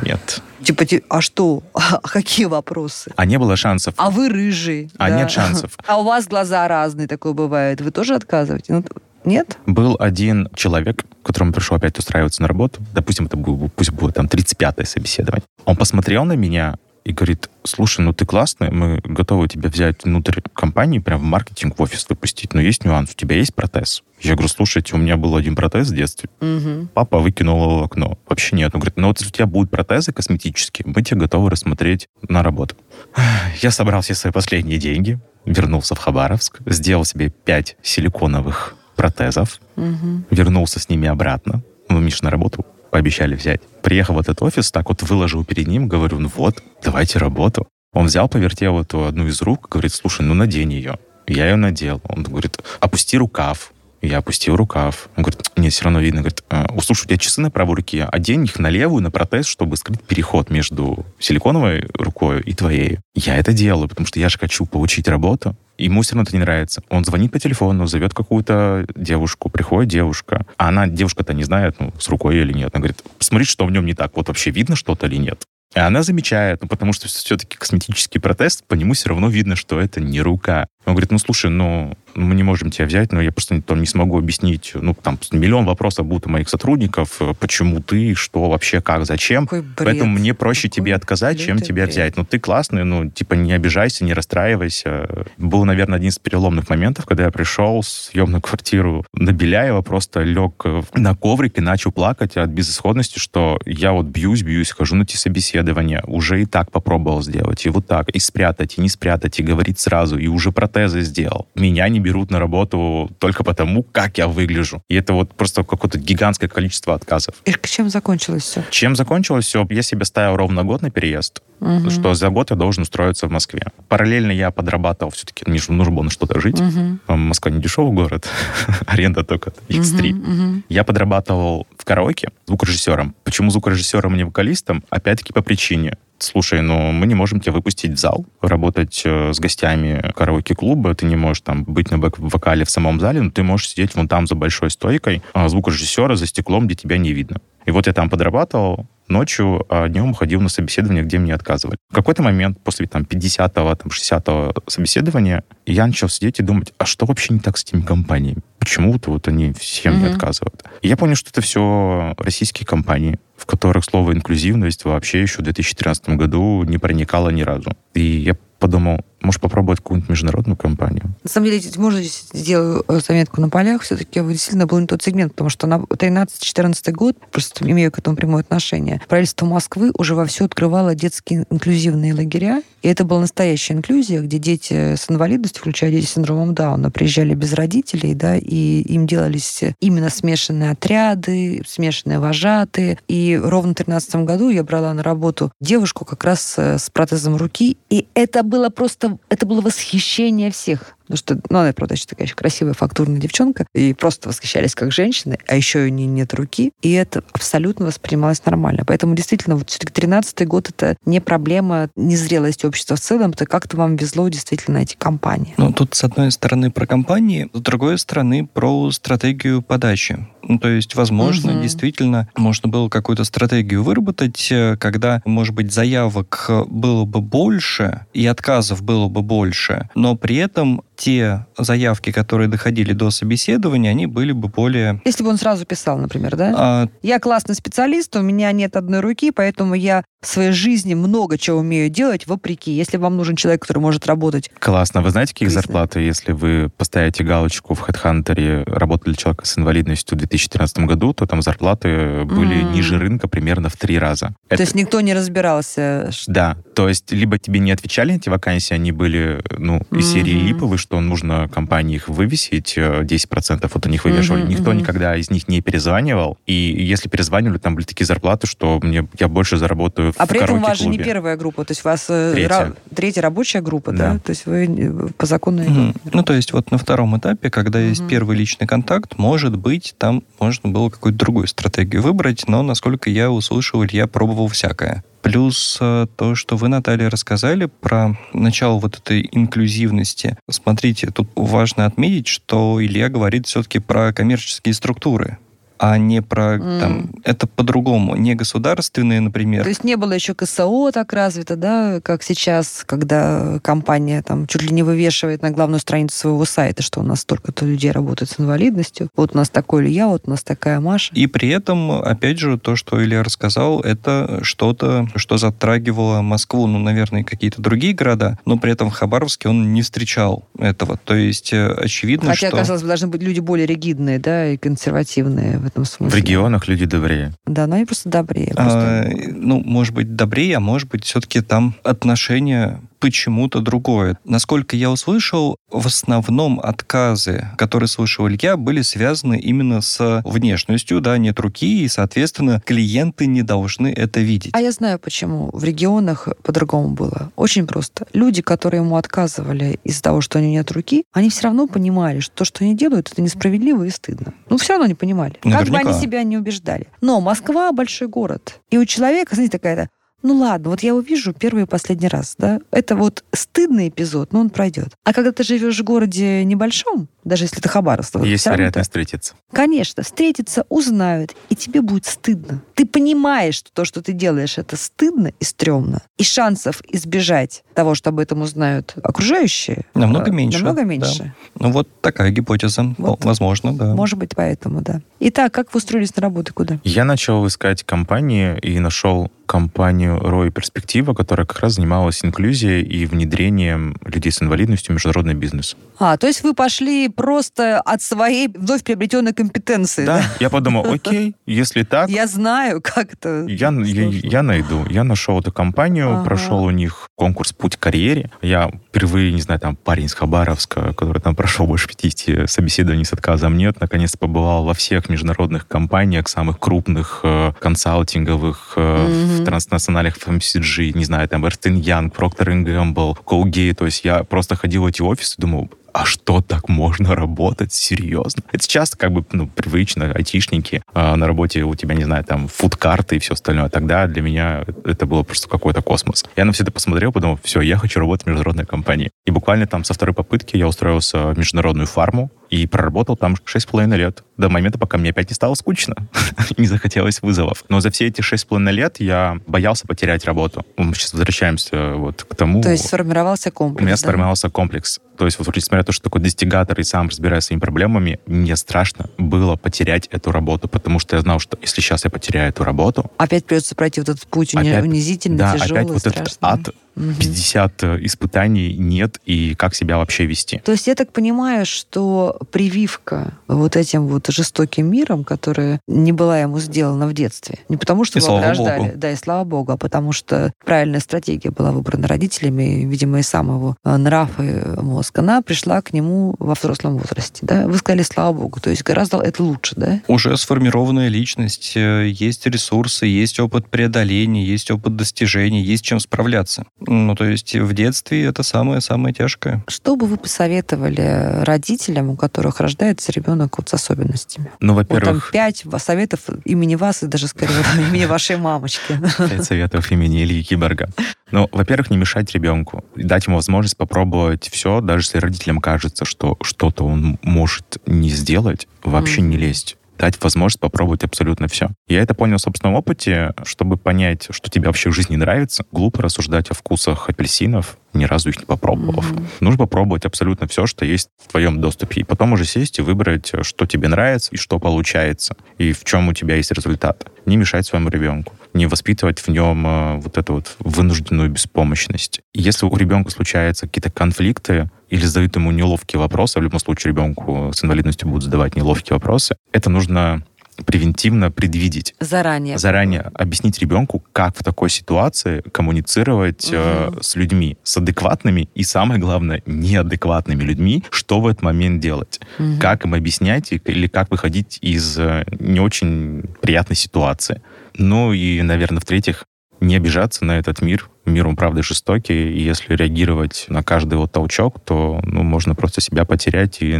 Нет. 0.03 0.43
Типа, 0.63 0.85
а 1.09 1.21
что? 1.21 1.63
А 1.75 2.01
какие 2.01 2.47
вопросы? 2.47 3.13
А 3.17 3.25
не 3.25 3.39
было 3.39 3.57
шансов. 3.57 3.95
А 3.97 4.11
вы 4.11 4.29
рыжий. 4.29 4.91
А 4.99 5.09
да? 5.09 5.17
нет 5.17 5.31
шансов. 5.31 5.77
А 5.87 6.01
у 6.01 6.05
вас 6.05 6.27
глаза 6.27 6.67
разные, 6.69 7.07
такое 7.07 7.33
бывает. 7.33 7.81
Вы 7.81 7.91
тоже 7.91 8.15
отказываете? 8.15 8.73
Ну, 8.73 8.85
нет? 9.25 9.59
Был 9.67 9.97
один 9.99 10.49
человек, 10.55 11.05
которому 11.23 11.53
пришел 11.53 11.77
опять 11.77 11.99
устраиваться 11.99 12.43
на 12.43 12.49
работу. 12.49 12.81
Допустим, 12.95 13.27
это 13.27 13.37
был, 13.37 13.71
пусть 13.75 13.91
было 13.91 14.13
там 14.13 14.27
35-е 14.27 14.87
собеседование. 14.87 15.45
Он 15.65 15.77
посмотрел 15.77 16.25
на 16.25 16.35
меня 16.35 16.77
и 17.07 17.13
говорит, 17.13 17.49
слушай, 17.63 18.01
ну 18.01 18.13
ты 18.13 18.27
классный, 18.27 18.73
мы 18.73 18.99
готовы 19.05 19.47
тебя 19.47 19.69
взять 19.69 20.03
внутрь 20.03 20.41
компании, 20.53 20.99
прям 20.99 21.21
в 21.21 21.23
маркетинг, 21.23 21.79
в 21.79 21.83
офис 21.83 22.05
выпустить, 22.09 22.53
но 22.53 22.61
есть 22.61 22.85
нюанс, 22.85 23.13
у 23.13 23.15
тебя 23.15 23.37
есть 23.37 23.55
протез? 23.55 24.03
Я 24.21 24.33
говорю, 24.33 24.49
слушайте, 24.49 24.97
у 24.97 24.99
меня 24.99 25.17
был 25.17 25.37
один 25.37 25.55
протез 25.55 25.91
в 25.91 25.95
детстве. 25.95 26.29
Угу. 26.41 26.89
Папа 26.95 27.21
выкинул 27.21 27.63
его 27.63 27.79
в 27.79 27.85
окно. 27.85 28.19
Вообще 28.29 28.57
нет. 28.57 28.75
Он 28.75 28.81
говорит, 28.81 28.97
ну 28.97 29.07
вот 29.07 29.21
если 29.21 29.31
у 29.31 29.33
тебя 29.33 29.47
будут 29.47 29.71
протезы 29.71 30.13
косметические, 30.13 30.87
мы 30.89 31.01
тебя 31.03 31.21
готовы 31.21 31.49
рассмотреть 31.49 32.09
на 32.29 32.43
работу. 32.43 32.75
Я 33.63 33.71
собрал 33.71 34.01
все 34.01 34.15
свои 34.15 34.33
последние 34.33 34.79
деньги, 34.79 35.21
вернулся 35.45 35.95
в 35.95 35.99
Хабаровск, 35.99 36.59
сделал 36.67 37.05
себе 37.05 37.31
пять 37.31 37.77
силиконовых 37.83 38.75
протезов, 38.97 39.61
угу. 39.77 40.25
вернулся 40.33 40.81
с 40.81 40.89
ними 40.89 41.07
обратно. 41.07 41.63
Ну, 41.89 42.01
Миш, 42.01 42.21
на 42.23 42.31
работу 42.31 42.67
пообещали 42.97 43.35
взять. 43.35 43.61
Приехал 43.83 44.15
в 44.15 44.19
этот 44.19 44.41
офис, 44.41 44.73
так 44.73 44.89
вот 44.89 45.03
выложил 45.03 45.45
перед 45.45 45.67
ним, 45.67 45.87
говорю, 45.87 46.19
ну 46.19 46.31
вот, 46.35 46.63
давайте 46.83 47.19
работу. 47.19 47.69
Он 47.93 48.07
взял, 48.07 48.27
повертел 48.27 48.81
эту 48.81 49.05
одну 49.05 49.27
из 49.27 49.43
рук, 49.43 49.69
говорит, 49.71 49.93
слушай, 49.93 50.23
ну 50.23 50.33
надень 50.33 50.73
ее. 50.73 50.99
Я 51.27 51.45
ее 51.45 51.57
надел. 51.57 52.01
Он 52.09 52.23
говорит, 52.23 52.59
опусти 52.81 53.19
рукав. 53.19 53.75
Я 54.07 54.19
опустил 54.19 54.57
рукав. 54.57 55.09
Он 55.17 55.23
говорит, 55.23 55.43
нет, 55.57 55.73
все 55.73 55.85
равно 55.85 56.01
видно. 56.01 56.21
Говорит, 56.21 56.45
«А, 56.49 56.67
слушай, 56.81 57.05
у 57.05 57.07
тебя 57.07 57.19
часы 57.19 57.41
на 57.41 57.51
правой 57.51 57.77
руке, 57.77 58.05
одень 58.05 58.45
их 58.45 58.59
на 58.59 58.69
левую, 58.69 59.03
на 59.03 59.11
протез, 59.11 59.47
чтобы 59.47 59.77
скрыть 59.77 60.03
переход 60.03 60.51
между 60.51 61.05
силиконовой 61.19 61.89
рукой 61.95 62.41
и 62.41 62.55
твоей. 62.55 62.99
Я 63.15 63.37
это 63.37 63.53
делаю, 63.53 63.89
потому 63.89 64.07
что 64.07 64.21
я 64.21 64.29
же 64.29 64.39
хочу 64.39 64.65
получить 64.67 65.09
работу. 65.09 65.57
Ему 65.79 66.03
все 66.03 66.15
равно 66.15 66.23
это 66.23 66.37
не 66.37 66.41
нравится. 66.41 66.83
Он 66.89 67.05
звонит 67.05 67.33
по 67.33 67.39
телефону, 67.39 67.87
зовет 67.87 68.15
какую-то 68.15 68.87
девушку, 68.95 69.51
приходит 69.51 69.91
девушка, 69.91 70.47
а 70.57 70.69
она, 70.69 70.87
девушка-то 70.87 71.35
не 71.35 71.45
знает, 71.45 71.77
ну, 71.79 71.93
с 71.99 72.09
рукой 72.09 72.37
или 72.37 72.53
нет. 72.53 72.71
Она 72.73 72.81
говорит, 72.81 73.03
посмотри, 73.19 73.45
что 73.45 73.67
в 73.67 73.71
нем 73.71 73.85
не 73.85 73.95
так. 73.95 74.17
Вот 74.17 74.29
вообще 74.29 74.51
видно 74.51 74.77
что-то 74.77 75.07
или 75.07 75.17
нет? 75.17 75.45
И 75.75 75.79
она 75.79 76.03
замечает, 76.03 76.63
ну, 76.63 76.69
потому 76.69 76.93
что 76.95 77.09
все-таки 77.09 77.57
косметический 77.57 78.21
протез, 78.21 78.63
по 78.67 78.75
нему 78.75 78.95
все 78.95 79.11
равно 79.11 79.29
видно, 79.29 79.57
что 79.57 79.79
это 79.79 80.01
не 80.01 80.23
рука. 80.23 80.69
Он 80.87 80.95
говорит, 80.95 81.11
ну, 81.11 81.19
слушай, 81.19 81.51
ну, 81.51 81.97
мы 82.15 82.35
не 82.35 82.45
можем 82.45 82.71
тебя 82.71 82.87
взять, 82.87 83.13
но 83.13 83.21
я 83.21 83.33
просто 83.33 83.61
там, 83.61 83.81
не 83.81 83.87
смогу 83.87 84.19
объяснить. 84.19 84.73
Ну, 84.75 84.95
там 84.95 85.19
миллион 85.33 85.65
вопросов 85.67 86.07
будут 86.07 86.27
у 86.27 86.31
моих 86.31 86.49
сотрудников, 86.49 87.17
э, 87.21 87.35
почему 87.39 87.81
ты, 87.81 88.15
что 88.15 88.49
вообще, 88.49 88.81
как, 88.81 89.05
зачем. 89.05 89.49
Поэтому 89.77 90.13
мне 90.13 90.33
проще 90.33 90.69
Какой 90.69 90.77
тебе 90.77 90.95
отказать, 90.95 91.41
чем 91.41 91.59
тебя 91.59 91.83
бред. 91.83 91.91
взять. 91.91 92.17
Ну, 92.17 92.25
ты 92.25 92.39
классный, 92.39 92.85
ну, 92.85 93.11
типа, 93.11 93.35
не 93.35 93.53
обижайся, 93.53 94.05
не 94.05 94.15
расстраивайся. 94.15 95.27
Был, 95.39 95.65
наверное, 95.65 95.97
один 95.97 96.11
из 96.11 96.19
переломных 96.19 96.71
моментов, 96.71 97.05
когда 97.05 97.25
я 97.25 97.31
пришел 97.31 97.81
в 97.81 97.89
съемную 97.89 98.41
квартиру 98.41 99.05
на 99.13 99.33
Беляева, 99.33 99.83
просто 99.83 100.23
лег 100.23 100.65
на 100.95 101.15
коврик 101.17 101.59
и 101.59 101.61
начал 101.61 101.91
плакать 101.91 102.37
от 102.37 102.51
безысходности, 102.51 103.19
что 103.19 103.59
я 103.67 103.93
вот 103.93 104.07
бьюсь, 104.07 104.43
бьюсь, 104.43 104.71
хожу 104.71 104.95
на 104.95 105.03
эти 105.03 105.17
собеседования, 105.17 106.03
уже 106.07 106.43
и 106.43 106.47
так 106.47 106.71
попробовал 106.71 107.23
сделать, 107.23 107.67
и 107.67 107.71
вот 107.71 107.87
так, 107.87 108.09
и 108.11 108.21
спрятать, 108.21 108.79
и 108.79 108.81
не 108.81 108.89
спрятать, 108.89 109.41
и 109.41 109.43
говорить 109.43 109.81
сразу, 109.81 110.17
и 110.17 110.29
уже 110.29 110.53
про 110.53 110.69
протезы 110.77 111.01
сделал. 111.01 111.47
Меня 111.55 111.89
не 111.89 112.01
берут 112.01 112.31
на 112.31 112.39
работу 112.39 113.11
только 113.19 113.45
потому, 113.45 113.83
как 113.83 114.19
я 114.19 114.29
выгляжу. 114.29 114.83
И 114.89 114.95
это 114.95 115.15
вот 115.15 115.35
просто 115.35 115.63
какое-то 115.63 115.99
гигантское 115.99 116.49
количество 116.49 116.95
отказов. 116.95 117.35
И 117.47 117.55
чем 117.63 117.89
закончилось 117.89 118.43
все? 118.43 118.63
Чем 118.71 118.95
закончилось 118.95 119.47
все? 119.47 119.67
Я 119.71 119.83
себе 119.83 120.05
ставил 120.05 120.37
ровно 120.37 120.65
год 120.65 120.83
на 120.83 120.91
переезд, 120.91 121.43
угу. 121.61 121.91
что 121.91 122.15
за 122.15 122.29
год 122.29 122.51
я 122.51 122.57
должен 122.57 122.83
устроиться 122.83 123.27
в 123.27 123.31
Москве. 123.31 123.63
Параллельно 123.89 124.33
я 124.33 124.51
подрабатывал 124.51 125.13
все-таки, 125.13 125.45
мне 125.47 125.59
же 125.59 125.73
нужно 125.73 125.95
было 125.95 126.05
на 126.05 126.11
что-то 126.11 126.41
жить. 126.41 126.61
Угу. 126.61 127.17
Москва 127.17 127.51
не 127.51 127.61
дешевый 127.61 127.93
город, 127.93 128.29
аренда 128.87 129.25
только 129.25 129.53
X3. 129.69 130.13
Угу, 130.13 130.31
угу. 130.31 130.63
Я 130.69 130.85
подрабатывал 130.85 131.67
в 131.79 131.85
караоке 131.85 132.29
звукорежиссером. 132.47 133.15
Почему 133.25 133.51
звукорежиссером, 133.51 134.15
а 134.15 134.17
не 134.17 134.25
вокалистом? 134.25 134.85
Опять-таки 134.91 135.33
по 135.33 135.43
причине 135.43 135.97
слушай, 136.19 136.61
ну 136.61 136.93
мы 136.93 137.07
не 137.07 137.15
можем 137.15 137.41
тебя 137.41 137.53
выпустить 137.53 137.93
в 137.93 137.99
зал, 137.99 138.27
работать 138.41 139.03
э, 139.05 139.33
с 139.33 139.41
гостями 139.41 140.13
караоке-клуба, 140.15 140.95
ты 140.95 141.07
не 141.07 141.17
можешь 141.17 141.43
там 141.43 141.65
быть 141.65 141.91
на 141.91 141.99
бэк-вокале 141.99 142.65
в 142.65 142.71
самом 142.71 143.01
зале, 143.01 143.23
но 143.23 143.31
ты 143.31 143.43
можешь 143.43 143.71
сидеть 143.71 143.95
вон 143.95 144.09
там 144.09 144.27
за 144.27 144.35
большой 144.35 144.71
стойкой 144.71 145.23
а 145.33 145.49
звукорежиссера 145.49 146.17
за 146.17 146.27
стеклом, 146.27 146.67
где 146.67 146.75
тебя 146.75 146.99
не 146.99 147.13
видно. 147.13 147.41
И 147.65 147.71
вот 147.73 147.87
я 147.87 147.93
там 147.93 148.09
подрабатывал, 148.09 148.87
ночью, 149.09 149.65
а 149.69 149.89
днем 149.89 150.15
ходил 150.15 150.41
на 150.41 150.49
собеседование, 150.49 151.03
где 151.03 151.19
мне 151.19 151.35
отказывали. 151.35 151.77
В 151.91 151.95
какой-то 151.95 152.23
момент 152.23 152.59
после 152.63 152.87
там 152.87 153.03
50-го, 153.03 153.75
там 153.75 153.89
60-го 153.89 154.55
собеседования 154.69 155.45
я 155.67 155.87
начал 155.87 156.09
сидеть 156.09 156.41
и 156.41 156.43
думать, 156.43 156.73
а 156.79 156.87
что 156.87 157.07
вообще 157.07 157.35
не 157.35 157.41
так 157.41 157.57
с 157.59 157.65
этими 157.65 157.83
компаниями? 157.83 158.43
Почему-то 158.59 159.11
вот 159.11 159.29
они 159.29 159.53
всем 159.53 159.95
mm-hmm. 159.95 160.01
не 160.01 160.07
отказывают. 160.07 160.65
И 160.83 160.89
я 160.89 160.97
понял, 160.97 161.15
что 161.15 161.31
это 161.31 161.41
все 161.41 162.15
российские 162.19 162.67
компании, 162.67 163.19
в 163.37 163.47
которых 163.47 163.85
слово 163.85 164.13
инклюзивность 164.13 164.85
вообще 164.85 165.23
еще 165.23 165.39
в 165.39 165.43
2013 165.43 166.11
году 166.11 166.65
не 166.65 166.79
проникало 166.79 167.31
ни 167.31 167.43
разу. 167.43 167.71
И 167.95 168.01
я 168.01 168.37
подумал, 168.59 169.05
может, 169.27 169.41
попробовать 169.41 169.81
какую-нибудь 169.81 170.09
международную 170.09 170.57
компанию? 170.57 171.15
На 171.23 171.31
самом 171.31 171.51
деле, 171.51 171.63
можно 171.77 172.01
здесь 172.01 172.29
сделаю 172.33 172.85
э, 172.89 173.01
заметку 173.01 173.41
на 173.41 173.49
полях. 173.49 173.83
Все-таки 173.83 174.21
действительно 174.21 174.67
был 174.67 174.79
не 174.79 174.87
тот 174.87 175.03
сегмент, 175.03 175.33
потому 175.33 175.51
что 175.51 175.67
на 175.67 175.79
13-14 175.79 176.93
год, 176.93 177.17
просто 177.31 177.69
имею 177.69 177.93
к 177.93 177.99
этому 177.99 178.17
прямое 178.17 178.43
отношение, 178.43 179.03
правительство 179.09 179.47
Москвы 179.47 179.91
уже 179.99 180.15
вовсю 180.15 180.45
открывало 180.45 180.95
детские 180.95 181.45
инклюзивные 181.51 182.15
лагеря. 182.15 182.63
И 182.83 182.89
это 182.89 183.05
была 183.05 183.21
настоящая 183.21 183.75
инклюзия, 183.75 184.21
где 184.23 184.39
дети 184.39 184.95
с 184.95 185.11
инвалидностью, 185.11 185.61
включая 185.61 185.91
дети 185.91 186.07
с 186.07 186.13
синдромом 186.13 186.55
Дауна, 186.55 186.91
приезжали 186.91 187.35
без 187.35 187.53
родителей, 187.53 188.15
да, 188.15 188.37
и 188.37 188.83
им 188.83 189.07
делались 189.07 189.63
именно 189.81 190.09
смешанные 190.09 190.71
отряды, 190.71 191.63
смешанные 191.67 192.21
вожатые. 192.21 192.99
И 193.09 193.37
ровно 193.43 193.73
в 193.73 193.77
2013 193.77 194.17
году 194.25 194.51
я 194.51 194.63
брала 194.63 194.95
на 194.95 195.03
работу 195.03 195.51
девушку 195.61 196.05
как 196.05 196.23
раз 196.23 196.55
э, 196.59 196.79
с 196.79 196.89
протезом 196.91 197.37
руки, 197.37 197.77
и 197.91 198.07
это 198.15 198.43
было 198.43 198.69
просто 198.69 199.16
это 199.29 199.47
было 199.47 199.61
восхищение 199.61 200.51
всех. 200.51 200.96
Потому 201.07 201.19
что, 201.19 201.41
ну, 201.51 201.59
она, 201.59 201.73
правда, 201.73 201.95
еще 201.95 202.07
такая 202.07 202.27
еще 202.27 202.35
красивая, 202.35 202.75
фактурная 202.75 203.21
девчонка. 203.21 203.67
И 203.75 203.95
просто 203.95 204.29
восхищались 204.29 204.75
как 204.75 204.93
женщины, 204.93 205.39
а 205.47 205.57
еще 205.57 205.85
у 205.85 205.89
нее 205.89 206.07
нет 206.07 206.35
руки. 206.35 206.73
И 206.83 206.93
это 206.93 207.23
абсолютно 207.33 207.87
воспринималось 207.87 208.45
нормально. 208.45 208.85
Поэтому 208.87 209.15
действительно, 209.15 209.57
вот 209.57 209.71
все-таки 209.71 209.93
13 209.93 210.47
год 210.47 210.69
это 210.69 210.97
не 211.05 211.21
проблема 211.21 211.89
незрелости 211.97 212.67
общества 212.67 212.97
в 212.97 213.01
целом, 213.01 213.31
это 213.31 213.47
как-то 213.47 213.77
вам 213.77 213.97
везло 213.97 214.29
действительно 214.29 214.79
эти 214.79 214.97
компании. 214.97 215.55
Ну, 215.57 215.73
тут, 215.73 215.95
с 215.95 216.05
одной 216.05 216.31
стороны, 216.31 216.71
про 216.71 216.87
компании, 216.87 217.49
с 217.53 217.61
другой 217.61 217.99
стороны, 217.99 218.47
про 218.47 218.91
стратегию 218.91 219.63
подачи. 219.63 220.27
Ну, 220.49 220.59
то 220.59 220.69
есть, 220.69 220.95
возможно, 220.95 221.53
угу. 221.55 221.63
действительно 221.63 222.29
можно 222.37 222.69
было 222.69 222.89
какую-то 222.89 223.25
стратегию 223.25 223.83
выработать, 223.83 224.49
э, 224.51 224.77
когда, 224.79 225.21
может 225.25 225.55
быть, 225.55 225.73
заявок 225.73 226.51
было 226.69 227.05
бы 227.05 227.21
больше 227.21 228.07
и 228.15 228.27
отказов 228.27 228.83
было 228.83 229.09
бы 229.09 229.23
больше, 229.23 229.89
но 229.95 230.15
при 230.17 230.37
этом 230.37 230.83
те 230.97 231.47
заявки, 231.59 232.11
которые 232.11 232.49
доходили 232.49 232.93
до 232.93 233.11
собеседования, 233.11 233.91
они 233.91 234.07
были 234.07 234.33
бы 234.33 234.49
более... 234.49 235.01
Если 235.05 235.23
бы 235.23 235.31
он 235.31 235.39
сразу 235.39 235.65
писал, 235.67 235.99
например, 235.99 236.37
да? 236.37 236.55
А... 236.57 236.89
Я 237.03 237.21
классный 237.21 237.55
специалист, 237.55 238.15
у 238.17 238.23
меня 238.23 238.51
нет 238.53 238.77
одной 238.77 239.01
руки, 239.01 239.31
поэтому 239.31 239.75
я 239.75 240.03
в 240.23 240.27
своей 240.27 240.53
жизни 240.53 240.95
много 240.95 241.39
чего 241.39 241.59
умею 241.59 241.89
делать 241.89 242.27
вопреки. 242.27 242.73
Если 242.73 242.97
вам 242.97 243.17
нужен 243.17 243.37
человек, 243.37 243.63
который 243.63 243.79
может 243.79 244.07
работать... 244.07 244.51
Классно. 244.59 245.03
Вы 245.03 245.11
знаете, 245.11 245.33
какие 245.33 245.49
зарплаты, 245.49 246.01
если 246.01 246.33
вы 246.33 246.71
поставите 246.77 247.23
галочку 247.23 247.75
в 247.75 247.89
HeadHunter 247.89 248.69
работали 248.69 249.15
человека 249.15 249.45
с 249.47 249.57
инвалидностью 249.57 250.17
в 250.17 250.19
2013 250.19 250.79
году, 250.81 251.13
то 251.13 251.27
там 251.27 251.43
зарплаты 251.43 252.25
были 252.25 252.57
mm. 252.57 252.73
ниже 252.73 252.99
рынка 252.99 253.29
примерно 253.29 253.69
в 253.69 253.77
три 253.77 253.99
раза. 253.99 254.29
То 254.49 254.55
Это... 254.55 254.63
есть 254.63 254.75
никто 254.75 255.01
не 255.01 255.15
разбирался? 255.15 256.11
Что... 256.11 256.33
Да. 256.33 256.57
То 256.75 256.89
есть 256.89 257.13
либо 257.13 257.39
тебе 257.39 257.61
не 257.61 257.71
отвечали 257.71 258.13
на 258.13 258.17
эти 258.17 258.29
вакансии, 258.29 258.75
они 258.75 258.93
были 258.93 259.43
ну, 259.57 259.79
из 259.93 260.09
mm-hmm. 260.09 260.13
серии 260.13 260.35
липовые, 260.49 260.79
что 260.87 261.01
нужно 261.01 261.49
компании 261.49 261.97
их 261.97 262.09
вывесить, 262.09 262.79
10% 262.79 263.65
э, 263.65 263.69
вот 263.75 263.87
у 263.87 263.89
них 263.89 264.05
вывешивали. 264.05 264.45
Mm-hmm. 264.45 264.49
Никто 264.49 264.73
mm-hmm. 264.73 264.77
никогда 264.77 265.17
из 265.17 265.31
них 265.31 265.49
не 265.49 265.61
перезванивал. 265.61 266.39
И 266.47 266.53
если 266.53 267.09
перезванивали, 267.09 267.59
там 267.59 267.75
были 267.75 267.85
такие 267.85 268.07
зарплаты, 268.07 268.47
что 268.47 268.79
мне 268.81 269.09
я 269.19 269.27
больше 269.27 269.57
заработаю 269.57 270.15
а 270.17 270.27
при 270.29 270.41
этом 270.41 270.59
у 270.59 270.61
вас 270.61 270.79
же 270.79 270.87
не 270.89 270.99
первая 270.99 271.37
группа, 271.37 271.65
то 271.65 271.73
есть 271.73 271.85
у 271.85 271.89
вас 271.89 272.07
э, 272.09 272.33
третья, 272.35 272.55
ра- 272.55 272.77
третья 272.95 273.23
рабочая 273.23 273.63
группа, 273.63 273.91
да. 273.91 274.13
да? 274.13 274.19
То 274.21 274.31
есть 274.31 274.47
вы 274.47 275.11
по 275.19 275.27
закону... 275.27 275.63
Mm-hmm. 275.63 276.11
Ну, 276.13 276.23
то 276.23 276.35
есть 276.35 276.53
вот 276.53 276.71
на 276.71 276.79
втором 276.79 277.19
этапе, 277.19 277.51
когда 277.51 277.81
mm-hmm. 277.81 277.89
есть 277.89 278.07
первый 278.09 278.37
личный 278.37 278.69
контакт, 278.69 279.19
может 279.19 279.57
быть, 279.57 279.97
там 279.99 280.23
можно 280.39 280.71
было 280.71 280.89
какую-то 280.89 281.19
другую 281.19 281.49
стратегию 281.49 282.01
выбрать, 282.03 282.45
но, 282.47 282.63
насколько 282.63 283.11
я 283.11 283.33
услышал, 283.33 283.83
я 283.83 284.07
пробовал 284.07 284.47
всякое. 284.47 285.03
Плюс 285.27 285.79
э, 285.81 286.07
то, 286.15 286.37
что 286.37 286.57
вы, 286.57 286.69
Наталья, 286.69 287.11
рассказали 287.11 287.67
про 287.67 288.17
начало 288.33 288.79
вот 288.79 288.99
этой 288.99 289.29
инклюзивности. 289.33 290.37
Смотрите, 290.49 291.09
тут 291.09 291.29
важно 291.35 291.85
отметить, 291.87 292.29
что 292.29 292.81
Илья 292.81 293.09
говорит 293.09 293.49
все-таки 293.49 293.81
про 293.81 294.13
коммерческие 294.13 294.73
структуры 294.73 295.39
а 295.79 295.99
не 295.99 296.23
про 296.23 296.57
mm. 296.57 296.81
там 296.81 297.11
это 297.25 297.47
по-другому, 297.47 298.17
не 298.17 298.35
государственные, 298.35 299.21
например. 299.21 299.63
То 299.63 299.69
есть 299.69 299.85
не 299.85 299.97
было 299.97 300.13
еще 300.13 300.35
КСО 300.35 300.91
так 300.93 301.13
развито, 301.13 301.57
да, 301.57 302.01
как 302.03 302.23
сейчас, 302.23 302.83
когда 302.87 303.59
компания 303.63 304.23
там 304.23 304.47
чуть 304.47 304.63
ли 304.63 304.71
не 304.71 304.83
вывешивает 304.83 305.43
на 305.43 305.51
главную 305.51 305.81
страницу 305.81 306.17
своего 306.17 306.45
сайта, 306.45 306.83
что 306.83 307.01
у 307.01 307.03
нас 307.03 307.21
столько-то 307.21 307.65
людей 307.65 307.91
работает 307.91 308.31
с 308.31 308.41
инвалидностью. 308.41 309.09
Вот 309.17 309.35
у 309.35 309.37
нас 309.37 309.51
такой 309.51 309.85
Илья, 309.85 310.09
вот 310.09 310.23
у 310.27 310.31
нас 310.31 310.43
такая 310.43 310.81
Маша. 310.81 311.13
И 311.15 311.27
при 311.27 311.49
этом, 311.49 311.91
опять 311.91 312.39
же, 312.39 312.59
то, 312.59 312.77
что 312.77 313.03
Илья 313.03 313.23
рассказал, 313.23 313.81
это 313.81 314.41
что-то, 314.43 315.09
что 315.17 315.39
затрагивало 315.39 316.23
Москву, 316.23 316.67
ну, 316.67 316.79
наверное, 316.79 317.25
какие-то 317.25 317.61
другие 317.61 317.95
города, 317.95 318.39
но 318.45 318.59
при 318.59 318.73
этом 318.73 318.91
в 318.91 318.95
Хабаровске 318.95 319.49
он 319.49 319.73
не 319.73 319.83
встречал 319.83 320.49
этого. 320.59 320.99
То 321.05 321.15
есть 321.15 321.53
э, 321.53 321.67
очевидно, 321.67 322.31
Хотя, 322.31 322.37
что... 322.37 322.47
Хотя, 322.47 322.59
казалось 322.59 322.83
бы, 322.83 322.89
должны 322.89 323.09
быть 323.09 323.23
люди 323.23 323.41
более 323.41 323.67
ригидные, 323.67 324.19
да, 324.19 324.49
и 324.49 324.57
консервативные 324.57 325.59
в 325.67 325.69
этом 325.69 325.85
смысле. 325.85 326.19
В 326.19 326.23
регионах 326.23 326.69
люди 326.69 326.87
добрее. 326.87 327.33
Да, 327.47 327.67
но 327.67 327.77
они 327.77 327.85
просто 327.85 328.09
добрее. 328.09 328.53
Просто... 328.55 328.79
А, 328.79 329.11
ну, 329.35 329.63
может 329.65 329.95
быть, 329.95 330.15
добрее, 330.15 330.57
а 330.57 330.61
может 330.61 330.89
быть, 330.89 331.05
все-таки 331.05 331.41
там 331.41 331.75
отношения 331.83 332.81
почему-то 332.99 333.61
другое. 333.61 334.19
Насколько 334.25 334.77
я 334.77 334.91
услышал, 334.91 335.57
в 335.71 335.87
основном 335.87 336.61
отказы, 336.61 337.49
которые 337.57 337.89
слышал 337.89 338.29
Илья, 338.29 338.57
были 338.57 338.83
связаны 338.83 339.39
именно 339.39 339.81
с 339.81 340.23
внешностью, 340.25 341.01
да, 341.01 341.19
нет 341.19 341.39
руки, 341.41 341.85
и, 341.85 341.89
соответственно, 341.89 342.61
клиенты 342.65 343.27
не 343.27 343.43
должны 343.43 343.89
это 343.89 344.21
видеть. 344.21 344.53
А 344.55 344.61
я 344.61 344.73
знаю, 344.73 344.99
почему 344.99 345.51
в 345.53 345.65
регионах 345.65 346.29
по-другому 346.43 346.91
было. 346.91 347.33
Очень 347.37 347.67
просто. 347.67 348.07
Люди, 348.13 348.43
которые 348.43 348.83
ему 348.83 348.97
отказывали 348.97 349.79
из-за 349.85 350.03
того, 350.03 350.21
что 350.21 350.39
у 350.39 350.43
них 350.43 350.51
нет 350.51 350.71
руки, 350.73 351.05
они 351.13 351.31
все 351.31 351.45
равно 351.45 351.67
понимали, 351.67 352.21
что 352.21 352.35
то, 352.35 352.45
что 352.45 352.65
они 352.65 352.75
делают, 352.75 353.11
это 353.13 353.23
несправедливо 353.23 353.85
и 353.85 353.91
стыдно. 353.91 354.35
Ну, 354.49 354.57
все 354.59 354.75
равно 354.75 354.85
они 354.85 354.95
понимали. 354.95 355.35
Наверняка. 355.45 355.65
Как 355.65 355.85
бы 355.85 355.91
они 355.91 356.01
себя 356.01 356.23
не 356.23 356.37
убеждали. 356.37 356.89
Но 357.01 357.21
Москва 357.21 357.73
большой 357.73 358.09
город. 358.09 358.61
И 358.71 358.79
у 358.79 358.85
человека, 358.85 359.35
знаете, 359.35 359.53
такая-то 359.59 359.89
ну 360.27 360.35
ладно, 360.35 360.71
вот 360.71 360.81
я 360.81 360.95
увижу 360.95 361.33
первый 361.33 361.63
и 361.63 361.67
последний 361.67 362.09
раз, 362.09 362.35
да, 362.37 362.61
это 362.73 362.97
вот 362.97 363.25
стыдный 363.33 363.89
эпизод, 363.89 364.33
но 364.33 364.41
он 364.41 364.51
пройдет. 364.51 364.89
А 365.05 365.13
когда 365.13 365.31
ты 365.31 365.45
живешь 365.45 365.79
в 365.79 365.85
городе 365.85 366.45
небольшом, 366.45 367.09
даже 367.25 367.45
если 367.45 367.61
ты 367.61 367.69
Хабаровск... 367.69 368.17
Есть 368.17 368.47
вероятность 368.47 368.91
встретиться. 368.91 369.35
Конечно, 369.53 370.03
встретиться, 370.03 370.67
узнают, 370.69 371.35
и 371.49 371.55
тебе 371.55 371.81
будет 371.81 372.07
стыдно. 372.07 372.63
Ты 372.75 372.87
понимаешь, 372.87 373.55
что 373.55 373.71
то, 373.73 373.85
что 373.85 374.03
ты 374.03 374.13
делаешь, 374.13 374.59
это 374.59 374.77
стыдно 374.77 375.33
и 375.39 375.45
стрёмно. 375.45 376.03
И 376.19 376.25
шансов 376.25 376.83
избежать 376.89 377.63
того, 377.77 377.95
что 377.95 378.11
об 378.11 378.19
этом 378.19 378.41
узнают 378.41 378.95
окружающие... 379.03 379.85
Намного 379.95 380.31
э, 380.31 380.35
меньше. 380.35 380.59
Намного 380.59 380.83
меньше. 380.83 381.35
Да. 381.55 381.67
Ну 381.67 381.73
вот 381.73 381.89
такая 382.01 382.31
гипотеза. 382.31 382.95
Вот. 382.99 383.25
Возможно, 383.25 383.73
да. 383.73 383.95
Может 383.95 384.19
быть, 384.19 384.31
поэтому, 384.35 384.81
да. 384.81 385.03
Итак, 385.21 385.53
как 385.53 385.73
вы 385.73 385.79
устроились 385.79 386.17
на 386.17 386.23
работу, 386.23 386.53
куда? 386.55 386.79
Я 386.85 387.05
начал 387.05 387.47
искать 387.47 387.85
компании 387.85 388.59
и 388.59 388.79
нашел 388.79 389.31
компанию 389.47 390.19
Рой 390.19 390.51
Перспектива, 390.51 391.15
которая 391.15 391.47
как 391.47 391.61
раз 391.61 391.75
занималась 391.75 392.25
инклюзией 392.25 392.83
и 392.83 393.07
внедрением 393.07 393.97
людей 394.05 394.33
с 394.33 394.43
инвалидностью 394.43 394.93
в 394.93 394.95
международный 394.97 395.35
бизнес. 395.35 395.77
А, 395.99 396.17
то 396.17 396.27
есть 396.27 396.43
вы 396.43 396.53
пошли 396.53 397.09
просто 397.09 397.81
от 397.81 398.03
своей 398.03 398.49
вновь 398.49 398.83
приобретенной 398.83 399.33
компетенции. 399.33 400.05
Да, 400.05 400.19
да? 400.19 400.25
я 400.41 400.51
подумал, 400.51 400.85
окей, 400.93 401.35
если 401.47 401.85
так... 401.85 402.11
Я 402.11 402.27
знаю, 402.27 402.81
как 402.83 403.15
это... 403.15 403.47
Я, 403.49 403.71
я, 403.71 404.09
я 404.09 404.43
найду. 404.43 404.85
Я 404.91 405.05
нашел 405.05 405.39
эту 405.39 405.53
компанию, 405.53 406.15
ага. 406.15 406.25
прошел 406.25 406.65
у 406.65 406.71
них 406.71 407.09
конкурс 407.15 407.53
«Путь 407.67 407.77
к 407.77 407.81
карьере». 407.81 408.31
Я 408.43 408.71
впервые, 408.91 409.33
не 409.33 409.41
знаю, 409.41 409.59
там 409.59 409.75
парень 409.75 410.05
из 410.05 410.15
Хабаровска, 410.15 410.95
который 410.95 411.21
там 411.21 411.35
прошел 411.35 411.67
больше 411.67 411.89
50 411.89 412.49
собеседований 412.49 413.05
с 413.05 413.13
отказом 413.13 413.57
нет, 413.57 413.81
наконец 413.81 414.17
побывал 414.17 414.65
во 414.65 414.73
всех 414.73 415.09
международных 415.09 415.67
компаниях, 415.67 416.29
самых 416.29 416.61
крупных, 416.61 417.23
э, 417.25 417.55
консалтинговых, 417.59 418.75
э, 418.77 418.81
mm-hmm. 418.81 419.43
в 419.43 419.45
транснациональных 419.45 420.17
FMCG, 420.17 420.97
не 420.97 421.05
знаю, 421.05 421.29
там 421.29 421.45
Ernst 421.45 421.65
Young, 421.65 422.15
Procter 422.15 422.65
Gamble, 422.65 423.17
Colgate. 423.25 423.75
То 423.75 423.87
есть 423.87 424.05
я 424.05 424.23
просто 424.23 424.55
ходил 424.55 424.85
в 424.85 424.87
эти 424.87 425.03
офисы 425.03 425.35
думал, 425.39 425.69
а 425.97 426.05
что 426.05 426.43
так 426.43 426.69
можно 426.69 427.15
работать? 427.15 427.73
Серьезно? 427.73 428.43
Это 428.53 428.69
часто 428.69 428.99
как 428.99 429.13
бы 429.13 429.25
ну, 429.33 429.47
привычно, 429.47 430.13
айтишники, 430.13 430.83
а 430.93 431.17
на 431.17 431.27
работе 431.27 431.63
у 431.63 431.75
тебя, 431.75 431.95
не 431.95 432.05
знаю, 432.05 432.23
там 432.23 432.49
фудкарты 432.49 433.17
и 433.17 433.19
все 433.19 433.33
остальное. 433.33 433.71
Тогда 433.71 434.07
для 434.07 434.21
меня 434.21 434.67
это 434.85 435.07
было 435.07 435.23
просто 435.23 435.49
какой-то 435.49 435.81
космос. 435.81 436.27
Я 436.37 436.45
на 436.45 436.53
все 436.53 436.65
это 436.65 436.73
посмотрел, 436.73 437.13
подумал, 437.13 437.41
все, 437.43 437.63
я 437.63 437.79
хочу 437.79 437.99
работать 437.99 438.27
в 438.27 438.29
международной 438.29 438.67
компании. 438.67 439.11
И 439.25 439.31
буквально 439.31 439.67
там 439.67 439.85
со 439.85 439.95
второй 439.95 440.15
попытки 440.15 440.59
я 440.59 440.69
устроился 440.69 441.29
в 441.29 441.39
международную 441.39 441.87
фарму, 441.87 442.31
и 442.51 442.67
проработал 442.67 443.17
там 443.17 443.37
шесть 443.45 443.67
с 443.67 443.71
половиной 443.71 443.97
лет. 443.99 444.23
До 444.37 444.49
момента, 444.49 444.79
пока 444.79 444.99
мне 444.99 445.11
опять 445.11 445.31
не 445.31 445.35
стало 445.35 445.55
скучно. 445.55 445.95
не 446.57 446.67
захотелось 446.67 447.23
вызовов. 447.23 447.65
Но 447.69 447.81
за 447.81 447.91
все 447.91 448.07
эти 448.07 448.21
шесть 448.21 448.43
с 448.43 448.45
половиной 448.45 448.73
лет 448.73 449.01
я 449.01 449.39
боялся 449.47 449.87
потерять 449.87 450.25
работу. 450.25 450.65
Мы 450.77 450.95
сейчас 450.95 451.13
возвращаемся 451.13 451.95
вот 451.95 452.25
к 452.25 452.35
тому... 452.35 452.63
То 452.63 452.71
есть 452.71 452.87
сформировался 452.87 453.51
комплекс, 453.51 453.83
У 453.83 453.85
меня 453.85 453.95
да? 453.95 453.99
сформировался 453.99 454.51
комплекс. 454.51 455.01
То 455.17 455.25
есть, 455.25 455.39
вот, 455.39 455.57
несмотря 455.57 455.83
то, 455.87 455.93
что 455.93 456.05
такой 456.05 456.21
достигатор 456.21 456.79
и 456.81 456.83
сам 456.83 457.09
разбираюсь 457.09 457.45
своими 457.45 457.61
проблемами, 457.61 458.19
мне 458.27 458.57
страшно 458.57 459.07
было 459.17 459.57
потерять 459.57 460.09
эту 460.09 460.33
работу, 460.33 460.69
потому 460.69 460.99
что 460.99 461.17
я 461.17 461.23
знал, 461.23 461.39
что 461.39 461.57
если 461.63 461.81
сейчас 461.81 462.05
я 462.05 462.11
потеряю 462.11 462.51
эту 462.51 462.65
работу... 462.65 463.11
Опять 463.17 463.47
придется 463.47 463.75
пройти 463.75 464.01
вот 464.01 464.09
этот 464.09 464.27
путь 464.27 464.55
опять, 464.55 464.85
унизительный, 464.85 465.39
да, 465.39 465.57
тяжелый, 465.57 465.81
опять 465.81 465.91
вот 465.91 465.99
страшный. 466.01 466.23
этот 466.23 466.39
ад, 466.41 466.75
50 466.97 467.85
испытаний 468.03 468.75
нет, 468.77 469.21
и 469.25 469.55
как 469.55 469.75
себя 469.75 469.99
вообще 469.99 470.27
вести. 470.27 470.59
То 470.65 470.73
есть 470.73 470.87
я 470.87 470.95
так 470.95 471.13
понимаю, 471.13 471.67
что 471.67 472.39
прививка 472.51 473.35
вот 473.49 473.77
этим 473.77 474.07
вот 474.07 474.27
жестоким 474.29 474.91
миром, 474.91 475.25
которая 475.25 475.81
не 475.87 476.13
была 476.13 476.41
ему 476.41 476.59
сделана 476.59 477.07
в 477.07 477.13
детстве, 477.13 477.59
не 477.69 477.77
потому 477.77 478.05
что 478.05 478.19
и 478.19 478.23
его 478.23 478.41
рождали, 478.41 478.93
да, 478.97 479.13
и 479.13 479.17
слава 479.17 479.45
богу, 479.45 479.73
а 479.73 479.77
потому 479.77 480.13
что 480.13 480.53
правильная 480.65 481.01
стратегия 481.01 481.51
была 481.51 481.73
выбрана 481.73 482.09
родителями, 482.09 482.85
видимо, 482.87 483.19
и 483.19 483.23
сам 483.23 483.49
его 483.49 483.77
э, 483.85 483.97
нрав 483.97 484.41
и 484.41 484.81
мозг, 484.81 485.19
она 485.19 485.43
пришла 485.43 485.83
к 485.83 485.93
нему 485.93 486.35
во 486.39 486.55
взрослом 486.55 486.99
возрасте, 486.99 487.41
да? 487.43 487.67
Вы 487.67 487.77
сказали, 487.79 488.03
слава 488.03 488.33
богу, 488.33 488.61
то 488.61 488.71
есть 488.71 488.83
гораздо 488.83 489.19
это 489.19 489.43
лучше, 489.43 489.75
да? 489.77 490.01
Уже 490.09 490.37
сформированная 490.37 491.09
личность, 491.09 491.73
э, 491.77 492.09
есть 492.09 492.47
ресурсы, 492.47 493.07
есть 493.07 493.39
опыт 493.41 493.69
преодоления, 493.69 494.45
есть 494.45 494.71
опыт 494.71 494.97
достижений, 494.97 495.63
есть 495.63 495.85
чем 495.85 496.01
справляться. 496.01 496.65
Ну, 496.87 497.15
то 497.15 497.25
есть 497.25 497.55
в 497.55 497.73
детстве 497.73 498.25
это 498.25 498.43
самое-самое 498.43 499.15
тяжкое. 499.15 499.65
Что 499.69 499.97
бы 499.97 500.07
вы 500.07 500.17
посоветовали 500.17 501.43
родителям, 501.45 502.11
у 502.11 502.17
которых 502.17 502.61
рождается 502.61 503.13
ребенок 503.13 503.59
вот 503.59 503.69
с 503.69 503.75
особенностями? 503.75 504.51
Ну, 504.61 504.75
во-первых... 504.75 505.15
Вот 505.15 505.21
там 505.21 505.33
пять 505.33 505.65
советов 505.83 506.21
имени 506.45 506.75
вас 506.75 507.03
и 507.03 507.07
даже, 507.07 507.29
скорее, 507.29 507.63
имени 507.91 508.07
вашей 508.07 508.37
мамочки. 508.37 508.99
Пять 509.19 509.45
советов 509.45 509.91
имени 509.93 510.23
Ильи 510.23 510.43
Киборга. 510.43 510.91
Ну, 511.31 511.49
во-первых, 511.53 511.91
не 511.91 511.97
мешать 511.97 512.33
ребенку. 512.33 512.85
Дать 512.95 513.27
ему 513.27 513.37
возможность 513.37 513.77
попробовать 513.77 514.49
все, 514.51 514.81
даже 514.81 515.05
если 515.05 515.19
родителям 515.19 515.61
кажется, 515.61 516.05
что 516.05 516.37
что-то 516.43 516.85
он 516.85 517.19
может 517.23 517.79
не 517.87 518.11
сделать, 518.11 518.69
вообще 518.83 519.21
mm. 519.21 519.25
не 519.25 519.37
лезть 519.37 519.77
дать 519.99 520.23
возможность 520.23 520.61
попробовать 520.61 521.05
абсолютно 521.05 521.49
все. 521.49 521.71
Я 521.89 522.03
это 522.03 522.15
понял 522.15 522.39
в 522.39 522.41
собственном 522.41 522.75
опыте, 522.75 523.33
чтобы 523.45 523.77
понять, 523.77 524.29
что 524.31 524.51
тебе 524.51 524.67
вообще 524.67 524.91
в 524.91 524.95
жизни 524.95 525.17
нравится. 525.17 525.65
Глупо 525.73 526.03
рассуждать 526.03 526.51
о 526.51 526.55
вкусах 526.55 527.09
апельсинов, 527.09 527.79
ни 527.97 528.05
разу 528.05 528.29
их 528.31 528.39
не 528.39 528.45
попробовав. 528.45 529.11
Mm-hmm. 529.11 529.27
Нужно 529.41 529.59
попробовать 529.59 530.05
абсолютно 530.05 530.47
все, 530.47 530.67
что 530.67 530.85
есть 530.85 531.09
в 531.23 531.31
твоем 531.31 531.61
доступе. 531.61 532.01
И 532.01 532.05
потом 532.05 532.33
уже 532.33 532.45
сесть 532.45 532.79
и 532.79 532.83
выбрать, 532.83 533.33
что 533.43 533.67
тебе 533.67 533.89
нравится 533.89 534.31
и 534.33 534.37
что 534.37 534.59
получается, 534.59 535.37
и 535.59 535.73
в 535.73 535.85
чем 535.85 536.09
у 536.09 536.13
тебя 536.13 536.37
есть 536.37 536.53
результат. 536.53 537.11
Не 537.27 537.37
мешать 537.37 537.67
своему 537.67 537.89
ребенку 537.89 538.33
не 538.57 538.67
воспитывать 538.67 539.21
в 539.21 539.29
нем 539.29 539.67
э, 539.67 539.97
вот 539.97 540.19
эту 540.19 540.35
вот 540.35 540.57
вынужденную 540.59 541.31
беспомощность. 541.31 542.23
Если 542.33 542.67
у 542.67 542.75
ребенка 542.75 543.11
случаются 543.11 543.67
какие-то 543.67 543.91
конфликты, 543.91 544.71
или 544.89 545.05
задают 545.05 545.35
ему 545.37 545.51
неловкие 545.51 546.01
вопросы, 546.01 546.39
в 546.39 546.43
любом 546.43 546.61
случае 546.61 546.93
ребенку 546.93 547.51
с 547.53 547.65
инвалидностью 547.65 548.09
будут 548.09 548.25
задавать 548.25 548.57
неловкие 548.57 548.95
вопросы, 548.95 549.37
это 549.53 549.69
нужно 549.69 550.25
превентивно 550.65 551.31
предвидеть. 551.31 551.95
Заранее. 552.01 552.59
Заранее 552.59 553.11
объяснить 553.15 553.59
ребенку, 553.59 554.03
как 554.13 554.37
в 554.37 554.43
такой 554.43 554.71
ситуации 554.71 555.43
коммуницировать 555.53 556.47
угу. 556.47 556.57
э, 556.57 556.91
с 557.01 557.17
людьми, 557.17 557.59
с 557.63 557.77
адекватными 557.77 558.49
и, 558.55 558.63
самое 558.63 559.01
главное, 559.01 559.43
неадекватными 559.47 560.43
людьми, 560.43 560.85
что 560.91 561.21
в 561.21 561.27
этот 561.27 561.43
момент 561.43 561.81
делать. 561.81 562.21
Угу. 562.39 562.59
Как 562.61 562.85
им 562.85 562.95
объяснять 562.95 563.53
или 563.53 563.87
как 563.87 564.11
выходить 564.11 564.59
из 564.61 564.99
э, 564.99 565.25
не 565.39 565.61
очень 565.61 566.25
приятной 566.41 566.77
ситуации. 566.77 567.43
Ну 567.75 568.13
и, 568.13 568.41
наверное, 568.43 568.81
в-третьих, 568.81 569.25
не 569.61 569.77
обижаться 569.77 570.25
на 570.25 570.39
этот 570.39 570.63
мир. 570.63 570.89
Мир, 571.05 571.29
он, 571.29 571.37
правда, 571.37 571.63
жестокий, 571.63 572.33
и 572.33 572.41
если 572.41 572.75
реагировать 572.75 573.47
на 573.49 573.63
каждый 573.63 573.97
вот 573.97 574.13
толчок, 574.13 574.61
то 574.65 575.01
ну, 575.05 575.23
можно 575.23 575.55
просто 575.55 575.81
себя 575.81 576.05
потерять 576.05 576.59
и 576.61 576.79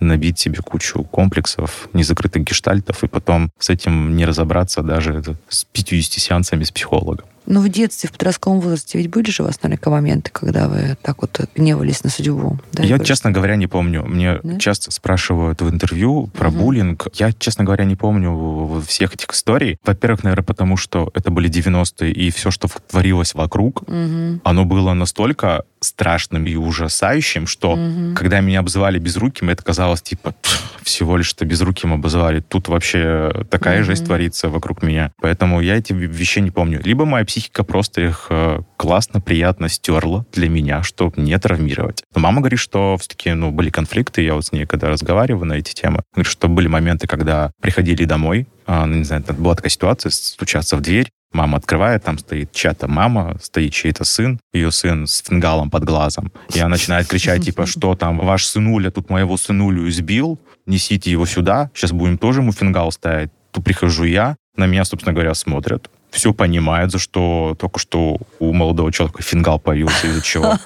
набить 0.00 0.38
себе 0.38 0.58
кучу 0.64 1.02
комплексов, 1.04 1.88
незакрытых 1.92 2.44
гештальтов, 2.44 3.04
и 3.04 3.08
потом 3.08 3.50
с 3.58 3.70
этим 3.70 4.16
не 4.16 4.24
разобраться 4.24 4.82
даже 4.82 5.22
с 5.48 5.64
50 5.64 6.12
сеансами 6.20 6.64
с 6.64 6.72
психологом. 6.72 7.26
Но 7.46 7.60
в 7.60 7.68
детстве, 7.68 8.08
в 8.08 8.12
подростковом 8.12 8.60
возрасте 8.60 8.98
ведь 8.98 9.10
были 9.10 9.30
же 9.30 9.42
у 9.42 9.46
вас 9.46 9.62
наверняка 9.62 9.90
моменты, 9.90 10.30
когда 10.32 10.68
вы 10.68 10.96
так 11.02 11.22
вот 11.22 11.40
гневались 11.54 12.04
на 12.04 12.10
судьбу? 12.10 12.58
Да, 12.72 12.82
я, 12.82 12.98
честно 12.98 13.30
говоря, 13.30 13.56
не 13.56 13.66
помню. 13.66 14.04
Мне 14.04 14.40
да? 14.42 14.58
часто 14.58 14.90
спрашивают 14.90 15.60
в 15.62 15.68
интервью 15.68 16.28
про 16.28 16.48
угу. 16.48 16.58
буллинг. 16.58 17.06
Я, 17.14 17.32
честно 17.32 17.64
говоря, 17.64 17.84
не 17.84 17.96
помню 17.96 18.82
всех 18.86 19.14
этих 19.14 19.30
историй. 19.30 19.78
Во-первых, 19.84 20.24
наверное, 20.24 20.44
потому 20.44 20.76
что 20.76 21.10
это 21.14 21.30
были 21.30 21.48
90-е, 21.48 22.12
и 22.12 22.30
все, 22.30 22.50
что 22.50 22.68
творилось 22.88 23.34
вокруг, 23.34 23.82
угу. 23.82 24.40
оно 24.42 24.64
было 24.64 24.92
настолько 24.94 25.64
страшным 25.80 26.46
и 26.46 26.56
ужасающим, 26.56 27.46
что 27.46 27.72
угу. 27.72 28.14
когда 28.14 28.40
меня 28.40 28.60
обзывали 28.60 28.98
безруким, 28.98 29.50
это 29.50 29.62
казалось 29.62 30.02
типа 30.02 30.34
всего 30.82 31.16
лишь 31.16 31.26
что 31.26 31.44
безруким 31.44 31.92
обозвали. 31.92 32.40
Тут 32.40 32.68
вообще 32.68 33.44
такая 33.50 33.80
угу. 33.80 33.86
жесть 33.86 34.04
творится 34.06 34.48
вокруг 34.48 34.82
меня. 34.82 35.12
Поэтому 35.20 35.60
я 35.60 35.76
эти 35.76 35.92
вещи 35.92 36.38
не 36.38 36.50
помню. 36.50 36.80
Либо 36.82 37.04
моя 37.04 37.24
психика 37.36 37.64
просто 37.64 38.00
их 38.00 38.28
э, 38.30 38.60
классно, 38.78 39.20
приятно 39.20 39.68
стерла 39.68 40.24
для 40.32 40.48
меня, 40.48 40.82
чтобы 40.82 41.20
не 41.20 41.38
травмировать. 41.38 42.02
Но 42.14 42.22
мама 42.22 42.40
говорит, 42.40 42.58
что 42.58 42.96
все-таки 42.98 43.30
ну, 43.32 43.50
были 43.50 43.68
конфликты. 43.68 44.22
Я 44.22 44.34
вот 44.34 44.46
с 44.46 44.52
ней 44.52 44.64
когда 44.64 44.88
разговариваю 44.88 45.44
на 45.44 45.52
эти 45.52 45.74
темы, 45.74 46.02
говорит, 46.14 46.32
что 46.32 46.48
были 46.48 46.66
моменты, 46.66 47.06
когда 47.06 47.50
приходили 47.60 48.06
домой, 48.06 48.46
а, 48.66 48.86
ну, 48.86 48.94
не 48.94 49.04
знаю, 49.04 49.22
была 49.36 49.54
такая 49.54 49.68
ситуация, 49.68 50.10
стучаться 50.10 50.76
в 50.76 50.80
дверь, 50.80 51.08
Мама 51.32 51.58
открывает, 51.58 52.02
там 52.04 52.16
стоит 52.18 52.52
чья-то 52.52 52.88
мама, 52.88 53.36
стоит 53.42 53.72
чей-то 53.72 54.04
сын, 54.04 54.40
ее 54.54 54.70
сын 54.70 55.06
с 55.06 55.22
фингалом 55.22 55.68
под 55.68 55.84
глазом. 55.84 56.32
И 56.54 56.60
она 56.60 56.70
начинает 56.70 57.08
кричать, 57.08 57.44
типа, 57.44 57.66
что 57.66 57.94
там, 57.94 58.18
ваш 58.18 58.46
сынуля 58.46 58.90
тут 58.90 59.10
моего 59.10 59.36
сынулю 59.36 59.86
избил, 59.88 60.40
несите 60.64 61.10
его 61.10 61.26
сюда, 61.26 61.70
сейчас 61.74 61.92
будем 61.92 62.16
тоже 62.16 62.40
ему 62.40 62.52
фингал 62.52 62.90
ставить. 62.90 63.30
Тут 63.50 63.64
прихожу 63.64 64.04
я, 64.04 64.36
на 64.56 64.66
меня, 64.66 64.84
собственно 64.84 65.12
говоря, 65.12 65.34
смотрят, 65.34 65.90
все 66.16 66.32
понимают, 66.32 66.92
за 66.92 66.98
что 66.98 67.54
только 67.58 67.78
что 67.78 68.16
у 68.38 68.52
молодого 68.52 68.90
человека 68.90 69.22
фингал 69.22 69.60
появился, 69.60 70.06
из-за 70.06 70.22
чего. 70.22 70.58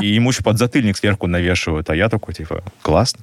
И 0.00 0.06
ему 0.06 0.30
еще 0.30 0.42
подзатыльник 0.42 0.96
сверху 0.96 1.26
навешивают, 1.26 1.90
а 1.90 1.94
я 1.94 2.08
такой, 2.08 2.32
типа, 2.32 2.64
классно. 2.80 3.20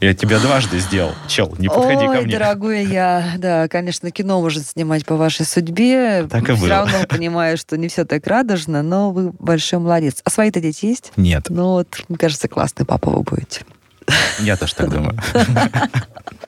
Я 0.00 0.12
тебя 0.12 0.40
дважды 0.40 0.78
сделал. 0.78 1.12
Чел, 1.26 1.54
не 1.58 1.68
подходи 1.68 2.04
Ой, 2.04 2.16
ко 2.16 2.22
мне. 2.22 2.38
дорогой 2.38 2.84
я, 2.84 3.34
да, 3.38 3.66
конечно, 3.68 4.10
кино 4.10 4.40
может 4.40 4.66
снимать 4.66 5.06
по 5.06 5.16
вашей 5.16 5.46
судьбе. 5.46 6.26
Так 6.28 6.42
и 6.50 6.52
все 6.52 6.60
было. 6.60 6.68
равно 6.68 7.04
понимаю, 7.08 7.56
что 7.56 7.78
не 7.78 7.88
все 7.88 8.04
так 8.04 8.26
радужно, 8.26 8.82
но 8.82 9.10
вы 9.10 9.32
большой 9.38 9.78
молодец. 9.78 10.20
А 10.24 10.30
свои-то 10.30 10.60
дети 10.60 10.86
есть? 10.86 11.12
Нет. 11.16 11.46
Ну 11.48 11.68
вот, 11.68 12.04
мне 12.08 12.18
кажется, 12.18 12.48
классный 12.48 12.84
папа 12.84 13.08
вы 13.10 13.22
будете. 13.22 13.62
Я 14.40 14.56
тоже 14.56 14.74
так 14.74 14.90
думаю. 14.90 15.18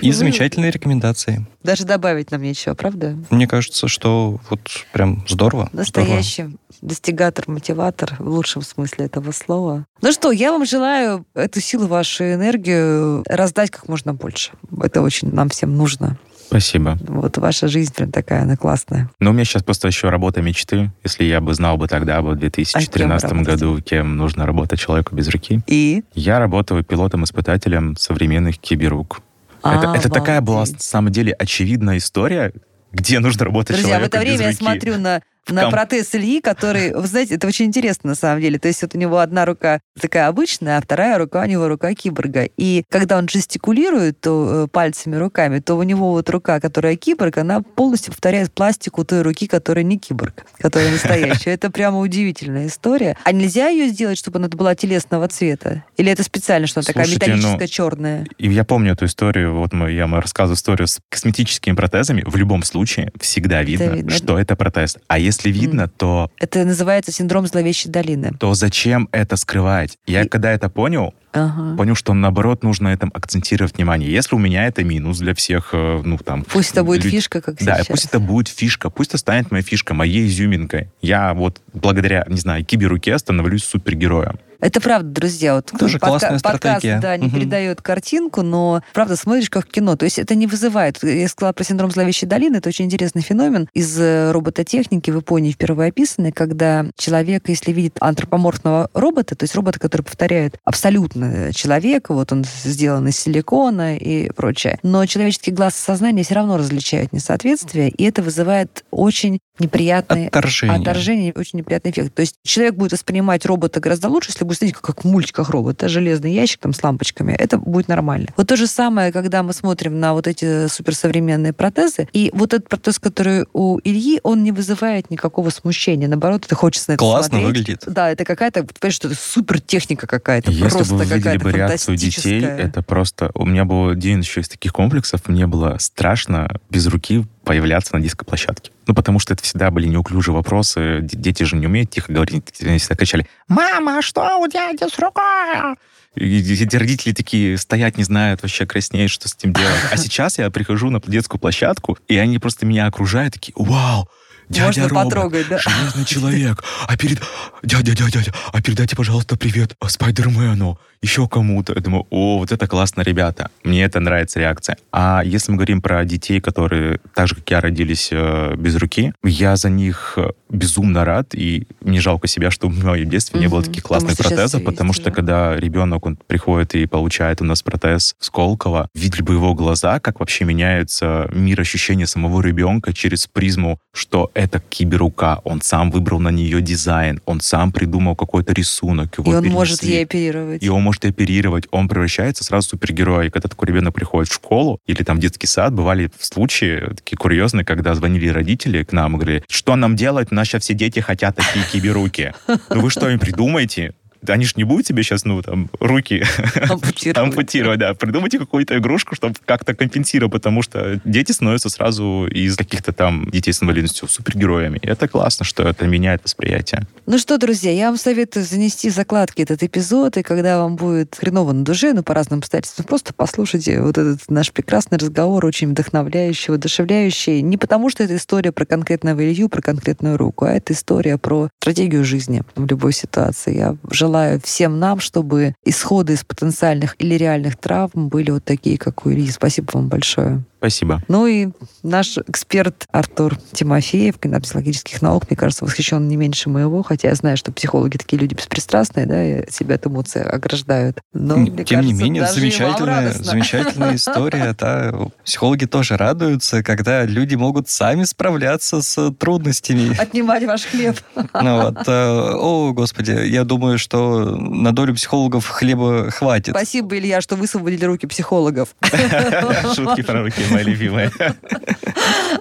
И 0.00 0.12
замечательные 0.12 0.70
рекомендации. 0.70 1.46
Даже 1.62 1.84
добавить 1.84 2.30
нам 2.30 2.42
нечего, 2.42 2.74
правда? 2.74 3.16
Мне 3.30 3.46
кажется, 3.46 3.88
что 3.88 4.40
вот 4.48 4.60
прям 4.92 5.24
здорово. 5.28 5.68
Настоящий 5.72 6.42
здорово. 6.44 6.58
достигатор, 6.82 7.44
мотиватор 7.48 8.16
в 8.18 8.28
лучшем 8.28 8.62
смысле 8.62 9.06
этого 9.06 9.32
слова. 9.32 9.86
Ну 10.00 10.12
что, 10.12 10.30
я 10.30 10.52
вам 10.52 10.64
желаю 10.64 11.26
эту 11.34 11.60
силу, 11.60 11.86
вашу 11.86 12.24
энергию 12.24 13.24
раздать 13.28 13.70
как 13.70 13.88
можно 13.88 14.14
больше. 14.14 14.52
Это 14.80 15.02
очень 15.02 15.32
нам 15.32 15.48
всем 15.48 15.76
нужно. 15.76 16.18
Спасибо. 16.48 16.96
Вот 17.00 17.36
ваша 17.36 17.68
жизнь 17.68 17.92
прям 17.94 18.10
такая, 18.10 18.42
она 18.42 18.56
классная. 18.56 19.10
Но 19.20 19.30
у 19.30 19.32
меня 19.34 19.44
сейчас 19.44 19.62
просто 19.62 19.88
еще 19.88 20.08
работа 20.08 20.40
мечты. 20.40 20.90
Если 21.04 21.24
я 21.24 21.42
бы 21.42 21.52
знал 21.52 21.76
бы 21.76 21.88
тогда, 21.88 22.22
бы 22.22 22.30
в 22.30 22.36
2013 22.36 23.24
а 23.24 23.28
кем 23.28 23.42
году, 23.42 23.80
кем 23.82 24.16
нужно 24.16 24.46
работать 24.46 24.80
человеку 24.80 25.14
без 25.14 25.28
руки. 25.28 25.60
И? 25.66 26.04
Я 26.14 26.38
работаю 26.38 26.82
пилотом-испытателем 26.84 27.96
современных 27.98 28.58
киберук. 28.58 29.20
А, 29.62 29.76
это, 29.76 29.92
это 29.94 30.08
такая 30.08 30.40
была, 30.40 30.60
на 30.60 30.78
самом 30.78 31.12
деле, 31.12 31.34
очевидная 31.34 31.98
история, 31.98 32.54
где 32.92 33.18
нужно 33.18 33.44
работать 33.44 33.76
Друзья, 33.76 33.96
человеку 33.96 34.04
в 34.04 34.14
это 34.14 34.18
время 34.20 34.46
я 34.46 34.52
смотрю 34.54 34.98
на 34.98 35.20
на 35.50 35.70
протез 35.70 36.14
Ильи, 36.14 36.40
который, 36.40 36.94
вы 36.94 37.06
знаете, 37.06 37.34
это 37.34 37.46
очень 37.46 37.66
интересно 37.66 38.10
на 38.10 38.14
самом 38.14 38.40
деле. 38.40 38.58
То 38.58 38.68
есть 38.68 38.82
вот 38.82 38.94
у 38.94 38.98
него 38.98 39.18
одна 39.18 39.44
рука 39.44 39.80
такая 40.00 40.28
обычная, 40.28 40.78
а 40.78 40.80
вторая 40.80 41.18
рука 41.18 41.42
у 41.42 41.46
него 41.46 41.68
рука 41.68 41.94
киборга. 41.94 42.48
И 42.56 42.84
когда 42.90 43.18
он 43.18 43.28
жестикулирует 43.28 44.20
то, 44.20 44.64
э, 44.64 44.68
пальцами, 44.68 45.16
руками, 45.16 45.60
то 45.60 45.74
у 45.74 45.82
него 45.82 46.10
вот 46.10 46.28
рука, 46.30 46.60
которая 46.60 46.96
киборг, 46.96 47.38
она 47.38 47.60
полностью 47.60 48.12
повторяет 48.12 48.52
пластику 48.52 49.04
той 49.04 49.22
руки, 49.22 49.46
которая 49.46 49.84
не 49.84 49.98
киборг, 49.98 50.44
которая 50.58 50.90
настоящая. 50.90 51.52
Это 51.52 51.70
прямо 51.70 51.98
удивительная 51.98 52.66
история. 52.66 53.16
А 53.24 53.32
нельзя 53.32 53.68
ее 53.68 53.88
сделать, 53.88 54.18
чтобы 54.18 54.38
она 54.38 54.48
была 54.48 54.74
телесного 54.74 55.28
цвета? 55.28 55.84
Или 55.96 56.10
это 56.10 56.22
специально, 56.22 56.66
что 56.66 56.80
она 56.80 56.86
такая 56.86 57.06
металлическая, 57.06 57.58
ну, 57.58 57.66
черная? 57.66 58.26
И 58.38 58.50
я 58.50 58.64
помню 58.64 58.92
эту 58.92 59.06
историю, 59.06 59.54
вот 59.54 59.72
мы, 59.72 59.92
я 59.92 60.06
рассказываю 60.06 60.56
историю 60.56 60.88
с 60.88 60.98
косметическими 61.08 61.74
протезами. 61.74 62.22
В 62.26 62.36
любом 62.36 62.62
случае 62.62 63.12
всегда 63.20 63.62
видно. 63.62 64.10
что 64.10 64.38
это 64.38 64.56
протез. 64.56 64.96
А 65.06 65.18
если 65.18 65.37
видно, 65.44 65.82
mm. 65.82 65.90
то... 65.96 66.30
Это 66.38 66.64
называется 66.64 67.12
синдром 67.12 67.46
зловещей 67.46 67.90
долины. 67.90 68.32
То 68.38 68.54
зачем 68.54 69.08
это 69.12 69.36
скрывать? 69.36 69.98
Я 70.06 70.22
и... 70.22 70.28
когда 70.28 70.52
это 70.52 70.68
понял, 70.68 71.14
Ага. 71.32 71.76
Понял, 71.76 71.94
что 71.94 72.14
наоборот 72.14 72.62
нужно 72.62 72.88
этом 72.88 73.10
акцентировать 73.14 73.76
внимание. 73.76 74.10
Если 74.10 74.34
у 74.34 74.38
меня 74.38 74.66
это 74.66 74.82
минус 74.82 75.18
для 75.18 75.34
всех, 75.34 75.70
э, 75.72 76.00
ну 76.02 76.16
там. 76.18 76.44
Пусть 76.44 76.72
это 76.72 76.84
будет 76.84 77.04
люд... 77.04 77.12
фишка, 77.12 77.42
как 77.42 77.56
да, 77.56 77.74
сейчас. 77.74 77.86
Да, 77.86 77.92
пусть 77.92 78.04
это 78.06 78.18
будет 78.18 78.48
фишка, 78.48 78.88
пусть 78.88 79.10
это 79.10 79.18
станет 79.18 79.50
моей 79.50 79.62
фишкой, 79.62 79.94
моей 79.94 80.26
изюминкой. 80.26 80.88
Я 81.02 81.34
вот 81.34 81.60
благодаря, 81.74 82.24
не 82.28 82.38
знаю, 82.38 82.64
киберуке 82.64 83.18
становлюсь 83.18 83.64
супергероем. 83.64 84.38
Это 84.60 84.80
правда, 84.80 85.08
друзья. 85.08 85.54
Вот 85.56 85.72
Тоже 85.78 85.98
подка- 85.98 86.18
классная 86.18 86.40
подкаст, 86.40 86.84
да, 87.00 87.16
не 87.16 87.28
угу. 87.28 87.36
передает 87.36 87.80
картинку, 87.80 88.42
но 88.42 88.82
правда 88.92 89.16
смотришь 89.16 89.50
как 89.50 89.66
в 89.66 89.70
кино. 89.70 89.96
То 89.96 90.04
есть 90.04 90.18
это 90.18 90.34
не 90.34 90.46
вызывает. 90.46 91.02
Я 91.02 91.28
сказала 91.28 91.52
про 91.52 91.64
синдром 91.64 91.90
зловещей 91.90 92.26
долины. 92.26 92.56
Это 92.56 92.68
очень 92.68 92.86
интересный 92.86 93.22
феномен 93.22 93.68
из 93.72 93.98
э, 94.00 94.32
робототехники 94.32 95.10
в 95.10 95.16
Японии 95.16 95.52
впервые 95.52 95.90
описанный, 95.90 96.32
когда 96.32 96.86
человек, 96.96 97.48
если 97.48 97.72
видит 97.72 97.96
антропоморфного 98.00 98.90
робота, 98.94 99.36
то 99.36 99.44
есть 99.44 99.54
робота, 99.54 99.78
который 99.78 100.02
повторяет 100.02 100.58
абсолютно 100.64 101.52
человека, 101.52 102.12
вот 102.12 102.32
он 102.32 102.44
сделан 102.44 103.06
из 103.08 103.18
силикона 103.18 103.96
и 103.96 104.30
прочее, 104.30 104.78
но 104.82 105.06
человеческий 105.06 105.52
глаз 105.52 105.74
и 105.76 105.82
сознание 105.82 106.24
все 106.24 106.34
равно 106.34 106.56
различают 106.56 107.12
несоответствие, 107.12 107.90
и 107.90 108.04
это 108.04 108.22
вызывает 108.22 108.84
очень 108.90 109.38
неприятное 109.58 110.28
отторжение. 110.28 110.78
отторжение, 110.78 111.32
очень 111.34 111.58
неприятный 111.58 111.90
эффект. 111.90 112.14
То 112.14 112.20
есть 112.20 112.36
человек 112.44 112.74
будет 112.74 112.92
воспринимать 112.92 113.44
робота 113.46 113.80
гораздо 113.80 114.08
лучше, 114.08 114.30
если 114.30 114.44
будет 114.48 114.58
смотреть, 114.58 114.76
как 114.76 115.04
в 115.04 115.06
мультиках 115.06 115.50
робот, 115.50 115.76
это 115.76 115.88
железный 115.88 116.32
ящик 116.32 116.60
там 116.60 116.72
с 116.72 116.82
лампочками, 116.82 117.32
это 117.32 117.58
будет 117.58 117.88
нормально. 117.88 118.28
Вот 118.36 118.48
то 118.48 118.56
же 118.56 118.66
самое, 118.66 119.12
когда 119.12 119.42
мы 119.42 119.52
смотрим 119.52 120.00
на 120.00 120.14
вот 120.14 120.26
эти 120.26 120.66
суперсовременные 120.66 121.52
протезы, 121.52 122.08
и 122.12 122.30
вот 122.34 122.54
этот 122.54 122.68
протез, 122.68 122.98
который 122.98 123.46
у 123.52 123.78
Ильи, 123.84 124.20
он 124.22 124.42
не 124.42 124.52
вызывает 124.52 125.10
никакого 125.10 125.50
смущения, 125.50 126.08
наоборот, 126.08 126.46
это 126.46 126.54
хочется 126.54 126.90
на 126.90 126.94
это 126.94 126.98
Классно 126.98 127.38
смотреть. 127.38 127.46
выглядит. 127.46 127.84
Да, 127.86 128.10
это 128.10 128.24
какая-то, 128.24 128.64
понимаешь, 128.64 128.94
что 128.94 129.08
это 129.08 129.16
супер 129.16 129.60
техника 129.60 130.06
какая-то, 130.06 130.50
Если 130.50 130.68
просто 130.68 130.94
бы 130.94 131.04
вы 131.04 131.08
какая-то 131.08 131.44
бы 131.44 131.52
реакцию 131.52 131.96
детей, 131.96 132.42
это 132.42 132.82
просто... 132.82 133.30
У 133.34 133.44
меня 133.44 133.64
был 133.64 133.88
один 133.90 134.20
еще 134.20 134.40
из 134.40 134.48
таких 134.48 134.72
комплексов, 134.72 135.28
мне 135.28 135.46
было 135.46 135.76
страшно 135.78 136.60
без 136.70 136.86
руки 136.86 137.26
появляться 137.48 137.96
на 137.96 138.02
дископлощадке. 138.02 138.70
Ну, 138.86 138.94
потому 138.94 139.18
что 139.18 139.32
это 139.32 139.42
всегда 139.42 139.70
были 139.70 139.86
неуклюжие 139.86 140.34
вопросы. 140.34 140.98
Дети 141.00 141.44
же 141.44 141.56
не 141.56 141.66
умеют 141.66 141.90
тихо 141.90 142.12
говорить. 142.12 142.44
Они 142.60 142.76
всегда 142.76 142.94
кричали, 142.94 143.26
«Мама, 143.48 144.02
что 144.02 144.36
у 144.36 144.46
дяди 144.46 144.86
с 144.86 144.98
рукой?» 144.98 145.74
И 146.14 146.62
эти 146.62 146.76
родители 146.76 147.14
такие 147.14 147.56
стоят, 147.56 147.96
не 147.96 148.04
знают, 148.04 148.42
вообще 148.42 148.66
краснеют, 148.66 149.10
что 149.10 149.28
с 149.28 149.34
этим 149.34 149.54
делать. 149.54 149.80
А 149.90 149.96
сейчас 149.96 150.38
я 150.38 150.50
прихожу 150.50 150.90
на 150.90 151.00
детскую 151.00 151.40
площадку, 151.40 151.96
и 152.06 152.18
они 152.18 152.38
просто 152.38 152.66
меня 152.66 152.86
окружают, 152.86 153.32
такие, 153.32 153.54
«Вау, 153.56 154.10
Дядя 154.48 154.82
Можно 154.82 154.88
робот, 154.88 155.04
потрогать, 155.04 155.48
да? 155.48 155.58
Железный 155.58 156.04
человек. 156.04 156.64
А 156.86 156.96
перед... 156.96 157.20
Дядя, 157.62 157.94
дядя, 157.94 158.10
дядя, 158.18 158.32
а 158.52 158.62
передайте, 158.62 158.96
пожалуйста, 158.96 159.36
привет 159.36 159.74
Спайдермену 159.86 160.78
еще 161.02 161.28
кому-то. 161.28 161.74
Я 161.74 161.80
думаю, 161.80 162.06
о, 162.10 162.38
вот 162.38 162.52
это 162.52 162.66
классно, 162.66 163.02
ребята. 163.02 163.50
Мне 163.62 163.84
это 163.84 164.00
нравится 164.00 164.40
реакция. 164.40 164.76
А 164.92 165.22
если 165.24 165.52
мы 165.52 165.56
говорим 165.56 165.80
про 165.80 166.04
детей, 166.04 166.40
которые 166.40 167.00
так 167.14 167.28
же, 167.28 167.36
как 167.36 167.50
я, 167.50 167.60
родились 167.60 168.08
э, 168.10 168.54
без 168.56 168.76
руки, 168.76 169.12
я 169.22 169.56
за 169.56 169.70
них 169.70 170.14
э, 170.16 170.30
безумно 170.48 171.04
рад, 171.04 171.34
и 171.34 171.66
мне 171.80 172.00
жалко 172.00 172.26
себя, 172.26 172.50
что 172.50 172.68
в 172.68 172.84
моем 172.84 173.08
детстве 173.08 173.38
mm-hmm. 173.38 173.42
не 173.42 173.48
было 173.48 173.62
таких 173.62 173.84
классных 173.84 174.16
потому 174.16 174.28
протезов, 174.36 174.64
потому 174.64 174.92
что 174.92 175.04
да? 175.06 175.10
когда 175.12 175.56
ребенок 175.56 176.04
он 176.06 176.16
приходит 176.16 176.74
и 176.74 176.86
получает 176.86 177.40
у 177.40 177.44
нас 177.44 177.62
протез 177.62 178.16
Сколково, 178.18 178.88
видели 178.94 179.22
бы 179.22 179.34
его 179.34 179.54
глаза, 179.54 180.00
как 180.00 180.20
вообще 180.20 180.44
меняется 180.44 181.28
мир 181.32 181.60
ощущения 181.60 182.06
самого 182.06 182.40
ребенка 182.40 182.92
через 182.92 183.26
призму, 183.26 183.78
что 183.92 184.30
это 184.38 184.60
киберука, 184.60 185.40
он 185.42 185.60
сам 185.60 185.90
выбрал 185.90 186.20
на 186.20 186.28
нее 186.28 186.62
дизайн, 186.62 187.20
он 187.26 187.40
сам 187.40 187.72
придумал 187.72 188.14
какой-то 188.14 188.52
рисунок. 188.52 189.18
Его 189.18 189.32
и 189.32 189.34
он 189.34 189.42
перенесли. 189.42 189.58
может 189.58 189.82
ей 189.82 190.04
оперировать. 190.04 190.62
И 190.62 190.68
он 190.68 190.82
может 190.82 191.04
оперировать, 191.04 191.64
он 191.72 191.88
превращается 191.88 192.44
сразу 192.44 192.68
в 192.68 192.70
супергероя. 192.70 193.26
И 193.26 193.30
когда 193.30 193.48
такой 193.48 193.68
ребенок 193.68 193.94
приходит 193.94 194.30
в 194.30 194.34
школу 194.34 194.78
или 194.86 195.02
там 195.02 195.16
в 195.16 195.20
детский 195.20 195.48
сад, 195.48 195.74
бывали 195.74 196.08
случаи 196.20 196.94
такие 196.94 197.16
курьезные, 197.16 197.64
когда 197.64 197.94
звонили 197.94 198.28
родители 198.28 198.84
к 198.84 198.92
нам 198.92 199.16
и 199.16 199.18
говорили, 199.18 199.44
что 199.48 199.74
нам 199.74 199.96
делать, 199.96 200.28
у 200.30 200.34
нас 200.36 200.46
сейчас 200.46 200.62
все 200.62 200.74
дети 200.74 201.00
хотят 201.00 201.34
такие 201.34 201.64
киберуки. 201.72 202.32
Ну 202.46 202.80
вы 202.80 202.90
что 202.90 203.10
им 203.10 203.18
придумаете? 203.18 203.94
Они 204.26 204.44
же 204.44 204.54
не 204.56 204.64
будут 204.64 204.86
тебе 204.86 205.02
сейчас, 205.02 205.24
ну, 205.24 205.40
там, 205.42 205.70
руки 205.80 206.24
ампутировать. 206.68 207.18
ампутировать, 207.18 207.78
да. 207.78 207.94
Придумайте 207.94 208.38
какую-то 208.38 208.78
игрушку, 208.78 209.14
чтобы 209.14 209.34
как-то 209.44 209.74
компенсировать, 209.74 210.32
потому 210.32 210.62
что 210.62 211.00
дети 211.04 211.32
становятся 211.32 211.68
сразу 211.68 212.26
из 212.30 212.56
каких-то 212.56 212.92
там 212.92 213.30
детей 213.30 213.52
с 213.52 213.62
инвалидностью 213.62 214.08
супергероями. 214.08 214.78
И 214.82 214.86
это 214.88 215.08
классно, 215.08 215.44
что 215.44 215.62
это 215.62 215.86
меняет 215.86 216.22
восприятие. 216.24 216.86
Ну 217.06 217.18
что, 217.18 217.38
друзья, 217.38 217.72
я 217.72 217.88
вам 217.88 217.96
советую 217.96 218.44
занести 218.44 218.90
закладки 218.90 219.42
этот 219.42 219.62
эпизод, 219.62 220.16
и 220.16 220.22
когда 220.22 220.58
вам 220.62 220.76
будет 220.76 221.16
хреново 221.18 221.52
на 221.52 221.64
душе, 221.64 221.92
ну, 221.92 222.02
по 222.02 222.14
разным 222.14 222.40
обстоятельствам, 222.40 222.86
просто 222.86 223.12
послушайте 223.14 223.80
вот 223.80 223.98
этот 223.98 224.28
наш 224.28 224.52
прекрасный 224.52 224.98
разговор, 224.98 225.44
очень 225.46 225.70
вдохновляющий, 225.70 226.50
воодушевляющий. 226.50 227.40
Не 227.42 227.56
потому, 227.56 227.90
что 227.90 228.04
это 228.04 228.16
история 228.16 228.52
про 228.52 228.64
конкретного 228.64 229.20
Илью, 229.24 229.48
про 229.48 229.62
конкретную 229.62 230.16
руку, 230.16 230.44
а 230.44 230.52
это 230.52 230.72
история 230.72 231.18
про 231.18 231.48
стратегию 231.60 232.04
жизни 232.04 232.42
в 232.56 232.66
любой 232.66 232.92
ситуации. 232.92 233.56
Я 233.56 233.76
желаю 233.90 234.07
желаю 234.08 234.40
всем 234.42 234.78
нам, 234.78 235.00
чтобы 235.00 235.54
исходы 235.64 236.14
из 236.14 236.24
потенциальных 236.24 236.96
или 236.98 237.14
реальных 237.14 237.58
травм 237.58 238.08
были 238.08 238.30
вот 238.30 238.44
такие, 238.44 238.78
как 238.78 239.04
у 239.04 239.10
Ильи. 239.10 239.30
Спасибо 239.30 239.70
вам 239.74 239.88
большое. 239.88 240.42
Спасибо. 240.58 241.00
Ну 241.06 241.26
и 241.26 241.48
наш 241.84 242.18
эксперт 242.18 242.84
Артур 242.90 243.38
Тимофеев, 243.52 244.18
кандидат 244.18 244.42
психологических 244.42 245.00
наук, 245.02 245.30
мне 245.30 245.36
кажется, 245.36 245.64
восхищен 245.64 246.08
не 246.08 246.16
меньше 246.16 246.50
моего, 246.50 246.82
хотя 246.82 247.08
я 247.08 247.14
знаю, 247.14 247.36
что 247.36 247.52
психологи 247.52 247.96
такие 247.96 248.18
люди 248.18 248.34
беспристрастные, 248.34 249.06
да, 249.06 249.24
и 249.24 249.50
себя 249.50 249.76
от 249.76 249.86
эмоций 249.86 250.22
ограждают. 250.22 250.98
Но, 251.12 251.34
Тем 251.34 251.42
мне 251.42 251.64
кажется, 251.64 251.80
не 251.80 251.92
менее, 251.92 252.26
замечательная, 252.26 253.12
замечательная 253.12 253.94
история. 253.94 254.54
Да. 254.58 254.92
Психологи 255.24 255.66
тоже 255.66 255.96
радуются, 255.96 256.64
когда 256.64 257.04
люди 257.04 257.36
могут 257.36 257.68
сами 257.68 258.02
справляться 258.02 258.82
с 258.82 259.12
трудностями. 259.12 259.96
Отнимать 260.00 260.44
ваш 260.44 260.64
хлеб. 260.64 260.98
Ну, 261.14 261.62
вот, 261.62 261.86
э, 261.86 262.32
о, 262.34 262.72
господи, 262.72 263.12
я 263.12 263.44
думаю, 263.44 263.78
что 263.78 264.24
на 264.36 264.72
долю 264.72 264.94
психологов 264.94 265.46
хлеба 265.46 266.10
хватит. 266.10 266.50
Спасибо, 266.50 266.98
Илья, 266.98 267.20
что 267.20 267.36
высвободили 267.36 267.84
руки 267.84 268.06
психологов. 268.06 268.70
Шутки 269.74 270.02
про 270.02 270.22
руки 270.24 270.47
моя 270.50 270.64
любимая. 270.64 271.12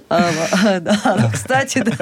Ну, 0.09 1.31
кстати, 1.33 1.79
да. 1.79 1.93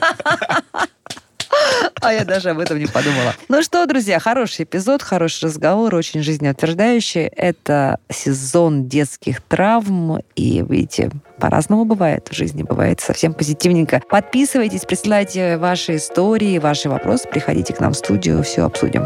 А 2.01 2.13
я 2.13 2.25
даже 2.25 2.49
об 2.49 2.59
этом 2.59 2.77
не 2.77 2.85
подумала. 2.85 3.33
Ну 3.47 3.63
что, 3.63 3.85
друзья, 3.85 4.19
хороший 4.19 4.65
эпизод, 4.65 5.01
хороший 5.01 5.45
разговор, 5.45 5.95
очень 5.95 6.21
жизнеутверждающий. 6.21 7.23
Это 7.23 7.99
сезон 8.11 8.87
детских 8.87 9.41
травм. 9.41 10.19
И, 10.35 10.63
видите, 10.67 11.11
по-разному 11.39 11.85
бывает 11.85 12.27
в 12.29 12.35
жизни, 12.35 12.63
бывает 12.63 12.99
совсем 12.99 13.33
позитивненько. 13.33 14.01
Подписывайтесь, 14.09 14.81
присылайте 14.81 15.57
ваши 15.57 15.95
истории, 15.95 16.59
ваши 16.59 16.89
вопросы, 16.89 17.27
приходите 17.29 17.73
к 17.73 17.79
нам 17.79 17.93
в 17.93 17.97
студию, 17.97 18.43
все 18.43 18.65
обсудим. 18.65 19.05